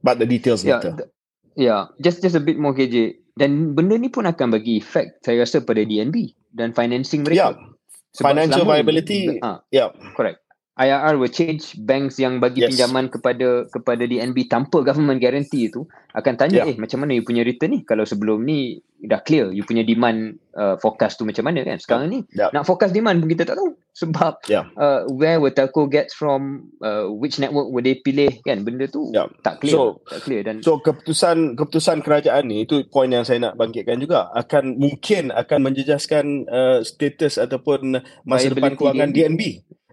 But 0.03 0.19
the 0.19 0.27
details 0.27 0.65
yeah, 0.67 0.81
later. 0.81 1.13
Yeah, 1.55 1.83
just 2.01 2.25
just 2.25 2.35
a 2.35 2.43
bit 2.43 2.59
more 2.59 2.75
KJ. 2.75 3.23
Dan 3.33 3.73
benda 3.73 3.97
ni 3.97 4.13
pun 4.13 4.29
akan 4.29 4.53
bagi 4.53 4.83
efek 4.83 5.25
saya 5.25 5.47
rasa 5.47 5.65
pada 5.65 5.81
DNB 5.81 6.37
dan 6.53 6.77
financing 6.77 7.25
mereka. 7.25 7.57
Yeah. 7.57 7.73
Financial 8.13 8.69
viability. 8.69 9.41
Uh, 9.41 9.65
yeah. 9.73 9.89
Correct. 10.13 10.42
IRR 10.73 11.21
will 11.21 11.29
change 11.29 11.77
banks 11.85 12.17
yang 12.17 12.41
bagi 12.41 12.65
yes. 12.65 12.73
pinjaman 12.73 13.13
kepada 13.13 13.69
kepada 13.69 14.09
DNB 14.09 14.49
tanpa 14.49 14.81
government 14.81 15.21
guarantee 15.21 15.69
itu 15.69 15.85
akan 16.17 16.41
tanya 16.41 16.65
yeah. 16.65 16.73
eh 16.73 16.77
macam 16.81 17.05
mana 17.05 17.13
you 17.13 17.21
punya 17.21 17.45
return 17.45 17.77
ni 17.77 17.85
kalau 17.85 18.09
sebelum 18.09 18.41
ni 18.41 18.81
dah 19.05 19.21
clear 19.21 19.53
you 19.53 19.69
punya 19.69 19.85
demand 19.85 20.41
uh, 20.57 20.81
forecast 20.81 21.21
tu 21.21 21.29
macam 21.29 21.45
mana 21.45 21.61
kan 21.61 21.77
sekarang 21.77 22.09
yeah. 22.09 22.15
ni 22.17 22.21
yeah. 22.33 22.51
nak 22.57 22.65
forecast 22.65 22.97
demand 22.97 23.21
pun 23.21 23.29
kita 23.29 23.45
tak 23.53 23.61
tahu 23.61 23.77
sebab 24.01 24.41
yeah. 24.49 24.65
uh, 24.81 25.05
where 25.13 25.37
will 25.45 25.53
telco 25.53 25.85
get 25.85 26.09
from 26.09 26.73
uh, 26.81 27.05
which 27.05 27.37
network 27.37 27.69
will 27.69 27.85
they 27.85 28.01
pilih 28.01 28.33
kan 28.41 28.65
benda 28.65 28.89
tu 28.89 29.13
yeah. 29.13 29.29
tak 29.45 29.61
clear 29.61 29.77
so, 29.77 30.01
tak 30.09 30.25
clear 30.25 30.41
dan 30.41 30.65
so 30.65 30.81
keputusan 30.81 31.53
keputusan 31.53 32.01
kerajaan 32.01 32.49
ni 32.49 32.65
itu 32.65 32.89
point 32.89 33.13
yang 33.13 33.29
saya 33.29 33.45
nak 33.45 33.61
bangkitkan 33.61 34.01
juga 34.01 34.33
akan 34.33 34.81
mungkin 34.81 35.29
akan 35.37 35.59
menjejaskan 35.69 36.49
uh, 36.49 36.81
status 36.81 37.37
ataupun 37.37 38.01
masa 38.25 38.49
depan 38.49 38.73
kewangan 38.73 39.13
DNB. 39.13 39.37
DNB 39.37 39.43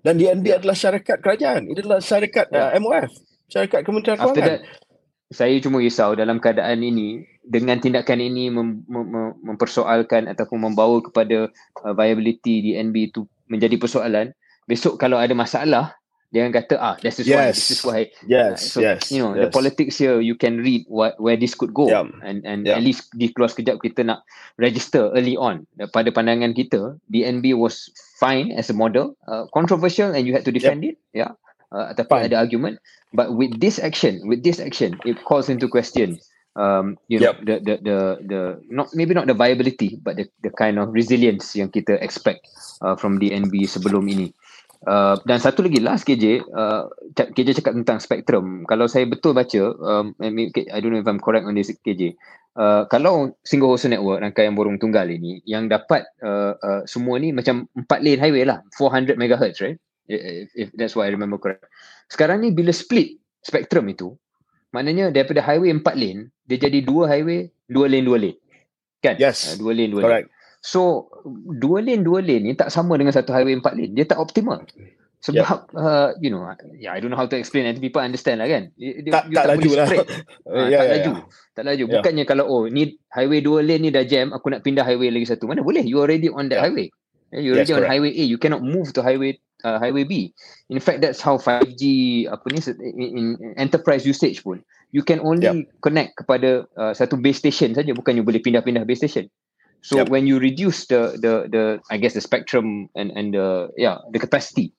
dan 0.05 0.19
DNB 0.19 0.45
yeah. 0.45 0.59
adalah 0.59 0.75
syarikat 0.77 1.17
kerajaan 1.19 1.67
ini 1.67 1.79
adalah 1.79 1.99
syarikat 1.99 2.47
yeah. 2.51 2.71
uh, 2.71 2.79
MOF 2.79 3.09
syarikat 3.49 3.81
Kementerian 3.83 4.19
After 4.21 4.39
Kewangan 4.39 4.61
that, 4.63 4.87
saya 5.29 5.61
cuma 5.61 5.77
risau 5.77 6.17
dalam 6.17 6.41
keadaan 6.41 6.81
ini 6.81 7.21
dengan 7.45 7.77
tindakan 7.77 8.17
ini 8.17 8.49
mem- 8.49 8.81
mem- 8.89 9.37
mempersoalkan 9.45 10.25
ataupun 10.25 10.57
membawa 10.57 10.97
kepada 11.05 11.49
uh, 11.85 11.93
viability 11.93 12.65
DNB 12.65 13.13
itu 13.13 13.29
menjadi 13.45 13.77
persoalan 13.77 14.33
besok 14.65 15.01
kalau 15.01 15.17
ada 15.17 15.33
masalah 15.33 15.97
jangan 16.29 16.53
kata 16.53 16.75
ah 16.77 16.95
this 17.01 17.17
is 17.17 17.25
yes. 17.25 17.33
why 17.33 17.49
this 17.49 17.69
is 17.73 17.81
why 17.81 18.01
yes 18.29 18.53
uh, 18.53 18.57
so 18.57 18.77
yes. 18.85 19.09
you 19.09 19.17
know 19.17 19.33
yes. 19.33 19.41
the 19.41 19.49
politics 19.49 19.97
here 19.97 20.21
you 20.21 20.37
can 20.37 20.61
read 20.61 20.85
what 20.85 21.17
where 21.17 21.33
this 21.33 21.57
could 21.57 21.73
go 21.73 21.89
yeah. 21.89 22.05
and 22.21 22.45
and 22.45 22.69
yeah. 22.69 22.77
at 22.77 22.85
least 22.85 23.09
di 23.17 23.33
keluar 23.33 23.49
sekejap 23.49 23.81
kita 23.81 24.05
nak 24.05 24.21
register 24.61 25.09
early 25.17 25.33
on 25.33 25.65
pada 25.89 26.13
pandangan 26.13 26.53
kita 26.53 27.01
DNB 27.09 27.57
was 27.57 27.89
fine 28.19 28.51
as 28.51 28.69
a 28.69 28.75
model. 28.75 29.15
Uh, 29.25 29.47
controversial 29.55 30.13
and 30.13 30.27
you 30.27 30.35
had 30.35 30.43
to 30.43 30.51
defend 30.51 30.83
yep. 30.83 30.93
it 30.93 30.97
yeah 31.15 31.31
uh, 31.71 31.95
tapi 31.95 32.11
fine. 32.11 32.25
ada 32.27 32.37
argument. 32.43 32.77
But 33.09 33.33
with 33.33 33.57
this 33.57 33.81
action 33.81 34.27
with 34.29 34.45
this 34.45 34.61
action 34.61 34.99
it 35.07 35.23
calls 35.25 35.49
into 35.49 35.65
question 35.65 36.21
um 36.59 36.97
you 37.07 37.21
know 37.21 37.33
the, 37.45 37.61
the 37.61 37.75
the 37.81 37.97
the 38.25 38.41
not 38.69 38.89
maybe 38.93 39.13
not 39.13 39.29
the 39.29 39.37
viability 39.37 40.01
but 40.01 40.17
the 40.17 40.25
the 40.41 40.49
kind 40.53 40.81
of 40.81 40.89
resilience 40.93 41.53
yang 41.53 41.69
kita 41.69 41.97
expect 42.01 42.45
uh, 42.81 42.97
from 42.97 43.21
DNB 43.21 43.65
sebelum 43.69 44.05
ini 44.09 44.33
Uh, 44.79 45.19
dan 45.27 45.43
satu 45.43 45.59
lagi 45.67 45.83
last 45.83 46.07
KJ 46.07 46.39
uh, 46.55 46.87
KJ 47.11 47.59
cakap 47.59 47.75
tentang 47.75 47.99
spektrum. 47.99 48.63
Kalau 48.63 48.87
saya 48.87 49.03
betul 49.03 49.35
baca 49.35 49.75
um, 49.75 50.15
I 50.23 50.79
don't 50.79 50.95
know 50.95 51.03
if 51.03 51.09
I'm 51.09 51.19
correct 51.19 51.43
on 51.43 51.59
this 51.59 51.67
KJ 51.83 52.15
uh, 52.55 52.83
kalau 52.87 53.35
single 53.43 53.75
wholesale 53.75 53.95
network 53.95 54.23
rangkaian 54.23 54.55
borong 54.55 54.79
tunggal 54.79 55.07
ini 55.11 55.43
yang 55.47 55.67
dapat 55.67 56.07
uh, 56.23 56.55
uh, 56.59 56.81
semua 56.87 57.19
ni 57.19 57.35
macam 57.35 57.67
4 57.75 57.85
lane 57.99 58.19
highway 58.23 58.43
lah 58.47 58.63
400 58.75 59.19
MHz 59.19 59.55
right? 59.63 59.79
If, 60.09 60.49
if 60.57 60.67
that's 60.73 60.97
what 60.97 61.05
I 61.05 61.13
remember 61.13 61.37
correct. 61.37 61.69
Sekarang 62.09 62.41
ni 62.41 62.49
bila 62.49 62.73
split 62.73 63.19
spektrum 63.45 63.85
itu 63.91 64.17
maknanya 64.73 65.13
daripada 65.13 65.43
highway 65.43 65.75
4 65.75 65.83
lane 65.95 66.31
dia 66.47 66.57
jadi 66.57 66.81
dua 66.81 67.05
highway 67.11 67.51
dua 67.69 67.85
lane 67.91 68.05
dua 68.07 68.17
lane. 68.17 68.39
Kan? 68.99 69.15
Yes. 69.19 69.55
Uh, 69.55 69.55
dua 69.61 69.71
lane 69.75 69.91
dua 69.93 70.01
correct. 70.07 70.27
lane 70.31 70.38
So 70.59 71.07
dua 71.59 71.79
lane 71.79 72.03
dua 72.03 72.19
lane 72.19 72.51
ni 72.51 72.53
tak 72.55 72.71
sama 72.71 72.99
dengan 72.99 73.15
satu 73.15 73.31
highway 73.31 73.55
empat 73.55 73.79
lane. 73.79 73.95
Dia 73.95 74.05
tak 74.07 74.19
optimal. 74.19 74.67
Sebab 75.19 75.67
yeah. 75.75 75.75
uh, 75.75 76.09
you 76.23 76.31
know, 76.31 76.47
yeah, 76.79 76.95
I 76.95 77.03
don't 77.03 77.11
know 77.11 77.19
how 77.19 77.27
to 77.27 77.35
explain 77.35 77.67
and 77.67 77.75
people 77.83 77.99
understand 77.99 78.39
lah 78.39 78.47
kan. 78.47 78.71
Dia, 78.79 79.03
tak, 79.11 79.27
tak, 79.27 79.35
tak 79.35 79.45
laju 79.51 79.71
lah. 79.75 79.87
uh, 79.91 79.95
yeah, 80.71 80.79
tak 80.79 80.87
yeah, 80.87 80.93
laju. 80.95 81.11
Yeah. 81.11 81.25
Tak 81.51 81.63
laju. 81.67 81.83
Yeah. 81.83 81.93
Bukannya 81.99 82.23
kalau 82.23 82.45
oh 82.47 82.63
ni 82.71 82.95
highway 83.11 83.43
dua 83.43 83.59
lane 83.59 83.83
ni 83.83 83.89
dah 83.91 84.07
jam, 84.07 84.31
aku 84.31 84.47
nak 84.47 84.63
pindah 84.63 84.87
highway 84.87 85.11
lagi 85.11 85.27
satu. 85.27 85.51
Mana 85.51 85.59
boleh? 85.59 85.83
You 85.83 85.99
already 85.99 86.31
on 86.31 86.47
that 86.47 86.63
yeah. 86.63 86.71
highway. 86.71 86.87
You 87.35 87.51
already 87.53 87.67
yes, 87.67 87.75
on 87.75 87.83
correct. 87.83 87.91
highway 87.91 88.11
A. 88.15 88.23
You 88.25 88.39
cannot 88.39 88.63
move 88.63 88.95
to 88.95 89.03
highway 89.03 89.37
uh, 89.67 89.77
highway 89.77 90.07
B. 90.07 90.31
In 90.71 90.79
fact, 90.79 91.03
that's 91.03 91.19
how 91.19 91.35
5G 91.35 91.83
apa 92.31 92.45
ni 92.55 92.59
in, 92.79 93.07
in 93.11 93.25
enterprise 93.59 94.07
usage 94.07 94.41
pun. 94.41 94.63
You 94.95 95.05
can 95.05 95.19
only 95.21 95.45
yeah. 95.45 95.67
connect 95.83 96.17
kepada 96.17 96.65
uh, 96.79 96.95
satu 96.95 97.19
base 97.19 97.43
station 97.43 97.75
saja. 97.75 97.91
Bukan 97.91 98.17
you 98.17 98.25
boleh 98.25 98.41
pindah-pindah 98.41 98.87
base 98.87 99.05
station. 99.05 99.29
So 99.81 99.97
yep. 99.97 100.09
when 100.09 100.27
you 100.27 100.39
reduce 100.39 100.87
the 100.87 101.15
the 101.15 101.47
the 101.47 101.63
I 101.89 101.97
guess 101.97 102.13
the 102.13 102.21
spectrum 102.21 102.89
and 102.95 103.11
and 103.15 103.33
the 103.33 103.71
yeah 103.77 104.03
the 104.11 104.19
capacity, 104.19 104.73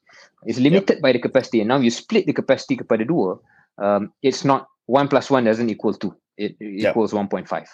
it's 0.45 0.59
limited 0.59 1.01
yep. 1.01 1.03
by 1.03 1.13
the 1.13 1.19
capacity. 1.19 1.61
And 1.61 1.69
now 1.69 1.79
you 1.79 1.91
split 1.91 2.27
the 2.27 2.37
capacity 2.37 2.77
kepada 2.77 3.09
dua, 3.09 3.41
um, 3.81 4.13
it's 4.23 4.45
not 4.45 4.69
one 4.87 5.09
plus 5.09 5.31
one 5.31 5.45
doesn't 5.45 5.71
equal 5.71 5.95
two. 5.95 6.15
It, 6.37 6.57
it 6.61 6.85
yep. 6.85 6.93
equals 6.93 7.13
one 7.13 7.29
point 7.29 7.49
five. 7.49 7.69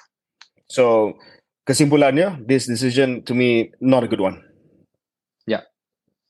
So 0.70 1.18
kesimpulannya, 1.66 2.47
this 2.47 2.66
decision 2.66 3.22
to 3.27 3.35
me 3.35 3.72
not 3.81 4.05
a 4.05 4.09
good 4.09 4.20
one. 4.20 4.43
Yeah, 5.47 5.66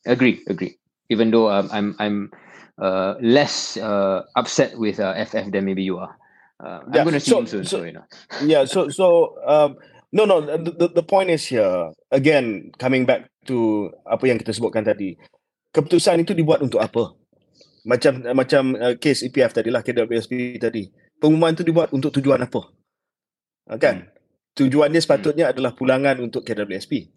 agree, 0.06 0.40
agree. 0.48 0.80
Even 1.08 1.30
though 1.30 1.52
um, 1.52 1.68
I'm 1.72 1.96
I'm 1.98 2.32
uh, 2.80 3.14
less 3.20 3.76
uh, 3.76 4.24
upset 4.36 4.78
with 4.78 5.00
uh, 5.00 5.12
FF 5.24 5.52
than 5.52 5.64
maybe 5.64 5.82
you 5.82 5.98
are. 5.98 6.16
Uh, 6.56 6.80
I'm 6.84 6.94
yeah. 6.94 7.04
going 7.04 7.14
to 7.14 7.20
see 7.20 7.30
so, 7.30 7.38
him 7.40 7.46
soon, 7.46 7.64
so, 7.64 7.78
so 7.78 7.84
you 7.84 7.92
know. 7.92 8.04
yeah, 8.42 8.64
so 8.64 8.88
so 8.88 9.36
um, 9.46 9.76
No, 10.14 10.24
no. 10.24 10.42
The, 10.42 10.88
the, 10.94 11.04
point 11.04 11.30
is 11.30 11.46
here. 11.46 11.90
Again, 12.10 12.70
coming 12.78 13.06
back 13.06 13.26
to 13.46 13.90
apa 14.06 14.22
yang 14.30 14.38
kita 14.38 14.54
sebutkan 14.54 14.86
tadi. 14.86 15.18
Keputusan 15.74 16.22
itu 16.22 16.32
dibuat 16.32 16.62
untuk 16.62 16.78
apa? 16.78 17.14
Macam 17.86 18.22
macam 18.34 18.74
uh, 18.78 18.94
case 18.98 19.26
EPF 19.26 19.54
tadi 19.54 19.68
lah, 19.70 19.82
KWSP 19.82 20.62
tadi. 20.62 20.88
Pengumuman 21.18 21.54
itu 21.54 21.66
dibuat 21.66 21.90
untuk 21.90 22.14
tujuan 22.14 22.42
apa? 22.46 22.70
Uh, 23.66 23.78
kan? 23.78 24.06
Tujuannya 24.56 25.02
sepatutnya 25.02 25.50
hmm. 25.50 25.52
adalah 25.52 25.72
pulangan 25.76 26.16
untuk 26.22 26.46
KWSP. 26.46 27.12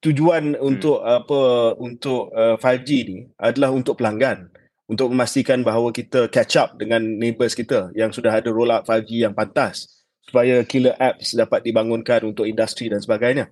Tujuan 0.00 0.56
hmm. 0.56 0.64
untuk 0.64 1.04
apa 1.04 1.40
untuk 1.76 2.32
uh, 2.32 2.56
5G 2.56 2.90
ni 3.04 3.18
adalah 3.36 3.70
untuk 3.70 4.00
pelanggan 4.00 4.48
untuk 4.90 5.06
memastikan 5.14 5.62
bahawa 5.62 5.94
kita 5.94 6.26
catch 6.26 6.58
up 6.58 6.74
dengan 6.74 6.98
neighbours 6.98 7.54
kita 7.54 7.94
yang 7.94 8.10
sudah 8.10 8.42
ada 8.42 8.50
roll 8.50 8.74
out 8.74 8.82
5G 8.90 9.22
yang 9.22 9.38
pantas 9.38 9.99
supaya 10.30 10.62
killer 10.62 10.94
apps 10.94 11.34
dapat 11.34 11.66
dibangunkan 11.66 12.22
untuk 12.22 12.46
industri 12.46 12.86
dan 12.86 13.02
sebagainya. 13.02 13.50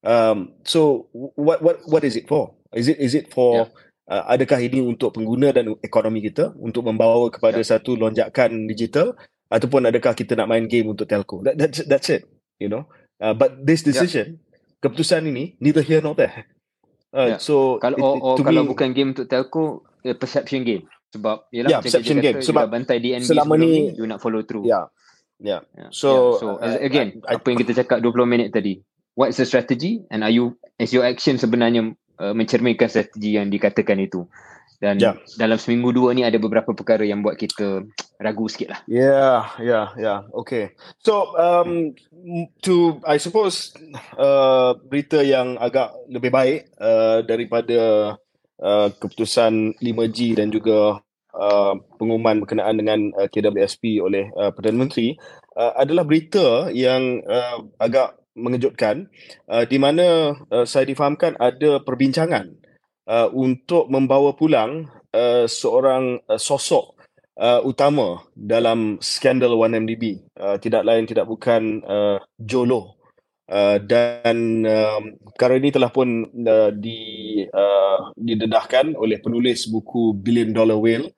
Um, 0.00 0.56
so 0.64 1.12
what 1.12 1.60
what 1.60 1.84
what 1.84 2.00
is 2.00 2.16
it 2.16 2.24
for? 2.24 2.56
Is 2.72 2.88
it 2.88 2.96
is 2.96 3.12
it 3.12 3.28
for 3.28 3.68
yeah. 4.08 4.24
uh, 4.24 4.24
adakah 4.32 4.56
ini 4.64 4.80
untuk 4.80 5.12
pengguna 5.12 5.52
dan 5.52 5.76
ekonomi 5.84 6.24
kita 6.24 6.56
untuk 6.56 6.88
membawa 6.88 7.28
kepada 7.28 7.60
yeah. 7.60 7.68
satu 7.76 7.92
lonjakan 8.00 8.64
digital 8.64 9.12
ataupun 9.52 9.84
adakah 9.84 10.16
kita 10.16 10.32
nak 10.32 10.48
main 10.48 10.64
game 10.64 10.88
untuk 10.88 11.04
telco? 11.04 11.44
That, 11.44 11.60
that's 11.60 11.84
that's 11.84 12.08
it, 12.08 12.24
you 12.56 12.72
know. 12.72 12.88
Uh, 13.20 13.36
but 13.36 13.60
this 13.60 13.84
decision, 13.84 14.40
yeah. 14.40 14.80
keputusan 14.80 15.28
ini 15.28 15.60
neither 15.60 15.84
here 15.84 16.00
nor 16.00 16.16
there. 16.16 16.48
Uh, 17.12 17.36
yeah. 17.36 17.40
So 17.40 17.76
kalau 17.84 17.96
it, 17.96 18.04
or, 18.04 18.14
or 18.24 18.34
kalau 18.40 18.64
me, 18.64 18.72
bukan 18.72 18.96
game 18.96 19.12
untuk 19.12 19.28
telco, 19.28 19.84
a 20.00 20.16
perception 20.16 20.64
game. 20.64 20.88
Sebab 21.12 21.52
yalah, 21.52 21.78
yeah, 21.78 21.80
perception 21.84 22.18
game. 22.18 22.40
Sebab 22.40 22.64
bantai 22.72 22.98
DNB 22.98 23.28
selama 23.28 23.54
ni, 23.60 23.92
you 23.92 24.08
nak 24.08 24.24
follow 24.24 24.42
through. 24.42 24.66
Yeah. 24.66 24.88
Yeah. 25.42 25.66
yeah. 25.74 25.90
So, 25.90 26.10
yeah. 26.10 26.38
so 26.40 26.46
uh, 26.58 26.78
again, 26.80 27.22
I, 27.26 27.34
I, 27.34 27.42
apa 27.42 27.46
yang 27.50 27.58
kita 27.60 27.72
cakap 27.84 27.98
20 28.02 28.26
minit 28.26 28.48
tadi. 28.54 28.82
What's 29.14 29.38
the 29.38 29.46
strategy 29.46 30.02
and 30.10 30.26
are 30.26 30.32
you 30.34 30.58
is 30.74 30.90
your 30.90 31.06
action 31.06 31.38
sebenarnya 31.38 31.94
uh, 32.18 32.34
mencerminkan 32.34 32.90
strategi 32.90 33.38
yang 33.38 33.46
dikatakan 33.46 34.02
itu? 34.02 34.26
Dan 34.82 34.98
yeah. 34.98 35.14
dalam 35.38 35.56
seminggu 35.56 35.94
dua 35.94 36.12
ni 36.12 36.26
ada 36.26 36.36
beberapa 36.36 36.74
perkara 36.74 37.06
yang 37.06 37.22
buat 37.22 37.38
kita 37.38 37.86
ragu 38.18 38.44
sikit 38.50 38.74
lah. 38.74 38.80
Yeah, 38.90 39.48
yeah, 39.62 39.86
yeah. 39.96 40.18
Okay. 40.44 40.74
So, 41.00 41.32
um, 41.38 41.94
to, 42.66 43.00
I 43.06 43.16
suppose, 43.16 43.72
uh, 44.18 44.74
berita 44.76 45.22
yang 45.22 45.56
agak 45.62 45.94
lebih 46.10 46.28
baik 46.34 46.58
uh, 46.76 47.22
daripada 47.22 47.80
uh, 48.60 48.88
keputusan 48.98 49.78
5G 49.78 50.42
dan 50.42 50.50
juga 50.50 51.00
uh, 51.34 51.74
pengumuman 51.98 52.42
berkenaan 52.42 52.78
dengan 52.78 53.10
uh, 53.18 53.28
KWSP 53.28 54.00
oleh 54.00 54.30
uh, 54.38 54.54
Perdana 54.54 54.86
Menteri 54.86 55.18
uh, 55.58 55.72
adalah 55.76 56.06
berita 56.06 56.70
yang 56.70 57.20
uh, 57.26 57.66
agak 57.78 58.18
mengejutkan 58.34 59.06
uh, 59.46 59.62
di 59.66 59.78
mana 59.78 60.34
uh, 60.50 60.66
saya 60.66 60.86
difahamkan 60.86 61.38
ada 61.38 61.78
perbincangan 61.82 62.50
uh, 63.06 63.28
untuk 63.30 63.86
membawa 63.86 64.34
pulang 64.34 64.90
uh, 65.14 65.46
seorang 65.46 66.18
uh, 66.26 66.38
sosok 66.38 66.98
uh, 67.38 67.62
utama 67.62 68.26
dalam 68.34 68.98
skandal 68.98 69.54
1MDB 69.58 70.22
uh, 70.38 70.56
tidak 70.58 70.82
lain 70.82 71.06
tidak 71.06 71.26
bukan 71.30 71.82
uh, 71.86 72.18
Jolo. 72.38 72.98
Uh, 73.44 73.76
dan 73.76 74.64
um, 74.64 75.20
perkara 75.36 75.60
ini 75.60 75.68
telah 75.68 75.92
pun 75.92 76.24
uh, 76.24 76.72
di, 76.72 77.44
uh, 77.44 78.08
didedahkan 78.16 78.96
oleh 78.96 79.20
penulis 79.20 79.68
buku 79.68 80.16
Billion 80.16 80.56
Dollar 80.56 80.80
Whale 80.80 81.12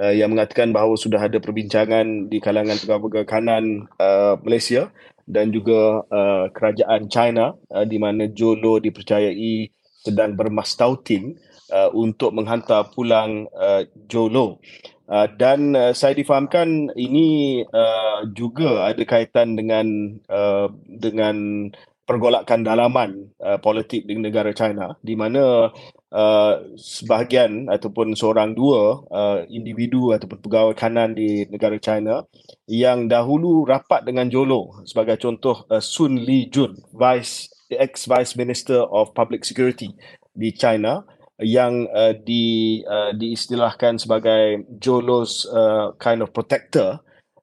uh, 0.00 0.14
yang 0.14 0.32
mengatakan 0.32 0.70
bahawa 0.70 0.94
sudah 0.94 1.20
ada 1.20 1.40
perbincangan 1.40 2.28
di 2.28 2.38
kalangan 2.38 2.76
pegawai-pegawai 2.80 3.28
kanan 3.28 3.88
uh, 4.00 4.36
Malaysia 4.44 4.92
dan 5.26 5.50
juga 5.50 6.06
uh, 6.06 6.46
kerajaan 6.54 7.10
China 7.10 7.58
uh, 7.74 7.82
di 7.82 7.98
mana 7.98 8.30
Jolo 8.30 8.78
dipercayai 8.78 9.72
sedang 10.06 10.38
bermastautin 10.38 11.34
uh, 11.74 11.90
untuk 11.90 12.30
menghantar 12.30 12.94
pulang 12.94 13.50
uh, 13.56 13.82
Jolo. 14.06 14.62
Uh, 15.06 15.30
dan 15.38 15.74
uh, 15.78 15.94
saya 15.94 16.18
difahamkan 16.18 16.90
ini 16.98 17.62
uh, 17.70 18.26
juga 18.34 18.90
ada 18.90 19.02
kaitan 19.06 19.54
dengan 19.54 20.18
uh, 20.26 20.66
dengan 20.82 21.70
pergolakan 22.06 22.62
dalaman 22.62 23.30
uh, 23.42 23.58
politik 23.58 24.06
di 24.06 24.18
negara 24.18 24.54
China 24.54 24.94
di 25.02 25.14
mana 25.18 25.70
uh, 26.12 26.62
sebahagian 26.76 27.66
ataupun 27.66 28.14
seorang 28.14 28.54
dua 28.54 29.02
uh, 29.10 29.38
individu 29.50 30.14
ataupun 30.14 30.38
pegawai 30.42 30.74
kanan 30.76 31.16
di 31.16 31.48
negara 31.50 31.78
China 31.80 32.26
yang 32.70 33.10
dahulu 33.10 33.66
rapat 33.66 34.06
dengan 34.06 34.30
Jolo 34.30 34.82
sebagai 34.86 35.18
contoh 35.18 35.66
uh, 35.70 35.82
Sun 35.82 36.20
Li 36.20 36.46
Jun 36.52 36.76
vice 36.94 37.50
ex 37.72 38.06
vice 38.06 38.38
minister 38.38 38.86
of 38.86 39.10
public 39.16 39.42
security 39.42 39.90
di 40.36 40.54
China 40.54 41.02
yang 41.42 41.84
uh, 41.92 42.16
di 42.16 42.80
uh, 42.86 43.12
diistilahkan 43.12 44.00
sebagai 44.00 44.64
Jolo's 44.80 45.44
uh, 45.48 45.92
kind 46.00 46.24
of 46.24 46.32
protector 46.32 47.00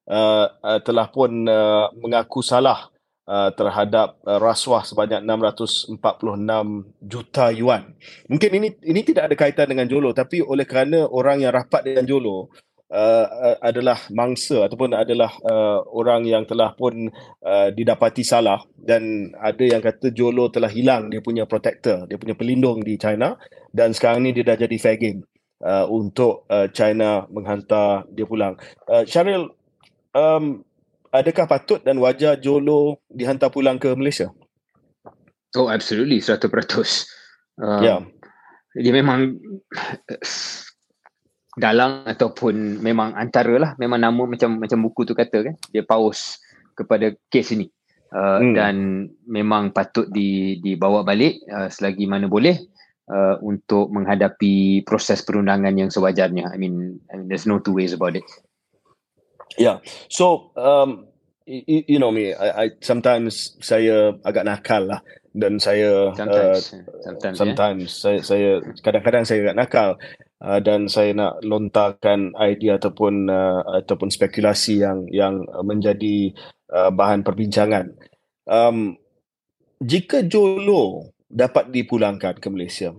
uh, 0.10 0.50
uh, 0.50 0.80
telah 0.82 1.10
pun 1.14 1.46
uh, 1.46 1.94
mengaku 2.02 2.42
salah 2.42 2.93
uh, 3.28 3.50
terhadap 3.56 4.20
uh, 4.28 4.40
rasuah 4.40 4.84
sebanyak 4.84 5.24
646 5.24 5.96
juta 7.04 7.46
yuan. 7.56 7.94
Mungkin 8.28 8.50
ini 8.60 8.68
ini 8.84 9.02
tidak 9.04 9.32
ada 9.32 9.36
kaitan 9.36 9.68
dengan 9.72 9.88
Jolo 9.88 10.12
tapi 10.12 10.44
oleh 10.44 10.68
kerana 10.68 11.08
orang 11.08 11.44
yang 11.44 11.52
rapat 11.56 11.88
dengan 11.88 12.04
Jolo 12.08 12.52
uh, 12.94 13.26
uh, 13.28 13.58
adalah 13.60 13.98
mangsa 14.14 14.70
ataupun 14.70 14.94
adalah 14.94 15.34
uh, 15.42 15.82
orang 15.92 16.30
yang 16.30 16.44
telah 16.46 16.78
pun 16.78 17.10
uh, 17.44 17.70
didapati 17.74 18.22
salah 18.22 18.62
dan 18.78 19.34
ada 19.42 19.64
yang 19.66 19.82
kata 19.82 20.14
Jolo 20.14 20.54
telah 20.54 20.70
hilang 20.70 21.10
dia 21.10 21.20
punya 21.20 21.50
protector, 21.50 22.06
dia 22.06 22.22
punya 22.22 22.38
pelindung 22.38 22.86
di 22.86 22.96
China 23.02 23.36
dan 23.74 23.92
sekarang 23.92 24.28
ni 24.28 24.32
dia 24.36 24.46
dah 24.46 24.58
jadi 24.60 24.78
fair 24.78 25.02
game 25.02 25.26
uh, 25.66 25.90
untuk 25.90 26.46
uh, 26.52 26.70
China 26.70 27.26
menghantar 27.34 28.06
dia 28.14 28.28
pulang. 28.30 28.60
Uh, 28.86 29.04
Syaril 29.10 29.50
um, 30.14 30.62
adakah 31.14 31.46
patut 31.46 31.80
dan 31.86 32.02
wajar 32.02 32.42
Jolo 32.42 33.06
dihantar 33.06 33.54
pulang 33.54 33.78
ke 33.78 33.94
Malaysia? 33.94 34.34
Oh, 35.54 35.70
absolutely, 35.70 36.18
100%. 36.18 36.50
Uh, 37.62 37.82
ya. 37.86 38.02
Dia 38.74 38.90
memang 38.90 39.38
dalang 41.54 42.10
ataupun 42.10 42.82
memang 42.82 43.14
antara 43.14 43.54
lah 43.62 43.72
memang 43.78 44.02
nama 44.02 44.24
macam 44.26 44.58
macam 44.58 44.80
buku 44.90 45.06
tu 45.06 45.14
kata 45.14 45.54
kan 45.54 45.56
dia 45.70 45.86
paus 45.86 46.42
kepada 46.74 47.14
kes 47.30 47.54
ini 47.54 47.70
uh, 48.10 48.42
hmm. 48.42 48.54
dan 48.58 48.76
memang 49.30 49.70
patut 49.70 50.10
di 50.10 50.58
dibawa 50.58 51.06
balik 51.06 51.46
uh, 51.54 51.70
selagi 51.70 52.10
mana 52.10 52.26
boleh 52.26 52.58
uh, 53.06 53.38
untuk 53.46 53.94
menghadapi 53.94 54.82
proses 54.82 55.22
perundangan 55.22 55.78
yang 55.78 55.94
sewajarnya 55.94 56.50
i 56.50 56.58
mean, 56.58 56.98
I 57.14 57.22
mean 57.22 57.30
there's 57.30 57.46
no 57.46 57.62
two 57.62 57.78
ways 57.78 57.94
about 57.94 58.18
it 58.18 58.26
Yeah. 59.58 59.80
So, 60.10 60.52
um, 60.58 61.08
you, 61.46 61.84
you 61.88 62.00
know 62.00 62.12
me, 62.12 62.34
I, 62.34 62.66
I 62.66 62.66
sometimes 62.82 63.58
saya 63.60 64.16
agak 64.24 64.48
nakal 64.48 64.88
lah 64.88 65.02
dan 65.34 65.58
saya 65.58 66.14
sometimes, 66.14 66.74
uh, 66.74 66.82
sometimes, 67.02 67.36
sometimes 67.38 67.90
yeah. 67.90 68.02
saya 68.02 68.20
saya 68.22 68.50
kadang-kadang 68.86 69.24
saya 69.26 69.40
agak 69.50 69.58
nakal 69.58 69.90
uh, 70.46 70.60
dan 70.62 70.86
saya 70.86 71.12
nak 71.18 71.42
lontarkan 71.42 72.38
idea 72.38 72.78
ataupun 72.78 73.28
uh, 73.28 73.62
ataupun 73.82 74.14
spekulasi 74.14 74.86
yang 74.86 75.10
yang 75.10 75.44
menjadi 75.66 76.32
uh, 76.70 76.94
bahan 76.94 77.26
perbincangan. 77.26 77.98
Um, 78.46 79.00
jika 79.84 80.24
Jolo 80.24 81.12
dapat 81.28 81.74
dipulangkan 81.74 82.38
ke 82.38 82.48
Malaysia 82.54 82.94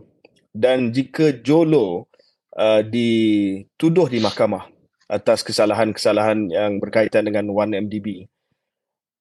dan 0.51 0.91
jika 0.91 1.39
Jolo 1.39 2.11
uh, 2.59 2.83
dituduh 2.83 4.11
di 4.11 4.19
mahkamah 4.19 4.74
atas 5.09 5.45
kesalahan-kesalahan 5.45 6.49
yang 6.49 6.81
berkaitan 6.81 7.29
dengan 7.29 7.49
1MDB. 7.49 8.29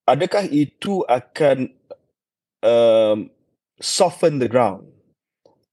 Adakah 0.03 0.47
itu 0.51 1.03
akan 1.07 1.71
um, 2.63 3.31
soften 3.79 4.39
the 4.39 4.47
ground 4.47 4.87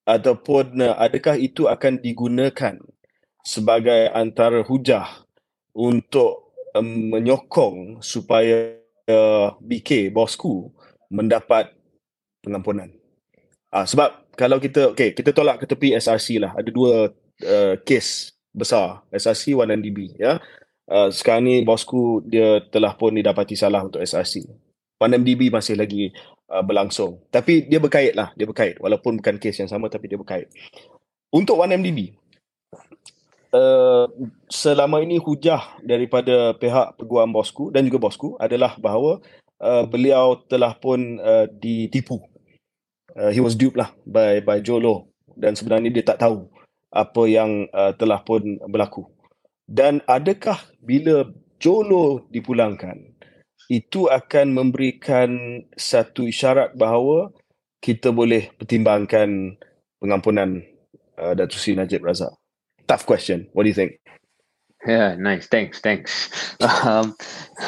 ataupun 0.06 0.82
uh, 0.82 0.98
adakah 0.98 1.38
itu 1.38 1.66
akan 1.70 2.02
digunakan 2.02 2.78
sebagai 3.46 4.10
antara 4.10 4.62
hujah 4.66 5.06
untuk 5.74 6.54
um, 6.74 7.14
menyokong 7.14 8.02
supaya 8.02 8.78
uh, 9.06 9.54
BK 9.62 10.10
bosku 10.10 10.70
mendapat 11.10 11.70
pengampunan. 12.42 12.90
Ah 13.70 13.86
sebab 13.86 14.34
kalau 14.34 14.58
kita 14.58 14.90
okey 14.94 15.14
kita 15.14 15.30
tolak 15.30 15.62
ke 15.62 15.66
tepi 15.66 15.94
SRC 15.94 16.42
lah 16.42 16.54
ada 16.58 16.70
dua 16.70 17.10
uh, 17.46 17.74
kes 17.86 18.34
besar 18.50 19.06
SRC 19.14 19.54
1MDB 19.54 20.18
ya. 20.18 20.38
Uh, 20.90 21.06
sekarang 21.14 21.46
ni 21.46 21.54
bosku 21.62 22.18
dia 22.26 22.58
telah 22.66 22.98
pun 22.98 23.14
didapati 23.14 23.54
salah 23.54 23.86
untuk 23.86 24.02
SRC. 24.02 24.42
1MDB 25.00 25.48
masih 25.48 25.78
lagi 25.78 26.10
uh, 26.50 26.60
berlangsung. 26.66 27.22
Tapi 27.30 27.70
dia 27.70 27.78
berkait 27.78 28.12
lah, 28.12 28.34
dia 28.34 28.44
berkait. 28.44 28.76
Walaupun 28.82 29.22
bukan 29.22 29.38
kes 29.38 29.62
yang 29.62 29.70
sama 29.70 29.86
tapi 29.86 30.10
dia 30.10 30.18
berkait. 30.18 30.50
Untuk 31.30 31.62
1MDB, 31.62 32.18
uh, 33.54 34.06
selama 34.50 34.98
ini 35.02 35.18
hujah 35.22 35.78
daripada 35.82 36.54
pihak 36.58 36.98
peguam 36.98 37.30
bosku 37.30 37.70
dan 37.70 37.86
juga 37.86 38.02
bosku 38.02 38.34
adalah 38.42 38.74
bahawa 38.78 39.22
uh, 39.62 39.86
beliau 39.86 40.42
telah 40.50 40.74
pun 40.74 41.22
uh, 41.22 41.46
ditipu. 41.46 42.18
Uh, 43.14 43.30
he 43.30 43.42
was 43.42 43.58
duped 43.58 43.78
lah 43.78 43.90
by 44.06 44.38
by 44.42 44.62
Jolo 44.62 45.10
dan 45.34 45.58
sebenarnya 45.58 45.90
dia 45.90 46.04
tak 46.06 46.22
tahu 46.22 46.46
apa 46.90 47.22
yang 47.26 47.70
uh, 47.70 47.94
telah 47.94 48.22
pun 48.22 48.58
berlaku. 48.66 49.06
Dan 49.70 50.02
adakah 50.10 50.58
bila 50.82 51.30
Jolo 51.62 52.26
dipulangkan, 52.34 52.98
itu 53.70 54.10
akan 54.10 54.50
memberikan 54.50 55.62
satu 55.78 56.26
isyarat 56.26 56.74
bahawa 56.74 57.30
kita 57.78 58.10
boleh 58.10 58.50
pertimbangkan 58.58 59.54
pengampunan 60.02 60.58
uh, 61.14 61.32
Datuk 61.38 61.62
Seri 61.62 61.78
Najib 61.78 62.02
Razak? 62.02 62.34
Tough 62.90 63.06
question. 63.06 63.46
What 63.54 63.64
do 63.64 63.70
you 63.70 63.78
think? 63.78 64.02
Yeah, 64.82 65.14
nice. 65.14 65.46
Thanks, 65.46 65.78
thanks. 65.80 66.10
Um, 66.60 67.16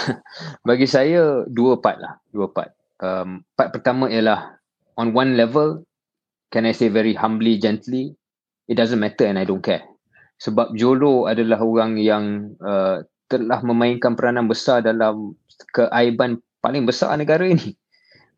bagi 0.69 0.85
saya, 0.85 1.49
dua 1.49 1.81
part 1.81 1.97
lah. 1.97 2.21
Dua 2.29 2.53
part. 2.53 2.77
Um, 3.01 3.41
part 3.57 3.73
pertama 3.73 4.05
ialah 4.13 4.61
on 5.01 5.17
one 5.17 5.33
level, 5.33 5.81
can 6.53 6.69
I 6.69 6.77
say 6.77 6.93
very 6.93 7.17
humbly, 7.17 7.57
gently, 7.57 8.13
it 8.73 8.81
doesn't 8.81 8.97
matter 8.99 9.29
and 9.29 9.37
I 9.37 9.45
don't 9.45 9.61
care. 9.61 9.85
Sebab 10.41 10.75
Jolo 10.75 11.29
adalah 11.29 11.61
orang 11.61 12.01
yang 12.01 12.57
uh, 12.65 13.05
telah 13.29 13.61
memainkan 13.61 14.17
peranan 14.17 14.49
besar 14.49 14.81
dalam 14.81 15.37
keaiban 15.77 16.41
paling 16.65 16.89
besar 16.89 17.15
negara 17.21 17.45
ini. 17.45 17.77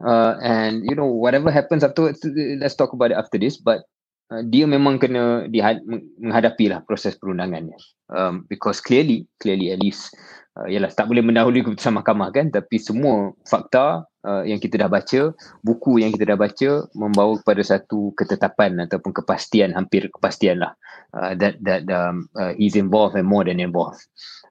Uh, 0.03 0.37
and 0.43 0.83
you 0.85 0.93
know 0.93 1.07
whatever 1.07 1.49
happens 1.55 1.87
afterwards, 1.87 2.21
let's 2.61 2.75
talk 2.75 2.93
about 2.93 3.15
it 3.15 3.17
after 3.17 3.39
this. 3.39 3.57
But 3.57 3.87
uh, 4.29 4.45
dia 4.45 4.69
memang 4.69 5.01
kena 5.01 5.49
dihad- 5.49 5.87
menghadapi 6.21 6.69
lah 6.69 6.85
proses 6.85 7.17
perundangannya. 7.17 7.79
Um, 8.13 8.45
because 8.51 8.85
clearly, 8.85 9.25
clearly 9.41 9.73
at 9.73 9.81
least, 9.81 10.13
uh, 10.61 10.69
yalah 10.69 10.93
tak 10.93 11.09
boleh 11.09 11.25
mendahului 11.25 11.65
keputusan 11.65 11.97
mahkamah 11.97 12.35
kan. 12.37 12.53
Tapi 12.53 12.77
semua 12.77 13.33
fakta 13.49 14.05
uh, 14.25 14.43
yang 14.43 14.59
kita 14.59 14.81
dah 14.81 14.91
baca, 14.91 15.37
buku 15.61 16.01
yang 16.03 16.11
kita 16.11 16.35
dah 16.35 16.39
baca 16.41 16.89
membawa 16.97 17.39
kepada 17.39 17.63
satu 17.63 18.17
ketetapan 18.17 18.81
ataupun 18.89 19.13
kepastian 19.13 19.77
hampir 19.77 20.09
kepastian 20.11 20.65
lah 20.65 20.73
uh, 21.15 21.37
that 21.37 21.61
that 21.63 21.87
um, 21.93 22.27
uh, 22.35 22.57
he's 22.57 22.75
involved 22.75 23.15
and 23.15 23.29
more 23.29 23.45
than 23.45 23.61
involved. 23.61 24.01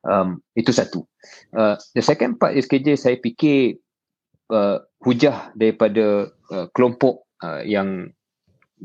Um, 0.05 0.43
itu 0.55 0.71
satu. 0.71 1.03
Uh, 1.51 1.75
the 1.97 2.03
second 2.03 2.37
part 2.39 2.55
is 2.55 2.69
KJ 2.69 2.99
saya 2.99 3.17
fikir 3.19 3.79
uh, 4.53 4.83
hujah 5.03 5.51
daripada 5.57 6.31
uh, 6.53 6.67
kelompok 6.71 7.27
uh, 7.43 7.63
yang 7.63 8.11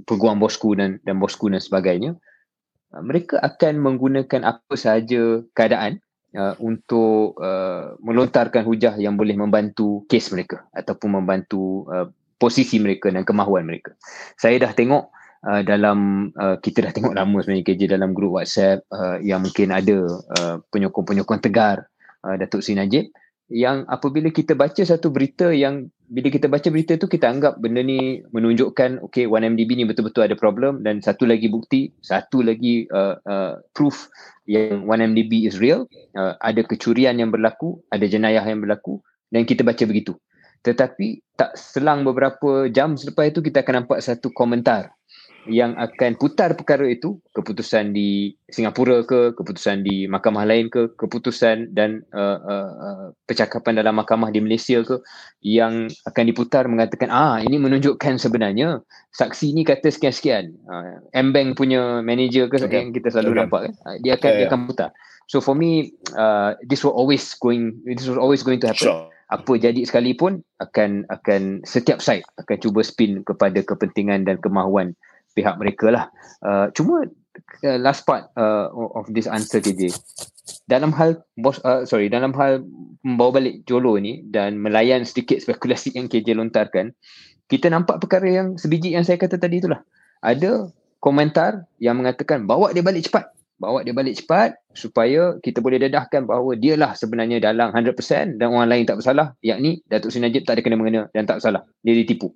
peguam 0.07 0.39
bosku 0.39 0.79
dan 0.79 1.03
dan 1.03 1.19
bosku 1.19 1.51
dan 1.51 1.59
sebagainya 1.59 2.15
uh, 2.95 3.03
mereka 3.03 3.43
akan 3.43 3.83
menggunakan 3.83 4.47
apa 4.47 4.75
sahaja 4.79 5.43
keadaan 5.59 5.99
uh, 6.37 6.55
untuk 6.61 7.39
uh, 7.41 7.97
melontarkan 8.03 8.67
hujah 8.67 8.99
yang 9.01 9.17
boleh 9.17 9.39
membantu 9.39 10.05
kes 10.11 10.35
mereka 10.35 10.67
ataupun 10.75 11.23
membantu 11.23 11.87
uh, 11.89 12.09
posisi 12.39 12.79
mereka 12.79 13.11
dan 13.11 13.25
kemahuan 13.25 13.67
mereka. 13.67 13.95
Saya 14.39 14.61
dah 14.63 14.73
tengok 14.75 15.11
uh, 15.45 15.63
dalam 15.65 16.31
uh, 16.35 16.57
kita 16.61 16.89
dah 16.89 16.93
tengok 16.95 17.15
lama 17.15 17.43
sebenarnya 17.43 17.67
KJ 17.67 17.83
dalam 17.99 18.11
grup 18.13 18.39
WhatsApp 18.39 18.85
uh, 18.93 19.19
yang 19.23 19.43
mungkin 19.43 19.75
ada 19.75 20.07
uh, 20.39 20.57
penyokong-penyokong 20.71 21.41
tegar 21.43 21.87
uh, 22.23 22.35
Datuk 22.39 22.63
Sri 22.63 22.79
Najib 22.79 23.11
yang 23.49 23.89
apabila 23.89 24.29
kita 24.29 24.53
baca 24.53 24.85
satu 24.85 25.09
berita 25.09 25.49
yang 25.57 25.89
bila 26.09 26.29
kita 26.29 26.49
baca 26.49 26.69
berita 26.69 26.97
tu 27.01 27.09
kita 27.09 27.29
anggap 27.29 27.61
benda 27.61 27.81
ni 27.81 28.21
menunjukkan 28.33 29.05
okay 29.05 29.25
1MDB 29.25 29.77
ni 29.77 29.85
betul-betul 29.89 30.25
ada 30.25 30.37
problem 30.37 30.85
dan 30.85 31.01
satu 31.01 31.25
lagi 31.25 31.49
bukti 31.49 31.93
satu 32.05 32.45
lagi 32.45 32.89
uh, 32.93 33.17
uh, 33.25 33.61
proof 33.73 34.09
yang 34.45 34.85
1MDB 34.85 35.49
is 35.49 35.61
real. 35.61 35.89
Uh, 36.17 36.37
ada 36.45 36.61
kecurian 36.65 37.17
yang 37.17 37.33
berlaku 37.33 37.81
ada 37.89 38.05
jenayah 38.05 38.45
yang 38.45 38.61
berlaku 38.61 39.01
dan 39.33 39.49
kita 39.49 39.65
baca 39.65 39.85
begitu. 39.89 40.17
Tetapi 40.65 41.37
tak 41.39 41.57
selang 41.57 42.05
beberapa 42.05 42.69
jam 42.69 43.01
selepas 43.01 43.33
itu 43.33 43.41
kita 43.41 43.65
akan 43.65 43.85
nampak 43.85 44.05
satu 44.05 44.29
komentar 44.33 44.93
yang 45.49 45.73
akan 45.81 46.15
putar 46.21 46.53
perkara 46.53 46.85
itu 46.85 47.17
keputusan 47.33 47.97
di 47.97 48.37
Singapura 48.53 49.03
ke 49.05 49.33
keputusan 49.33 49.81
di 49.83 50.05
mahkamah 50.05 50.45
lain 50.45 50.69
ke 50.69 50.93
keputusan 50.95 51.73
dan 51.73 52.05
uh, 52.13 52.39
uh, 52.39 52.71
uh, 52.77 53.07
percakapan 53.25 53.81
dalam 53.81 53.97
mahkamah 53.97 54.29
di 54.29 54.45
Malaysia 54.45 54.85
ke 54.85 55.01
yang 55.41 55.89
akan 56.05 56.25
diputar 56.29 56.69
mengatakan 56.69 57.09
ah 57.09 57.41
ini 57.41 57.57
menunjukkan 57.57 58.21
sebenarnya 58.21 58.85
saksi 59.17 59.57
ni 59.57 59.65
kata 59.65 59.89
sekian-sekian. 59.89 60.53
Uh, 60.69 61.01
M-Bank 61.17 61.57
punya 61.57 62.05
manager 62.05 62.47
ke 62.53 62.61
okay. 62.61 62.85
yang 62.85 62.93
kita 62.93 63.09
selalu 63.09 63.33
okay. 63.33 63.41
nampak 63.43 63.61
kan 63.65 63.73
uh, 63.89 63.97
dia 64.05 64.13
akan 64.21 64.31
yeah, 64.31 64.39
dia 64.39 64.47
akan 64.53 64.61
putar. 64.69 64.91
So 65.29 65.41
for 65.41 65.57
me 65.57 65.97
uh, 66.17 66.57
this 66.65 66.85
will 66.85 66.97
always 66.97 67.25
going 67.41 67.81
this 67.89 68.05
will 68.05 68.21
always 68.21 68.45
going 68.45 68.61
to 68.65 68.73
happen. 68.73 68.89
Sure. 68.89 69.09
Apa 69.29 69.61
jadi 69.61 69.85
sekalipun 69.85 70.41
akan 70.57 71.05
akan 71.13 71.61
setiap 71.69 72.01
side 72.01 72.25
akan 72.41 72.57
cuba 72.65 72.81
spin 72.81 73.21
kepada 73.29 73.61
kepentingan 73.61 74.25
dan 74.25 74.41
kemahuan 74.41 74.97
pihak 75.39 75.55
mereka 75.63 75.87
lah. 75.95 76.05
Uh, 76.43 76.67
cuma 76.75 77.07
uh, 77.07 77.79
last 77.79 78.03
part 78.03 78.27
uh, 78.35 78.67
of 78.75 79.07
this 79.15 79.31
answer 79.31 79.63
KJ. 79.63 79.95
Dalam 80.67 80.91
hal 80.97 81.23
bos 81.39 81.63
uh, 81.63 81.87
sorry 81.87 82.11
dalam 82.11 82.35
hal 82.35 82.65
membawa 83.07 83.41
balik 83.41 83.63
Jolo 83.65 83.97
ni 83.97 84.27
dan 84.27 84.59
melayan 84.59 85.07
sedikit 85.07 85.39
spekulasi 85.39 85.95
yang 85.95 86.11
KJ 86.11 86.35
lontarkan, 86.35 86.93
kita 87.47 87.71
nampak 87.71 88.03
perkara 88.03 88.29
yang 88.29 88.49
sebiji 88.61 88.93
yang 88.93 89.07
saya 89.07 89.17
kata 89.17 89.39
tadi 89.41 89.63
itulah. 89.63 89.81
Ada 90.21 90.69
komentar 90.99 91.65
yang 91.79 91.99
mengatakan 92.03 92.45
bawa 92.45 92.75
dia 92.75 92.83
balik 92.83 93.07
cepat. 93.09 93.31
Bawa 93.59 93.83
dia 93.83 93.91
balik 93.91 94.15
cepat 94.15 94.55
supaya 94.71 95.35
kita 95.43 95.59
boleh 95.59 95.83
dedahkan 95.83 96.31
bahawa 96.31 96.55
dialah 96.55 96.95
sebenarnya 96.95 97.43
dalang 97.43 97.75
100% 97.75 98.39
dan 98.39 98.55
orang 98.55 98.71
lain 98.71 98.87
tak 98.87 99.03
bersalah. 99.03 99.35
Yakni 99.43 99.83
Datuk 99.91 100.15
Seri 100.15 100.31
Najib 100.31 100.47
tak 100.47 100.59
ada 100.59 100.63
kena-mengena 100.63 101.11
dan 101.11 101.27
tak 101.27 101.43
bersalah. 101.43 101.67
Dia 101.83 101.99
ditipu. 101.99 102.31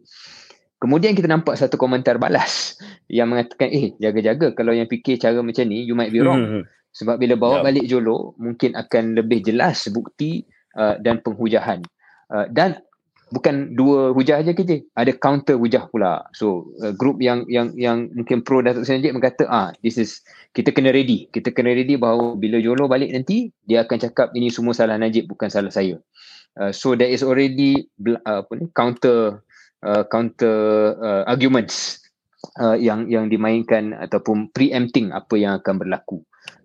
Kemudian 0.82 1.14
kita 1.14 1.30
nampak 1.30 1.54
satu 1.54 1.78
komentar 1.78 2.18
balas 2.18 2.74
yang 3.06 3.30
mengatakan 3.30 3.70
eh 3.70 3.94
jaga-jaga 4.02 4.50
kalau 4.50 4.74
yang 4.74 4.90
fikir 4.90 5.14
cara 5.14 5.38
macam 5.38 5.62
ni 5.70 5.86
you 5.86 5.94
might 5.94 6.10
be 6.10 6.18
wrong. 6.18 6.42
Hmm. 6.42 6.64
Sebab 6.90 7.22
bila 7.22 7.38
bawa 7.38 7.62
yep. 7.62 7.64
balik 7.70 7.84
Jolo 7.86 8.34
mungkin 8.34 8.74
akan 8.74 9.14
lebih 9.14 9.46
jelas 9.46 9.86
bukti 9.94 10.42
uh, 10.74 10.98
dan 10.98 11.22
penghujahan. 11.22 11.86
Uh, 12.34 12.50
dan 12.50 12.82
bukan 13.30 13.78
dua 13.78 14.10
hujah 14.10 14.42
aja 14.42 14.52
kerja, 14.52 14.82
ada 14.98 15.14
counter 15.14 15.54
hujah 15.54 15.86
pula. 15.86 16.26
So 16.34 16.74
uh, 16.82 16.90
group 16.90 17.22
yang 17.22 17.46
yang 17.46 17.70
yang 17.78 18.10
mungkin 18.12 18.42
pro 18.42 18.58
Datuk 18.60 18.82
Seri 18.82 19.00
Najib 19.00 19.22
berkata 19.22 19.46
ah 19.48 19.70
this 19.86 19.96
is 19.96 20.18
kita 20.50 20.74
kena 20.74 20.90
ready. 20.90 21.30
Kita 21.30 21.54
kena 21.54 21.72
ready 21.72 21.94
bahawa 21.94 22.34
bila 22.34 22.58
Jolo 22.58 22.90
balik 22.90 23.14
nanti 23.14 23.54
dia 23.70 23.86
akan 23.86 24.02
cakap 24.02 24.34
ini 24.34 24.50
semua 24.50 24.74
salah 24.74 24.98
Najib 24.98 25.30
bukan 25.30 25.46
salah 25.46 25.70
saya. 25.70 25.94
Uh, 26.58 26.74
so 26.74 26.92
there 26.98 27.08
is 27.08 27.22
already 27.22 27.88
uh, 28.26 28.44
apa 28.44 28.52
ni 28.58 28.66
counter 28.76 29.40
uh, 29.84 30.04
counter 30.08 30.94
uh, 30.98 31.22
arguments 31.28 32.02
uh, 32.58 32.78
yang 32.78 33.06
yang 33.10 33.28
dimainkan 33.28 33.94
ataupun 33.94 34.50
preempting 34.50 35.10
apa 35.14 35.34
yang 35.38 35.58
akan 35.58 35.74
berlaku. 35.78 36.18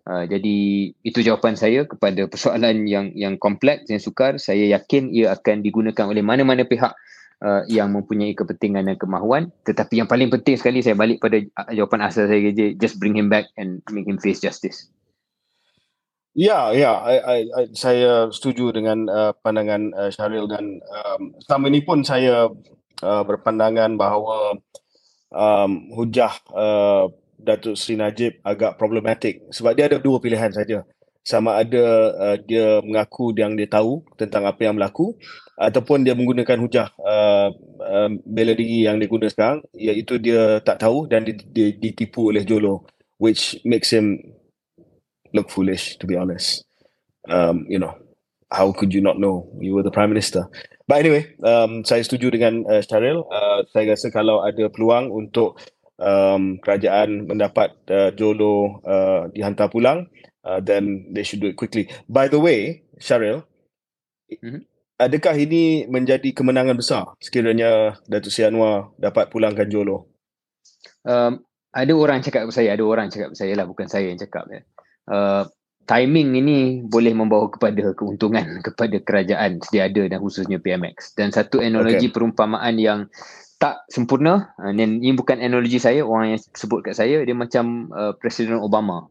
Uh, 0.08 0.24
jadi 0.24 0.58
itu 1.04 1.20
jawapan 1.20 1.60
saya 1.60 1.84
kepada 1.84 2.32
persoalan 2.32 2.88
yang 2.88 3.12
yang 3.12 3.36
kompleks 3.36 3.92
yang 3.92 4.00
sukar. 4.00 4.40
Saya 4.40 4.64
yakin 4.80 5.12
ia 5.12 5.36
akan 5.36 5.60
digunakan 5.60 6.08
oleh 6.08 6.24
mana-mana 6.24 6.64
pihak 6.64 6.96
uh, 7.44 7.62
yang 7.68 7.92
mempunyai 7.92 8.32
kepentingan 8.32 8.88
dan 8.88 8.96
kemahuan. 8.96 9.52
Tetapi 9.68 10.00
yang 10.00 10.08
paling 10.08 10.32
penting 10.32 10.56
sekali 10.56 10.80
saya 10.80 10.96
balik 10.96 11.20
pada 11.20 11.44
jawapan 11.76 12.08
asal 12.08 12.32
saya 12.32 12.56
je, 12.56 12.74
just 12.80 12.98
bring 13.04 13.20
him 13.20 13.28
back 13.28 13.52
and 13.60 13.84
make 13.92 14.08
him 14.08 14.16
face 14.16 14.40
justice. 14.40 14.88
Ya, 16.38 16.70
ya, 16.70 17.02
I, 17.02 17.16
I, 17.18 17.40
I, 17.50 17.64
saya 17.74 18.30
setuju 18.30 18.70
dengan 18.70 19.10
uh, 19.10 19.34
pandangan 19.42 19.90
uh, 19.98 20.14
Syaril 20.14 20.46
dan 20.46 20.86
um, 20.86 21.34
selama 21.42 21.66
ini 21.74 21.82
pun 21.82 22.06
saya 22.06 22.54
uh, 23.04 23.24
berpandangan 23.26 23.94
bahawa 23.98 24.58
um, 25.32 25.72
hujah 25.94 26.34
uh, 26.54 27.12
Datuk 27.38 27.78
Seri 27.78 28.00
Najib 28.00 28.42
agak 28.42 28.82
problematik. 28.82 29.46
Sebab 29.54 29.78
dia 29.78 29.86
ada 29.90 30.02
dua 30.02 30.18
pilihan 30.18 30.50
saja. 30.50 30.84
Sama 31.22 31.60
ada 31.60 31.86
uh, 32.16 32.38
dia 32.40 32.80
mengaku 32.82 33.36
yang 33.36 33.54
dia 33.60 33.68
tahu 33.68 34.00
tentang 34.16 34.48
apa 34.48 34.64
yang 34.64 34.80
berlaku 34.80 35.12
ataupun 35.60 36.08
dia 36.08 36.16
menggunakan 36.16 36.56
hujah 36.56 36.88
uh, 37.04 37.52
uh, 37.84 38.10
bela 38.24 38.56
diri 38.56 38.88
yang 38.88 38.98
dia 38.98 39.12
guna 39.12 39.28
sekarang. 39.28 39.60
Iaitu 39.76 40.18
dia 40.24 40.64
tak 40.64 40.82
tahu 40.82 41.06
dan 41.06 41.28
ditipu 41.28 42.32
oleh 42.32 42.48
Jolo 42.48 42.88
which 43.18 43.58
makes 43.66 43.90
him 43.92 44.22
look 45.34 45.52
foolish 45.52 46.00
to 46.00 46.08
be 46.08 46.16
honest. 46.16 46.64
Um, 47.28 47.68
you 47.68 47.76
know 47.76 47.92
how 48.48 48.72
could 48.72 48.96
you 48.96 49.04
not 49.04 49.20
know? 49.20 49.52
You 49.60 49.76
were 49.76 49.84
the 49.84 49.92
prime 49.92 50.10
minister 50.10 50.48
But 50.88 51.04
anyway, 51.04 51.36
um, 51.44 51.84
saya 51.84 52.00
setuju 52.00 52.32
dengan 52.32 52.64
uh, 52.64 52.80
Syaril. 52.80 53.28
Uh, 53.28 53.68
saya 53.76 53.92
rasa 53.92 54.08
kalau 54.08 54.40
ada 54.40 54.72
peluang 54.72 55.12
untuk 55.12 55.60
um, 56.00 56.56
kerajaan 56.64 57.28
mendapat 57.28 57.76
uh, 57.92 58.16
Jolo 58.16 58.80
uh, 58.88 59.28
dihantar 59.36 59.68
pulang, 59.68 60.08
uh, 60.48 60.64
then 60.64 61.12
they 61.12 61.28
should 61.28 61.44
do 61.44 61.52
it 61.52 61.60
quickly. 61.60 61.92
By 62.08 62.32
the 62.32 62.40
way, 62.40 62.88
Syaril, 63.04 63.44
mm-hmm. 64.32 64.64
adakah 64.96 65.36
ini 65.36 65.92
menjadi 65.92 66.32
kemenangan 66.32 66.80
besar 66.80 67.20
sekiranya 67.20 68.00
Datuk 68.08 68.32
Seri 68.32 68.48
Anwar 68.48 68.96
dapat 68.96 69.28
pulangkan 69.28 69.68
Jolo? 69.68 70.08
Um, 71.04 71.44
ada 71.76 71.94
orang 72.00 72.24
cakap 72.24 72.48
saya, 72.56 72.80
ada 72.80 72.88
orang 72.88 73.12
cakap 73.12 73.36
saya 73.36 73.60
lah, 73.60 73.68
bukan 73.68 73.92
saya 73.92 74.08
yang 74.08 74.20
cakap. 74.24 74.48
Ya. 74.48 74.64
Uh, 75.04 75.44
timing 75.88 76.36
ini 76.36 76.58
boleh 76.84 77.16
membawa 77.16 77.48
kepada 77.48 77.96
keuntungan 77.96 78.60
kepada 78.68 79.00
kerajaan 79.00 79.64
sedia 79.64 79.88
ada 79.88 80.04
dan 80.06 80.20
khususnya 80.20 80.60
PMX. 80.60 81.16
Dan 81.16 81.32
satu 81.32 81.64
analogi 81.64 82.12
okay. 82.12 82.14
perumpamaan 82.14 82.76
yang 82.78 83.00
tak 83.58 83.88
sempurna 83.90 84.54
uh, 84.62 84.70
dan 84.70 85.02
ini 85.02 85.18
bukan 85.18 85.42
analogi 85.42 85.82
saya 85.82 86.06
orang 86.06 86.38
yang 86.38 86.42
sebut 86.54 86.86
kat 86.86 86.94
saya 86.94 87.26
dia 87.26 87.34
macam 87.34 87.90
uh, 87.90 88.14
Presiden 88.14 88.62
Obama 88.62 89.10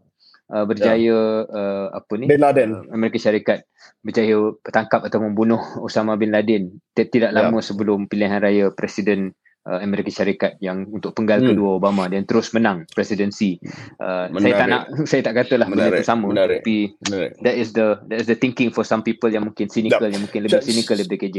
uh, 0.55 0.63
berjaya 0.63 1.43
yeah. 1.43 1.51
uh, 1.51 1.87
apa 1.91 2.13
ni 2.15 2.31
Bin 2.31 2.39
Laden 2.39 2.87
Amerika 2.95 3.19
Syarikat 3.19 3.67
berjaya 4.07 4.55
bertangkap 4.63 5.03
atau 5.03 5.19
membunuh 5.19 5.59
Osama 5.83 6.15
bin 6.15 6.31
Laden 6.31 6.79
tidak 6.95 7.35
lama 7.35 7.59
yeah. 7.59 7.67
sebelum 7.67 8.07
pilihan 8.07 8.39
raya 8.39 8.71
presiden 8.71 9.35
uh, 9.67 9.79
Amerika 9.83 10.09
Syarikat 10.09 10.57
yang 10.63 10.87
untuk 10.89 11.13
penggal 11.13 11.43
hmm. 11.43 11.49
kedua 11.53 11.71
Obama 11.77 12.07
dan 12.07 12.23
terus 12.25 12.55
menang 12.55 12.87
presidensi. 12.95 13.59
Uh, 13.99 14.31
saya 14.39 14.55
tak 14.55 14.69
nak 14.71 14.83
saya 15.11 15.21
tak 15.27 15.35
katalah 15.43 15.67
benda 15.67 15.91
itu 15.91 16.07
sama 16.07 16.31
Menarik. 16.31 16.63
tapi 16.63 16.95
Menarik. 17.11 17.31
that 17.43 17.55
is 17.59 17.75
the 17.75 17.99
that 18.07 18.23
is 18.23 18.31
the 18.31 18.39
thinking 18.39 18.71
for 18.71 18.87
some 18.87 19.03
people 19.03 19.29
yang 19.29 19.45
mungkin 19.45 19.67
cynical 19.67 20.07
yang 20.07 20.23
mungkin 20.23 20.47
lebih 20.47 20.63
cynical 20.63 20.95
daripada 20.95 21.19
KJ. 21.27 21.39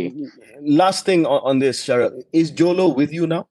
Last 0.67 1.07
thing 1.07 1.23
on, 1.23 1.39
on 1.47 1.55
this 1.63 1.79
Sharat, 1.79 2.13
is 2.35 2.51
Jolo 2.51 2.91
with 2.91 3.15
you 3.15 3.25
now? 3.25 3.47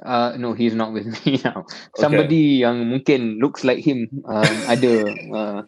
Uh, 0.00 0.32
no, 0.40 0.56
he's 0.56 0.72
not 0.72 0.92
with 0.92 1.04
me 1.26 1.40
now. 1.44 1.66
Okay. 1.66 2.00
Somebody 2.00 2.64
yang 2.64 2.88
mungkin 2.88 3.36
looks 3.42 3.64
like 3.64 3.82
him 3.84 4.08
um, 4.24 4.56
ada 4.72 4.92
uh, 5.34 5.60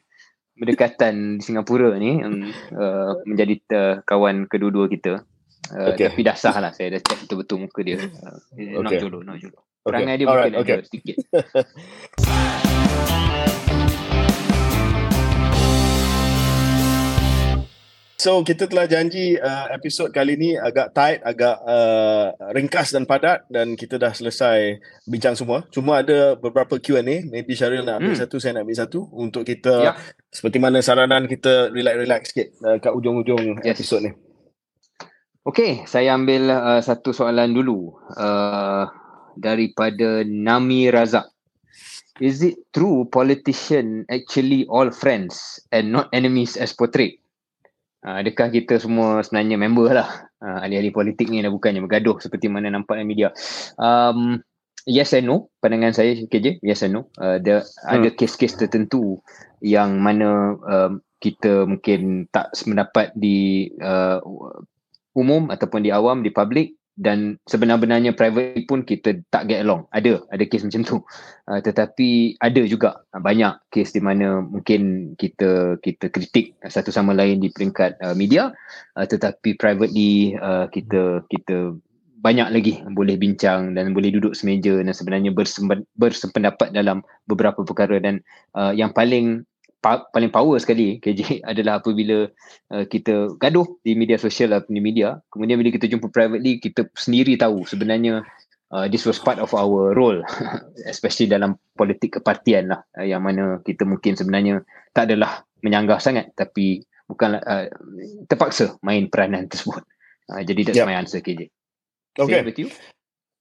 berdekatan 0.56 1.40
di 1.40 1.42
Singapura 1.42 1.96
ni 1.96 2.20
yang 2.20 2.48
uh, 2.76 3.18
menjadi 3.28 3.54
uh, 3.74 3.94
kawan 4.06 4.48
kedua-dua 4.48 4.88
kita. 4.88 5.26
Uh, 5.72 5.96
okay. 5.96 6.12
Tapi 6.12 6.20
dah 6.20 6.36
sah 6.36 6.52
lah 6.60 6.72
Saya 6.76 6.92
dah 6.96 7.00
check 7.00 7.24
betul-betul 7.24 7.64
muka 7.64 7.80
dia 7.80 7.96
uh, 8.04 8.36
okay. 8.52 8.76
Nak 8.76 8.92
jolo 9.00 9.24
Nak 9.24 9.36
jolo 9.40 9.58
Perangai 9.80 10.14
okay. 10.14 10.20
dia 10.20 10.26
Alright, 10.28 10.52
mungkin 10.52 10.68
okay. 10.68 10.76
ada 10.76 10.84
sedikit 10.84 11.16
So 18.22 18.46
kita 18.46 18.70
telah 18.70 18.86
janji 18.86 19.34
uh, 19.34 19.66
episod 19.74 20.14
kali 20.14 20.38
ni 20.38 20.54
agak 20.54 20.94
tight, 20.94 21.26
agak 21.26 21.58
uh, 21.58 22.30
ringkas 22.54 22.94
dan 22.94 23.02
padat 23.02 23.42
dan 23.50 23.74
kita 23.74 23.98
dah 23.98 24.14
selesai 24.14 24.78
bincang 25.10 25.34
semua. 25.34 25.66
Cuma 25.74 26.06
ada 26.06 26.38
beberapa 26.38 26.78
Q&A, 26.78 27.02
maybe 27.02 27.58
Syaril 27.58 27.82
nak 27.82 27.98
ambil 27.98 28.14
hmm. 28.14 28.22
satu, 28.22 28.38
saya 28.38 28.54
nak 28.54 28.70
ambil 28.70 28.78
satu 28.78 29.10
untuk 29.10 29.42
kita 29.42 29.74
ya. 29.74 29.92
seperti 30.30 30.62
mana 30.62 30.78
saranan 30.78 31.26
kita 31.26 31.74
relax-relax 31.74 32.30
sikit 32.30 32.48
uh, 32.62 32.78
kat 32.78 32.94
ujung-ujung 32.94 33.58
yes. 33.66 33.74
episod 33.74 33.98
ni. 33.98 34.14
Okey, 35.42 35.82
saya 35.90 36.14
ambil 36.14 36.54
uh, 36.54 36.78
satu 36.78 37.10
soalan 37.10 37.50
dulu 37.50 37.90
uh, 38.14 38.86
daripada 39.34 40.22
Nami 40.22 40.86
Razak. 40.86 41.26
Is 42.22 42.46
it 42.46 42.62
true 42.70 43.10
politician 43.10 44.06
actually 44.06 44.70
all 44.70 44.94
friends 44.94 45.58
and 45.74 45.90
not 45.90 46.06
enemies 46.14 46.54
as 46.54 46.70
portrayed? 46.70 47.18
Uh, 48.06 48.22
adakah 48.22 48.54
kita 48.54 48.78
semua 48.78 49.18
sebenarnya 49.26 49.58
member 49.58 49.90
lah 49.90 50.30
uh, 50.38 50.62
ahli-ahli 50.62 50.94
politik 50.94 51.26
ni 51.26 51.42
dah 51.42 51.50
bukannya 51.50 51.82
bergaduh 51.82 52.22
seperti 52.22 52.46
mana 52.46 52.70
nampak 52.70 53.02
dalam 53.02 53.10
media. 53.10 53.34
Um, 53.82 54.46
yes 54.86 55.10
and 55.10 55.26
no, 55.26 55.50
pandangan 55.58 55.90
saya 55.90 56.22
KJ, 56.22 56.62
yes 56.62 56.86
and 56.86 57.02
no. 57.02 57.10
Uh, 57.18 57.42
the, 57.42 57.66
hmm. 57.66 57.90
Ada 57.90 58.14
kes-kes 58.14 58.62
tertentu 58.62 59.18
yang 59.58 59.98
mana 59.98 60.54
um, 60.54 61.02
kita 61.18 61.66
mungkin 61.66 62.30
tak 62.30 62.54
sependapat 62.54 63.10
di 63.18 63.66
uh, 63.82 64.22
umum 65.12 65.52
ataupun 65.52 65.84
di 65.84 65.90
awam 65.92 66.24
di 66.24 66.32
public 66.32 66.76
dan 67.00 67.40
sebenar-benarnya 67.48 68.12
private 68.12 68.68
pun 68.68 68.84
kita 68.84 69.24
tak 69.32 69.48
get 69.48 69.64
along. 69.64 69.88
Ada 69.96 70.20
ada 70.28 70.44
kes 70.44 70.64
macam 70.68 70.82
tu. 70.84 70.96
Uh, 71.48 71.60
tetapi 71.66 72.36
ada 72.38 72.60
juga 72.68 73.00
uh, 73.16 73.20
banyak 73.22 73.56
kes 73.72 73.96
di 73.96 74.00
mana 74.04 74.44
mungkin 74.44 75.14
kita 75.16 75.80
kita 75.80 76.12
kritik 76.12 76.52
satu 76.68 76.92
sama 76.92 77.16
lain 77.16 77.40
di 77.40 77.48
peringkat 77.48 77.96
uh, 78.04 78.14
media. 78.14 78.52
Uh, 78.92 79.08
tetapi 79.08 79.56
privately 79.56 80.36
uh, 80.36 80.68
kita 80.68 81.24
kita 81.32 81.76
banyak 82.22 82.54
lagi 82.54 82.74
boleh 82.94 83.18
bincang 83.18 83.74
dan 83.74 83.90
boleh 83.90 84.14
duduk 84.14 84.38
semeja 84.38 84.78
dan 84.78 84.94
sebenarnya 84.94 85.34
bersependapat 85.98 86.70
dalam 86.70 87.02
beberapa 87.26 87.66
perkara. 87.66 87.98
Dan 87.98 88.20
uh, 88.54 88.70
yang 88.70 88.94
paling 88.94 89.42
pa- 89.82 90.06
paling 90.14 90.30
power 90.30 90.56
sekali 90.62 91.02
KJ 91.02 91.42
adalah 91.50 91.82
apabila 91.82 92.30
uh, 92.72 92.84
kita 92.86 93.34
gaduh 93.36 93.66
di 93.82 93.98
media 93.98 94.16
sosial 94.16 94.54
atau 94.54 94.70
di 94.70 94.80
media 94.80 95.18
kemudian 95.28 95.58
bila 95.58 95.74
kita 95.74 95.90
jumpa 95.90 96.08
privately 96.08 96.62
kita 96.62 96.86
sendiri 96.94 97.34
tahu 97.34 97.66
sebenarnya 97.66 98.22
uh, 98.70 98.86
this 98.86 99.02
was 99.02 99.18
part 99.18 99.42
of 99.42 99.50
our 99.52 99.92
role 99.92 100.22
especially 100.92 101.26
dalam 101.26 101.58
politik 101.74 102.22
kepartian 102.22 102.70
lah 102.70 102.80
uh, 102.96 103.04
yang 103.04 103.26
mana 103.26 103.58
kita 103.66 103.82
mungkin 103.82 104.14
sebenarnya 104.14 104.62
tak 104.94 105.10
adalah 105.10 105.42
menyanggah 105.66 105.98
sangat 105.98 106.30
tapi 106.38 106.86
bukanlah 107.10 107.42
uh, 107.42 107.66
terpaksa 108.30 108.78
main 108.86 109.10
peranan 109.10 109.50
tersebut 109.50 109.82
uh, 110.30 110.40
jadi 110.40 110.70
that's 110.70 110.78
yeah. 110.78 110.88
my 110.88 110.96
answer 110.96 111.18
KJ 111.18 111.50
Okay. 112.18 112.44
with 112.44 112.58
you. 112.60 112.68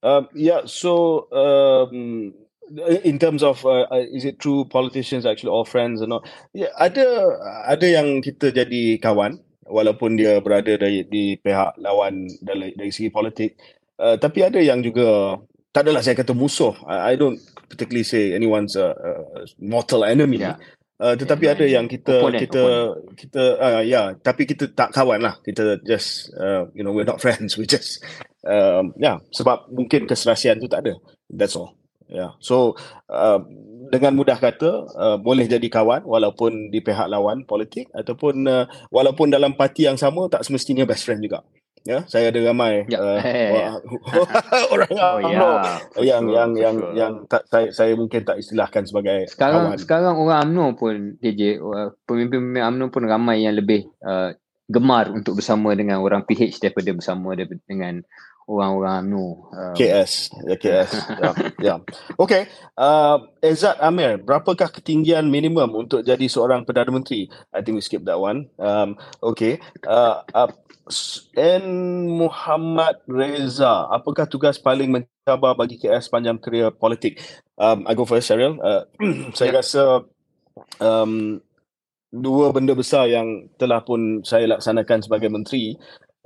Um, 0.01 0.29
yeah, 0.33 0.65
so 0.65 1.27
um, 1.29 2.33
in 3.03 3.19
terms 3.19 3.43
of 3.43 3.65
uh, 3.65 3.87
uh, 3.91 4.03
is 4.11 4.25
it 4.25 4.39
true 4.39 4.65
politicians 4.65 5.25
actually 5.25 5.51
all 5.51 5.65
friends 5.65 6.01
or 6.01 6.07
not? 6.07 6.23
Yeah, 6.55 6.71
ada 6.79 7.03
ada 7.67 7.87
yang 7.87 8.23
kita 8.23 8.55
jadi 8.55 8.99
kawan 9.01 9.39
walaupun 9.67 10.15
dia 10.15 10.39
berada 10.39 10.75
dari 10.79 11.03
di 11.07 11.35
pihak 11.39 11.79
lawan 11.79 12.27
dari 12.39 12.71
dari 12.75 12.91
segi 12.91 13.11
politik. 13.11 13.59
Uh, 14.01 14.17
tapi 14.17 14.41
ada 14.41 14.57
yang 14.57 14.81
juga 14.81 15.37
tak 15.71 15.87
adalah 15.87 16.03
saya 16.03 16.17
kata 16.17 16.33
musuh. 16.35 16.73
I, 16.87 17.13
I 17.13 17.19
don't 17.19 17.39
particularly 17.67 18.07
say 18.07 18.35
anyone's 18.35 18.75
a, 18.75 18.91
a 18.95 19.11
mortal 19.59 20.03
enemy. 20.03 20.43
Yeah. 20.43 20.59
Uh, 21.01 21.17
tetapi 21.17 21.49
yeah, 21.49 21.55
ada 21.57 21.65
yang 21.65 21.85
kita 21.89 22.13
opponent, 22.21 22.41
kita 22.45 22.61
opponent. 22.61 23.17
kita 23.17 23.43
uh, 23.57 23.81
ya 23.81 23.89
yeah, 23.89 24.05
tapi 24.21 24.45
kita 24.45 24.69
tak 24.69 24.93
kawan 24.93 25.17
lah 25.25 25.33
kita 25.41 25.81
just 25.81 26.29
uh, 26.37 26.69
you 26.77 26.85
know 26.85 26.93
we're 26.93 27.09
not 27.09 27.17
friends 27.25 27.57
we 27.57 27.65
just 27.65 28.05
um, 28.45 28.93
yeah, 29.01 29.17
sebab 29.33 29.65
mungkin 29.73 30.05
keserasian 30.05 30.61
tu 30.61 30.69
tak 30.69 30.85
ada 30.85 30.93
that's 31.33 31.57
all 31.57 31.80
ya 32.11 32.27
yeah. 32.27 32.31
so 32.43 32.75
uh, 33.07 33.39
dengan 33.91 34.15
mudah 34.15 34.35
kata 34.35 34.87
uh, 34.91 35.17
boleh 35.19 35.47
jadi 35.47 35.67
kawan 35.71 36.03
walaupun 36.03 36.69
di 36.71 36.83
pihak 36.83 37.07
lawan 37.07 37.47
politik 37.47 37.87
ataupun 37.95 38.47
uh, 38.47 38.65
walaupun 38.91 39.31
dalam 39.31 39.55
parti 39.55 39.87
yang 39.87 39.95
sama 39.95 40.27
tak 40.27 40.43
semestinya 40.43 40.83
best 40.83 41.07
friend 41.07 41.23
juga 41.23 41.43
ya 41.81 42.05
saya 42.05 42.29
ada 42.29 42.39
ramai 42.45 42.85
ya. 42.85 42.99
uh, 43.01 43.17
orang 44.73 44.91
oh, 44.93 45.17
yang 46.03 46.23
sure, 46.29 46.35
yang 46.35 46.51
yang 46.53 46.75
sure. 46.77 46.93
yang 46.93 47.13
tak 47.25 47.43
saya 47.49 47.67
saya 47.73 47.91
mungkin 47.97 48.21
tak 48.21 48.37
istilahkan 48.37 48.85
sebagai 48.85 49.25
sekarang 49.33 49.73
kawan. 49.73 49.79
sekarang 49.81 50.15
orang 50.19 50.39
UMNO 50.51 50.65
pun 50.77 50.95
DJ 51.17 51.57
uh, 51.57 51.89
pemimpin-pemimpin 52.05 52.91
pun 52.93 53.03
ramai 53.09 53.47
yang 53.47 53.57
lebih 53.57 53.89
uh, 54.05 54.35
gemar 54.71 55.11
untuk 55.11 55.41
bersama 55.41 55.73
dengan 55.75 55.99
orang 55.99 56.23
PH 56.23 56.61
daripada 56.63 56.95
bersama 56.95 57.35
dengan 57.67 58.05
orang-orang 58.51 59.07
UMNO 59.07 59.27
um, 59.55 59.73
KS 59.73 60.35
ya 60.43 60.55
KS 60.59 60.91
ya 61.23 61.31
ya 61.57 61.73
okey 62.19 62.45
uh, 62.75 63.17
Ezat 63.39 63.79
Amir 63.79 64.19
berapakah 64.19 64.67
ketinggian 64.67 65.31
minimum 65.31 65.71
untuk 65.87 66.03
jadi 66.03 66.25
seorang 66.27 66.67
perdana 66.67 66.91
menteri 66.91 67.31
i 67.55 67.63
think 67.63 67.79
we 67.79 67.83
skip 67.83 68.03
that 68.03 68.19
one 68.19 68.51
um 68.59 68.99
okey 69.23 69.63
uh, 69.87 70.21
uh, 70.35 70.51
N. 71.37 71.65
Muhammad 72.19 72.99
Reza, 73.07 73.87
apakah 73.87 74.27
tugas 74.27 74.59
paling 74.59 74.91
mencabar 74.91 75.55
bagi 75.55 75.79
KS 75.79 76.11
sepanjang 76.11 76.41
kerjaya 76.41 76.73
politik? 76.73 77.21
Um, 77.55 77.87
I 77.87 77.95
go 77.95 78.03
first, 78.03 78.27
Cheryl. 78.27 78.59
Uh, 78.59 78.83
saya 79.37 79.55
yeah. 79.55 79.57
rasa 79.61 79.83
um, 80.83 81.39
dua 82.11 82.51
benda 82.51 82.75
besar 82.75 83.07
yang 83.07 83.47
telah 83.55 83.79
pun 83.87 84.19
saya 84.27 84.43
laksanakan 84.51 84.99
sebagai 84.99 85.31
menteri. 85.31 85.79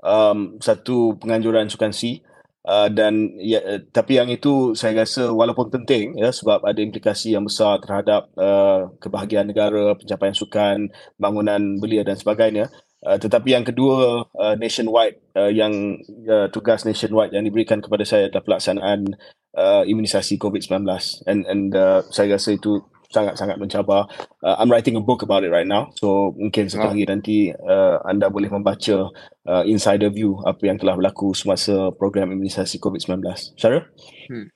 Um, 0.05 0.61
satu, 0.61 1.17
penganjuran 1.17 1.65
sukan 1.65 1.89
C. 1.89 2.21
Uh, 2.65 2.89
dan 2.89 3.37
ya, 3.37 3.61
tapi 3.93 4.17
yang 4.17 4.25
itu 4.29 4.73
saya 4.73 5.05
rasa 5.05 5.29
walaupun 5.29 5.69
penting 5.69 6.17
ya 6.17 6.33
sebab 6.33 6.65
ada 6.65 6.81
implikasi 6.81 7.37
yang 7.37 7.45
besar 7.45 7.77
terhadap 7.77 8.25
uh, 8.41 8.89
kebahagiaan 8.97 9.45
negara, 9.45 9.93
pencapaian 9.93 10.33
sukan, 10.33 10.89
bangunan 11.17 11.77
belia 11.77 12.01
dan 12.01 12.17
sebagainya. 12.17 12.73
Uh, 13.05 13.21
tetapi 13.21 13.53
yang 13.53 13.61
kedua 13.61 14.25
uh, 14.33 14.57
nationwide 14.57 15.21
uh, 15.37 15.49
yang 15.53 16.01
uh, 16.25 16.49
tugas 16.49 16.89
nationwide 16.89 17.37
yang 17.37 17.45
diberikan 17.45 17.85
kepada 17.85 18.01
saya 18.01 18.33
adalah 18.33 18.41
pelaksanaan 18.41 19.13
uh, 19.53 19.85
imunisasi 19.85 20.41
COVID-19 20.41 20.89
and 21.29 21.45
and 21.45 21.69
uh, 21.77 22.01
saya 22.09 22.33
rasa 22.33 22.57
itu 22.57 22.81
sangat-sangat 23.11 23.57
mencabar. 23.57 24.09
Uh, 24.41 24.55
I'm 24.57 24.71
writing 24.71 24.95
a 24.95 25.03
book 25.03 25.21
about 25.21 25.43
it 25.43 25.51
right 25.53 25.67
now. 25.67 25.91
So 25.99 26.33
mungkin 26.37 26.69
satu 26.69 26.93
hari 26.93 27.05
nanti 27.05 27.51
uh, 27.51 28.01
anda 28.05 28.29
boleh 28.29 28.49
membaca 28.49 29.09
uh, 29.45 29.63
insider 29.65 30.09
view 30.09 30.41
apa 30.45 30.63
yang 30.65 30.77
telah 30.81 30.97
berlaku 30.97 31.33
semasa 31.37 31.91
program 31.95 32.31
imunisasi 32.31 32.81
COVID-19. 32.81 33.21
Syarul? 33.59 33.85
Hmm. 34.29 34.49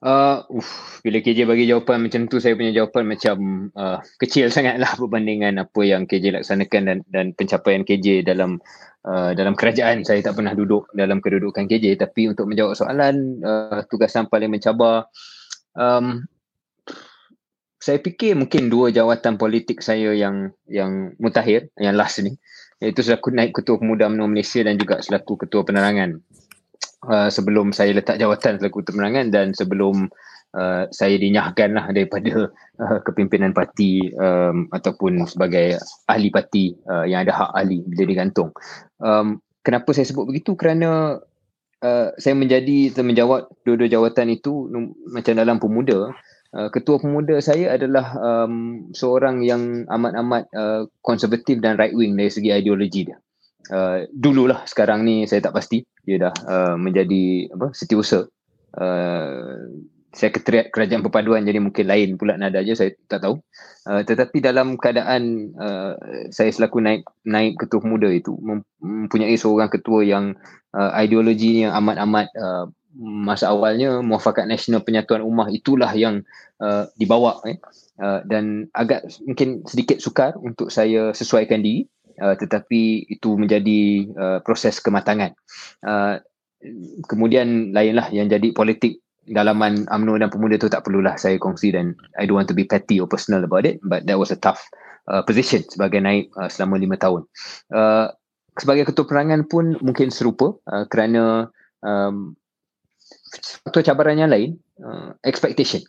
Uh, 0.00 0.48
bila 1.04 1.20
KJ 1.20 1.44
bagi 1.44 1.68
jawapan 1.68 2.08
macam 2.08 2.24
tu 2.24 2.40
saya 2.40 2.56
punya 2.56 2.72
jawapan 2.72 3.04
macam 3.04 3.68
uh, 3.76 4.00
kecil 4.16 4.48
sangatlah 4.54 4.96
berbandingan 4.96 5.60
apa 5.60 5.80
yang 5.84 6.08
KJ 6.08 6.40
laksanakan 6.40 6.82
dan 6.88 6.98
dan 7.12 7.26
pencapaian 7.36 7.84
KJ 7.84 8.24
dalam 8.24 8.64
uh, 9.04 9.36
dalam 9.36 9.52
kerajaan 9.52 10.00
saya 10.00 10.24
tak 10.24 10.40
pernah 10.40 10.56
duduk 10.56 10.88
dalam 10.96 11.20
kedudukan 11.20 11.68
KJ 11.68 12.00
tapi 12.00 12.32
untuk 12.32 12.48
menjawab 12.48 12.80
soalan 12.80 13.44
uh, 13.44 13.84
tugasan 13.92 14.24
paling 14.24 14.48
mencabar 14.48 15.04
um, 15.76 16.24
saya 17.80 17.98
fikir 17.98 18.36
mungkin 18.36 18.68
dua 18.68 18.92
jawatan 18.92 19.40
politik 19.40 19.80
saya 19.80 20.12
yang 20.12 20.52
yang 20.68 21.16
mutakhir 21.16 21.72
yang 21.80 21.96
last 21.96 22.20
ni 22.20 22.36
iaitu 22.80 23.00
selaku 23.00 23.32
naik 23.32 23.56
ketua 23.56 23.80
pemuda 23.80 24.08
UMNO 24.08 24.28
Malaysia 24.28 24.60
dan 24.60 24.76
juga 24.76 25.00
selaku 25.00 25.40
ketua 25.40 25.64
penerangan 25.64 26.20
Uh, 27.00 27.32
sebelum 27.32 27.72
saya 27.72 27.96
letak 27.96 28.20
jawatan 28.20 28.60
selaku 28.60 28.84
penerangan 28.84 29.32
dan 29.32 29.56
sebelum 29.56 30.12
uh, 30.52 30.84
saya 30.92 31.16
dinyahkan 31.16 31.72
lah 31.72 31.88
daripada 31.96 32.52
uh, 32.76 32.98
kepimpinan 33.08 33.56
parti 33.56 34.12
um, 34.20 34.68
ataupun 34.68 35.24
sebagai 35.24 35.80
ahli 36.12 36.28
parti 36.28 36.76
uh, 36.92 37.08
yang 37.08 37.24
ada 37.24 37.32
hak 37.32 37.50
ahli 37.56 37.80
bila 37.88 38.04
digantung. 38.04 38.52
Um, 39.00 39.40
kenapa 39.64 39.96
saya 39.96 40.12
sebut 40.12 40.28
begitu? 40.28 40.52
Kerana 40.60 41.24
uh, 41.80 42.08
saya 42.20 42.34
menjadi 42.36 42.92
menjawab 43.00 43.48
dua-dua 43.64 43.88
jawatan 43.88 44.36
itu 44.36 44.68
macam 45.08 45.40
dalam 45.40 45.56
pemuda. 45.56 46.12
Uh, 46.50 46.66
ketua 46.66 46.98
pemuda 46.98 47.38
saya 47.38 47.78
adalah 47.78 48.10
um, 48.18 48.90
seorang 48.90 49.46
yang 49.46 49.86
amat-amat 49.86 50.50
uh, 50.50 50.82
konservatif 50.98 51.62
dan 51.62 51.78
right 51.78 51.94
wing 51.94 52.18
dari 52.18 52.26
segi 52.26 52.50
ideologi 52.50 53.06
dia. 53.06 53.22
Uh, 53.70 54.02
dululah 54.10 54.66
sekarang 54.66 55.06
ni 55.06 55.30
saya 55.30 55.46
tak 55.46 55.54
pasti. 55.54 55.86
Dia 56.02 56.26
dah 56.26 56.34
uh, 56.50 56.74
menjadi 56.74 57.54
apa 57.54 57.70
setiausaha. 57.70 58.26
Uh, 58.74 59.86
sekretariat 60.10 60.74
kerajaan 60.74 61.06
perpaduan 61.06 61.46
jadi 61.46 61.62
mungkin 61.62 61.86
lain 61.86 62.18
pula 62.18 62.34
nada 62.34 62.66
je 62.66 62.74
saya 62.74 62.90
tak 63.06 63.22
tahu. 63.22 63.38
Uh, 63.86 64.02
tetapi 64.02 64.42
dalam 64.42 64.74
keadaan 64.74 65.54
uh, 65.54 65.94
saya 66.34 66.50
selaku 66.50 66.82
naik 66.82 67.06
naik 67.22 67.62
ketua 67.62 67.78
pemuda 67.78 68.10
itu 68.10 68.34
mempunyai 68.82 69.38
seorang 69.38 69.70
ketua 69.70 70.02
yang 70.02 70.34
uh, 70.74 70.90
ideologinya 70.98 71.78
amat-amat 71.78 72.26
uh, 72.34 72.66
masa 72.98 73.54
awalnya 73.54 74.02
muafakat 74.02 74.50
nasional 74.50 74.82
penyatuan 74.82 75.22
ummah 75.22 75.46
itulah 75.50 75.90
yang 75.94 76.26
uh, 76.58 76.90
dibawa 76.98 77.38
eh. 77.46 77.62
uh, 78.02 78.20
dan 78.26 78.66
agak 78.74 79.06
mungkin 79.22 79.62
sedikit 79.62 80.02
sukar 80.02 80.34
untuk 80.42 80.74
saya 80.74 81.14
sesuaikan 81.14 81.62
diri 81.62 81.86
uh, 82.18 82.34
tetapi 82.34 83.06
itu 83.06 83.38
menjadi 83.38 84.10
uh, 84.18 84.38
proses 84.42 84.82
kematangan. 84.82 85.32
Uh, 85.86 86.18
kemudian 87.08 87.72
lainlah 87.72 88.10
yang 88.12 88.28
jadi 88.28 88.52
politik 88.52 89.00
dalaman 89.30 89.86
UMNO 89.88 90.20
dan 90.20 90.28
pemuda 90.28 90.58
itu 90.58 90.68
tak 90.68 90.82
perlulah 90.82 91.14
saya 91.14 91.38
kongsi 91.38 91.72
dan 91.72 91.94
I 92.18 92.26
don't 92.26 92.36
want 92.36 92.50
to 92.50 92.56
be 92.56 92.66
petty 92.66 92.98
or 92.98 93.06
personal 93.06 93.46
about 93.46 93.64
it 93.64 93.78
but 93.86 94.04
that 94.10 94.18
was 94.18 94.34
a 94.34 94.38
tough 94.38 94.60
uh, 95.06 95.22
position 95.22 95.62
sebagai 95.70 96.02
naib 96.02 96.28
uh, 96.36 96.50
selama 96.50 96.76
lima 96.76 96.96
tahun. 96.98 97.24
Uh, 97.70 98.10
sebagai 98.58 98.90
ketua 98.90 99.06
perangan 99.06 99.46
pun 99.46 99.78
mungkin 99.80 100.10
serupa 100.12 100.58
uh, 100.68 100.84
kerana 100.90 101.48
um, 101.80 102.34
satu 103.30 103.80
cabaran 103.86 104.18
yang 104.18 104.30
lain 104.30 104.58
uh, 104.82 105.14
expectation. 105.22 105.82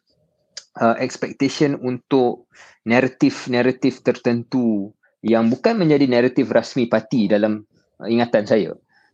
Uh, 0.79 0.95
expectation 1.03 1.75
untuk 1.83 2.47
naratif-naratif 2.87 4.05
tertentu 4.07 4.95
yang 5.19 5.51
bukan 5.51 5.75
menjadi 5.75 6.07
naratif 6.07 6.47
rasmi 6.47 6.87
parti 6.87 7.27
dalam 7.27 7.67
uh, 7.99 8.07
ingatan 8.07 8.47
saya 8.47 8.71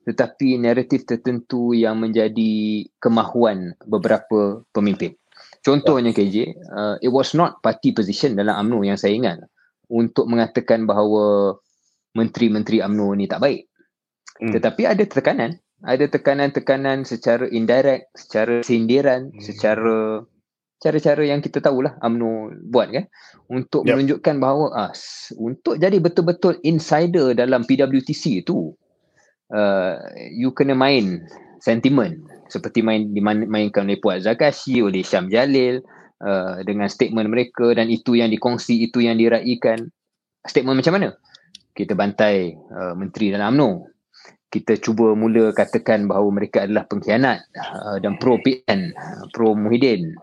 tetapi 0.07 0.55
naratif 0.55 1.03
tertentu 1.03 1.75
yang 1.75 1.99
menjadi 1.99 2.87
kemahuan 3.03 3.75
beberapa 3.83 4.63
pemimpin. 4.71 5.11
Contohnya 5.59 6.15
KJ, 6.15 6.55
uh, 6.71 6.95
it 7.03 7.11
was 7.11 7.35
not 7.35 7.59
party 7.59 7.91
position 7.91 8.39
dalam 8.39 8.55
UMNO 8.55 8.87
yang 8.87 8.95
saya 8.95 9.11
ingat. 9.11 9.43
untuk 9.87 10.27
mengatakan 10.27 10.83
bahawa 10.83 11.55
menteri-menteri 12.11 12.83
UMNO 12.83 13.07
ni 13.15 13.23
tak 13.23 13.39
baik. 13.39 13.71
Hmm. 14.35 14.51
Tetapi 14.51 14.83
ada 14.83 14.99
tekanan, 15.07 15.63
ada 15.85 16.05
tekanan-tekanan 16.09 17.05
secara 17.05 17.45
indirect, 17.53 18.09
secara 18.17 18.65
sindiran, 18.65 19.29
hmm. 19.29 19.41
secara 19.43 20.25
cara-cara 20.77 21.25
yang 21.25 21.41
kita 21.41 21.57
tahulah 21.57 21.97
UMNO 22.05 22.53
buat 22.69 22.93
kan 22.93 23.09
untuk 23.49 23.81
yep. 23.89 23.97
menunjukkan 23.97 24.35
bahawa 24.37 24.65
ah, 24.77 24.93
untuk 25.41 25.81
jadi 25.81 25.97
betul-betul 25.97 26.61
insider 26.61 27.33
dalam 27.33 27.65
PWTC 27.65 28.45
itu 28.45 28.77
uh, 29.49 29.97
you 30.29 30.53
kena 30.53 30.77
main 30.77 31.25
sentiment 31.65 32.21
seperti 32.47 32.85
main 32.85 33.11
dimainkan 33.11 33.89
oleh 33.89 33.99
Puan 33.99 34.23
Zakashi, 34.23 34.79
oleh 34.79 35.03
Syam 35.03 35.27
Jalil 35.27 35.83
uh, 36.23 36.63
dengan 36.63 36.87
statement 36.87 37.27
mereka 37.27 37.75
dan 37.75 37.91
itu 37.91 38.15
yang 38.15 38.31
dikongsi, 38.31 38.87
itu 38.87 39.03
yang 39.03 39.19
diraikan. 39.19 39.91
Statement 40.47 40.79
macam 40.79 40.93
mana? 40.95 41.09
Kita 41.75 41.93
bantai 41.93 42.55
uh, 42.55 42.95
menteri 42.95 43.35
dalam 43.35 43.59
UMNO. 43.59 43.69
Kita 44.47 44.79
cuba 44.79 45.11
mula 45.11 45.51
katakan 45.51 46.07
bahawa 46.07 46.39
mereka 46.39 46.63
adalah 46.63 46.87
pengkhianat 46.87 47.51
uh, 47.59 47.97
dan 47.99 48.15
pro 48.15 48.39
PN, 48.39 48.95
pro 49.35 49.51
Muhyiddin. 49.51 50.15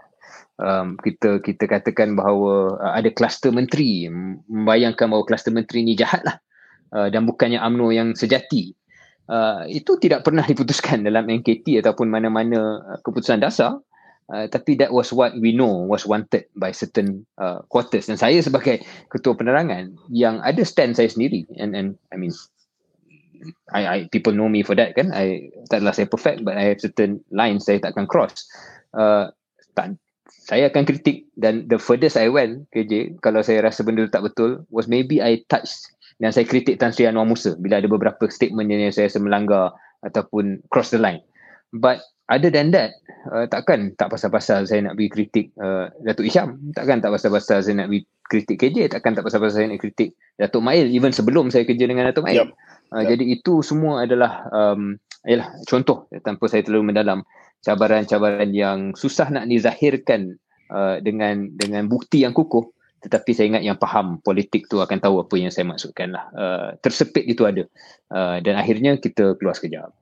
Um, 0.55 0.97
kita 1.03 1.43
kita 1.43 1.67
katakan 1.67 2.17
bahawa 2.17 2.81
uh, 2.81 2.93
ada 2.97 3.13
kluster 3.13 3.53
menteri. 3.53 4.09
Membayangkan 4.49 5.13
bahawa 5.13 5.29
kluster 5.29 5.53
menteri 5.53 5.85
ni 5.85 5.93
jahatlah 5.93 6.41
uh, 6.97 7.13
dan 7.13 7.29
bukannya 7.29 7.61
UMNO 7.61 7.93
yang 7.93 8.09
sejati. 8.17 8.73
Uh, 9.25 9.65
itu 9.69 9.97
tidak 10.01 10.25
pernah 10.25 10.45
diputuskan 10.45 11.05
dalam 11.05 11.29
NKT 11.29 11.81
ataupun 11.85 12.09
mana-mana 12.09 12.81
uh, 12.81 12.99
keputusan 13.05 13.45
dasar. 13.45 13.77
Uh, 14.25 14.49
tapi 14.49 14.73
that 14.81 14.89
was 14.89 15.13
what 15.13 15.37
we 15.37 15.53
know 15.53 15.85
was 15.85 16.09
wanted 16.09 16.49
by 16.57 16.73
certain 16.73 17.29
uh, 17.37 17.61
quarters. 17.69 18.09
Dan 18.09 18.17
saya 18.17 18.41
sebagai 18.41 18.81
ketua 19.13 19.37
penerangan 19.37 19.93
yang 20.09 20.41
ada 20.41 20.65
stand 20.65 20.97
saya 20.97 21.13
sendiri. 21.13 21.45
And 21.61 21.77
and 21.77 22.01
I 22.09 22.17
mean 22.17 22.33
I, 23.73 23.83
I 23.87 23.99
people 24.09 24.33
know 24.33 24.49
me 24.49 24.63
for 24.63 24.77
that 24.79 24.95
kan 24.95 25.11
I 25.11 25.51
taklah 25.69 25.93
saya 25.93 26.09
perfect 26.09 26.43
but 26.47 26.55
I 26.57 26.75
have 26.75 26.81
certain 26.81 27.21
lines 27.35 27.67
saya 27.67 27.83
takkan 27.83 28.07
cross 28.09 28.47
uh, 28.95 29.31
tak, 29.75 29.99
saya 30.29 30.69
akan 30.69 30.85
kritik 30.87 31.29
dan 31.41 31.67
the 31.67 31.81
furthest 31.81 32.21
I 32.21 32.31
went 32.31 32.69
KJ 32.71 33.21
kalau 33.25 33.43
saya 33.43 33.65
rasa 33.65 33.83
benda 33.83 34.07
tak 34.09 34.25
betul 34.29 34.65
was 34.71 34.87
maybe 34.87 35.19
I 35.21 35.43
touch 35.49 35.73
dan 36.23 36.31
saya 36.31 36.47
kritik 36.47 36.79
Tan 36.79 36.95
Sri 36.95 37.11
Anwar 37.11 37.27
Musa 37.27 37.59
bila 37.59 37.83
ada 37.83 37.91
beberapa 37.91 38.31
statement 38.31 38.71
yang 38.71 38.95
saya 38.95 39.11
rasa 39.11 39.19
melanggar 39.19 39.75
ataupun 40.07 40.63
cross 40.71 40.95
the 40.95 41.01
line. 41.01 41.25
But 41.75 42.07
other 42.31 42.55
than 42.55 42.71
that, 42.71 42.95
uh, 43.35 43.51
takkan 43.51 43.99
tak 43.99 44.15
pasal-pasal 44.15 44.71
saya 44.71 44.87
nak 44.87 44.95
pergi 44.95 45.11
kritik 45.11 45.47
uh, 45.59 45.91
Datuk 46.07 46.31
Isham. 46.31 46.61
Takkan 46.71 47.03
tak 47.03 47.11
pasal-pasal 47.11 47.67
saya 47.67 47.75
nak 47.83 47.91
pergi 47.91 48.03
kritik 48.31 48.57
KJ. 48.63 48.79
Takkan 48.95 49.19
tak 49.19 49.27
pasal-pasal 49.27 49.67
saya 49.67 49.69
nak 49.75 49.83
kritik 49.83 50.15
Datuk 50.39 50.63
Mail. 50.63 50.87
Even 50.95 51.11
sebelum 51.11 51.51
saya 51.51 51.67
kerja 51.67 51.91
dengan 51.91 52.07
Datuk 52.07 52.31
Mail. 52.31 52.47
Yep. 52.47 52.49
Uh, 52.93 53.03
yep. 53.05 53.17
Jadi 53.17 53.25
itu 53.41 53.63
semua 53.65 54.05
adalah 54.05 54.49
um, 54.53 54.99
yalah, 55.25 55.49
contoh 55.65 56.09
tanpa 56.21 56.45
saya 56.51 56.65
terlalu 56.67 56.93
mendalam 56.93 57.25
cabaran-cabaran 57.65 58.53
yang 58.53 58.93
susah 58.93 59.33
nak 59.33 59.49
dizahirkan 59.49 60.37
uh, 60.69 61.01
dengan 61.01 61.49
dengan 61.57 61.89
bukti 61.89 62.27
yang 62.27 62.37
kukuh 62.37 62.75
tetapi 63.05 63.37
saya 63.37 63.53
ingat 63.53 63.65
yang 63.69 63.77
faham 63.77 64.17
politik 64.25 64.65
tu 64.65 64.81
akan 64.81 64.97
tahu 64.97 65.21
apa 65.21 65.37
yang 65.37 65.53
saya 65.53 65.69
maksudkan 65.69 66.17
lah. 66.17 66.25
Uh, 66.33 66.69
tersepit 66.81 67.29
itu 67.29 67.45
ada. 67.45 67.69
Uh, 68.09 68.41
dan 68.41 68.57
akhirnya 68.57 68.97
kita 68.97 69.37
keluar 69.37 69.53
sekejap. 69.53 69.93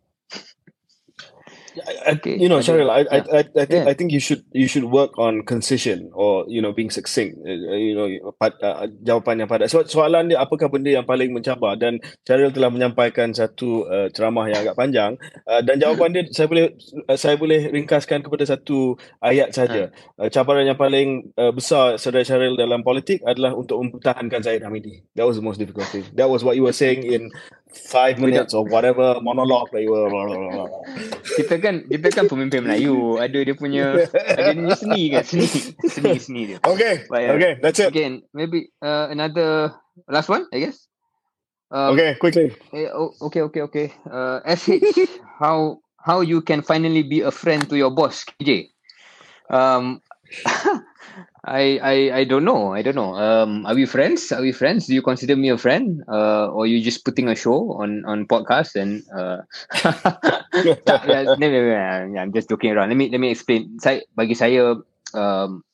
Okay. 2.19 2.37
You 2.39 2.49
know, 2.49 2.59
Cheryl, 2.59 2.91
I, 2.91 3.07
I, 3.09 3.19
I, 3.19 3.41
I 3.57 3.65
think, 3.65 3.71
yeah. 3.71 3.91
I 3.91 3.95
think 3.95 4.13
you 4.13 4.21
should, 4.21 4.45
you 4.53 4.69
should 4.69 4.85
work 4.85 5.17
on 5.19 5.43
concision 5.43 6.11
or 6.13 6.45
you 6.49 6.61
know 6.61 6.73
being 6.73 6.91
succinct. 6.91 7.39
Uh, 7.45 7.77
you 7.77 7.95
know, 7.95 8.09
pad, 8.37 8.55
uh, 8.63 8.87
jawapan 9.03 9.45
yang 9.45 9.49
padat. 9.49 9.71
So, 9.71 9.85
soalan 9.85 10.33
dia, 10.33 10.39
apakah 10.41 10.69
benda 10.69 10.93
yang 10.93 11.09
paling 11.09 11.33
mencabar? 11.33 11.79
Dan 11.81 12.01
Cheryl 12.29 12.53
telah 12.53 12.69
menyampaikan 12.69 13.33
satu 13.33 13.89
uh, 13.89 14.09
ceramah 14.13 14.49
yang 14.51 14.61
agak 14.67 14.77
panjang. 14.77 15.17
Uh, 15.49 15.61
dan 15.65 15.81
jawapan 15.81 16.09
dia, 16.13 16.23
saya 16.33 16.47
boleh, 16.49 16.77
uh, 17.09 17.19
saya 17.19 17.35
boleh 17.37 17.71
ringkaskan 17.73 18.21
kepada 18.25 18.45
satu 18.45 18.97
ayat 19.25 19.55
saja. 19.55 19.93
Uh. 20.19 20.27
Uh, 20.27 20.29
cabaran 20.29 20.69
yang 20.69 20.79
paling 20.79 21.33
uh, 21.39 21.53
besar 21.55 21.97
saudara 21.97 22.27
Cheryl 22.27 22.59
dalam 22.59 22.85
politik 22.85 23.23
adalah 23.25 23.57
untuk 23.57 23.81
mempertahankan 23.81 24.41
Zaid 24.45 24.63
Hamidi. 24.67 25.05
That 25.17 25.25
was 25.25 25.41
the 25.41 25.45
most 25.45 25.59
difficult 25.61 25.89
thing. 25.89 26.05
That 26.19 26.29
was 26.29 26.45
what 26.45 26.57
you 26.59 26.65
were 26.65 26.77
saying 26.77 27.07
in 27.07 27.33
five 27.75 28.19
minutes 28.21 28.55
or 28.55 28.65
whatever 28.65 29.17
monologue 29.21 29.69
that 29.73 29.83
you 29.83 29.91
were. 29.93 30.09
kita 31.39 31.59
kan 31.59 31.75
kita 31.89 32.09
kan 32.13 32.25
pemimpin 32.29 32.65
Melayu. 32.65 33.17
Ada 33.19 33.39
dia 33.45 33.55
punya 33.57 34.07
ada 34.13 34.53
dia 34.53 34.77
seni 34.77 35.03
kan 35.13 35.25
seni. 35.25 35.49
Seni 35.89 36.13
seni 36.21 36.41
dia. 36.55 36.59
Okay 36.63 37.09
But, 37.09 37.21
uh, 37.29 37.35
okay 37.37 37.53
that's 37.61 37.81
it. 37.81 37.89
Again 37.91 38.23
maybe 38.37 38.71
uh, 38.85 39.09
another 39.11 39.73
last 40.09 40.29
one 40.29 40.45
I 40.53 40.69
guess? 40.69 40.87
Um, 41.73 41.97
okay 41.97 42.21
quickly. 42.21 42.53
eh, 42.77 42.93
oh, 42.93 43.17
okay 43.33 43.41
okay 43.49 43.63
okay. 43.65 43.87
Uh, 44.05 44.45
SH 44.45 45.21
how 45.41 45.81
how 45.97 46.21
you 46.21 46.45
can 46.45 46.61
finally 46.61 47.03
be 47.03 47.25
a 47.25 47.33
friend 47.33 47.65
to 47.71 47.81
your 47.81 47.91
boss 47.91 48.29
KJ 48.29 48.73
um 49.53 50.01
I 51.43 51.79
I 51.83 51.97
I 52.13 52.23
don't 52.25 52.47
know. 52.47 52.73
I 52.73 52.83
don't 52.83 52.95
know. 52.95 53.19
Um, 53.19 53.67
are 53.67 53.75
we 53.75 53.85
friends? 53.85 54.31
Are 54.31 54.41
we 54.41 54.55
friends? 54.55 54.87
Do 54.87 54.95
you 54.95 55.03
consider 55.03 55.35
me 55.35 55.51
a 55.51 55.59
friend? 55.59 56.03
Uh, 56.07 56.49
or 56.55 56.67
you 56.67 56.79
just 56.79 57.05
putting 57.05 57.27
a 57.29 57.35
show 57.35 57.75
on 57.83 58.07
on 58.07 58.31
podcast 58.31 58.79
and 58.79 59.03
uh, 59.11 59.43
no, 60.87 61.35
no, 61.37 61.47
no, 61.51 61.61
no, 62.07 62.21
I'm 62.21 62.33
just 62.33 62.49
joking 62.49 62.73
around. 62.73 62.95
Let 62.95 62.99
me 62.99 63.11
let 63.11 63.19
me 63.19 63.35
explain. 63.35 63.75
Saya 63.83 64.07
bagi 64.15 64.39
saya, 64.39 64.79
um, 65.19 65.67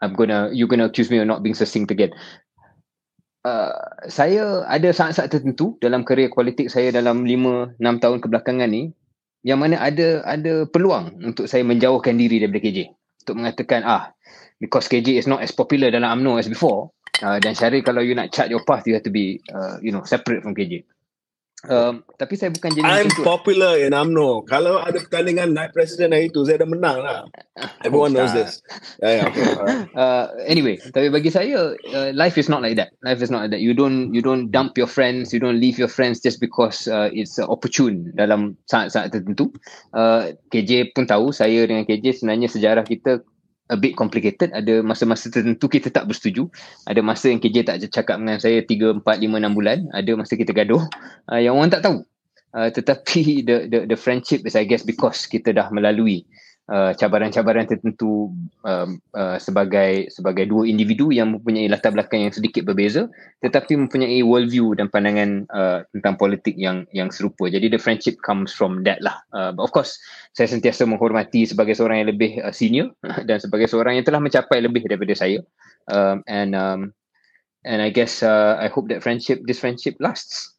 I'm 0.00 0.14
gonna 0.16 0.48
you 0.52 0.66
gonna 0.66 0.88
accuse 0.88 1.12
me 1.12 1.20
of 1.20 1.28
not 1.28 1.44
being 1.44 1.54
succinct 1.56 1.92
again. 1.92 2.16
Uh, 3.44 3.76
saya 4.08 4.64
ada 4.64 4.88
saat-saat 4.88 5.28
tertentu 5.28 5.76
dalam 5.84 6.00
kerjaya 6.00 6.32
politik 6.32 6.72
saya 6.72 6.88
dalam 6.88 7.28
5 7.28 7.76
6 7.76 8.00
tahun 8.00 8.24
kebelakangan 8.24 8.72
ni 8.72 8.96
yang 9.44 9.60
mana 9.60 9.76
ada 9.76 10.24
ada 10.24 10.64
peluang 10.64 11.20
untuk 11.20 11.44
saya 11.44 11.60
menjauhkan 11.60 12.16
diri 12.16 12.40
daripada 12.40 12.64
KJ 12.64 12.88
untuk 13.24 13.40
mengatakan 13.40 13.80
ah 13.88 14.12
because 14.60 14.86
KJ 14.86 15.16
is 15.16 15.26
not 15.26 15.40
as 15.40 15.50
popular 15.50 15.88
dalam 15.88 16.20
UMNO 16.20 16.36
as 16.36 16.46
before 16.46 16.92
uh, 17.24 17.40
dan 17.40 17.56
Syaril 17.56 17.80
kalau 17.80 18.04
you 18.04 18.12
nak 18.12 18.30
chart 18.30 18.52
your 18.52 18.60
path 18.62 18.84
you 18.84 18.92
have 18.92 19.02
to 19.02 19.10
be 19.10 19.40
uh, 19.50 19.80
you 19.80 19.90
know 19.90 20.04
separate 20.04 20.44
from 20.44 20.52
KJ 20.52 20.84
Um, 21.64 22.04
tapi 22.20 22.36
saya 22.36 22.52
bukan 22.52 22.76
jadi 22.76 22.84
I'm 22.84 23.10
popular 23.24 23.80
in 23.80 23.96
UMNO. 23.96 24.44
Kalau 24.44 24.84
ada 24.84 25.00
pertandingan 25.00 25.56
naik 25.56 25.72
presiden 25.72 26.12
hari 26.12 26.28
itu, 26.28 26.44
saya 26.44 26.60
dah 26.60 26.68
menang 26.68 27.00
lah. 27.00 27.24
Everyone 27.80 28.12
knows 28.12 28.36
this. 28.36 28.60
Yeah, 29.00 29.28
yeah, 29.28 29.88
uh, 30.00 30.24
anyway, 30.44 30.76
tapi 30.92 31.08
bagi 31.08 31.32
saya, 31.32 31.72
uh, 31.74 32.10
life 32.12 32.36
is 32.36 32.52
not 32.52 32.60
like 32.60 32.76
that. 32.76 32.92
Life 33.00 33.24
is 33.24 33.32
not 33.32 33.48
like 33.48 33.52
that. 33.56 33.64
You 33.64 33.72
don't 33.72 34.12
you 34.12 34.20
don't 34.20 34.52
dump 34.52 34.76
your 34.76 34.88
friends, 34.90 35.32
you 35.32 35.40
don't 35.40 35.58
leave 35.58 35.80
your 35.80 35.90
friends 35.90 36.20
just 36.20 36.38
because 36.38 36.84
uh, 36.86 37.08
it's 37.10 37.40
uh, 37.40 37.48
opportune 37.48 38.12
dalam 38.12 38.60
saat-saat 38.68 39.14
tertentu. 39.14 39.48
Uh, 39.96 40.36
KJ 40.52 40.92
pun 40.92 41.08
tahu, 41.08 41.32
saya 41.32 41.64
dengan 41.64 41.88
KJ 41.88 42.20
sebenarnya 42.20 42.48
sejarah 42.52 42.84
kita 42.84 43.24
a 43.72 43.76
bit 43.76 43.96
complicated. 43.96 44.52
Ada 44.52 44.84
masa-masa 44.84 45.32
tertentu 45.32 45.70
kita 45.70 45.88
tak 45.88 46.10
bersetuju. 46.10 46.48
Ada 46.84 47.00
masa 47.00 47.32
yang 47.32 47.40
KJ 47.40 47.56
tak 47.64 47.76
cakap 47.88 48.20
dengan 48.20 48.36
saya 48.36 48.60
3 48.60 49.00
4 49.00 49.04
5 49.04 49.24
6 49.24 49.56
bulan. 49.56 49.78
Ada 49.96 50.10
masa 50.16 50.36
kita 50.36 50.52
gaduh. 50.52 50.84
Uh, 51.30 51.40
yang 51.40 51.56
orang 51.56 51.72
tak 51.72 51.84
tahu. 51.84 52.04
Uh, 52.54 52.70
tetapi 52.70 53.22
the 53.48 53.56
the 53.66 53.78
the 53.90 53.98
friendship 53.98 54.46
is 54.46 54.54
i 54.54 54.62
guess 54.62 54.86
because 54.86 55.26
kita 55.26 55.50
dah 55.50 55.66
melalui 55.74 56.22
Uh, 56.64 56.96
cabaran-cabaran 56.96 57.68
tertentu 57.68 58.32
uh, 58.64 58.88
uh, 59.12 59.36
sebagai 59.36 60.08
sebagai 60.08 60.48
dua 60.48 60.64
individu 60.64 61.12
yang 61.12 61.36
mempunyai 61.36 61.68
latar 61.68 61.92
belakang 61.92 62.24
yang 62.24 62.32
sedikit 62.32 62.64
berbeza 62.64 63.04
tetapi 63.44 63.76
mempunyai 63.76 64.24
worldview 64.24 64.72
dan 64.72 64.88
pandangan 64.88 65.44
uh, 65.52 65.84
tentang 65.92 66.16
politik 66.16 66.56
yang 66.56 66.88
yang 66.96 67.12
serupa. 67.12 67.52
Jadi 67.52 67.68
the 67.68 67.76
friendship 67.76 68.16
comes 68.24 68.48
from 68.48 68.80
that 68.80 68.96
lah. 69.04 69.12
Uh, 69.36 69.52
but 69.52 69.68
of 69.68 69.76
course 69.76 70.00
saya 70.32 70.48
sentiasa 70.48 70.88
menghormati 70.88 71.44
sebagai 71.44 71.76
seorang 71.76 72.00
yang 72.00 72.16
lebih 72.16 72.40
uh, 72.40 72.48
senior 72.48 72.96
dan 73.28 73.36
sebagai 73.36 73.68
seorang 73.68 74.00
yang 74.00 74.08
telah 74.08 74.24
mencapai 74.24 74.64
lebih 74.64 74.88
daripada 74.88 75.12
saya. 75.12 75.44
Um, 75.92 76.24
and 76.24 76.56
um, 76.56 76.96
and 77.68 77.84
I 77.84 77.92
guess 77.92 78.24
uh, 78.24 78.56
I 78.56 78.72
hope 78.72 78.88
that 78.88 79.04
friendship 79.04 79.44
this 79.44 79.60
friendship 79.60 80.00
lasts. 80.00 80.56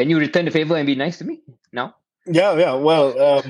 Can 0.00 0.08
you 0.08 0.16
return 0.16 0.48
the 0.48 0.54
favor 0.56 0.80
and 0.80 0.88
be 0.88 0.96
nice 0.96 1.20
to 1.20 1.28
me? 1.28 1.44
Now 1.76 2.00
Yeah, 2.24 2.56
yeah. 2.56 2.72
Well, 2.72 3.12
um, 3.20 3.44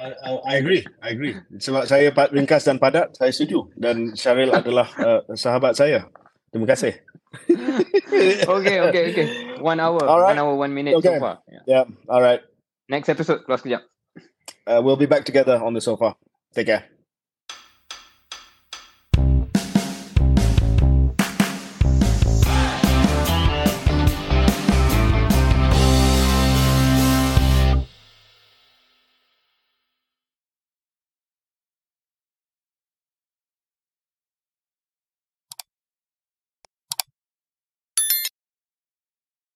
I, 0.00 0.30
I 0.48 0.54
agree. 0.56 0.80
I 1.04 1.12
agree. 1.12 1.36
Sebab 1.60 1.84
saya 1.84 2.08
ringkas 2.32 2.64
dan 2.64 2.80
padat, 2.80 3.12
saya 3.12 3.28
setuju. 3.28 3.68
Dan 3.76 4.16
Syaril 4.16 4.48
adalah 4.60 4.88
uh, 4.96 5.20
sahabat 5.36 5.76
saya. 5.76 6.08
Terima 6.48 6.64
kasih. 6.64 6.96
okay, 8.48 8.76
okay, 8.80 9.02
okay. 9.12 9.26
One 9.60 9.76
hour. 9.76 10.00
All 10.08 10.24
right. 10.24 10.32
One 10.32 10.40
hour, 10.40 10.52
one 10.56 10.72
minute 10.72 10.96
okay. 10.96 11.18
so 11.18 11.20
far. 11.20 11.44
Yeah. 11.50 11.64
yeah. 11.68 11.84
All 12.08 12.22
right. 12.24 12.40
Next 12.88 13.12
episode, 13.12 13.44
keluar 13.44 13.60
sekejap. 13.60 13.82
Uh, 14.64 14.80
we'll 14.80 15.00
be 15.00 15.08
back 15.08 15.28
together 15.28 15.60
on 15.60 15.76
the 15.76 15.84
sofa. 15.84 16.16
Take 16.56 16.72
care. 16.72 16.93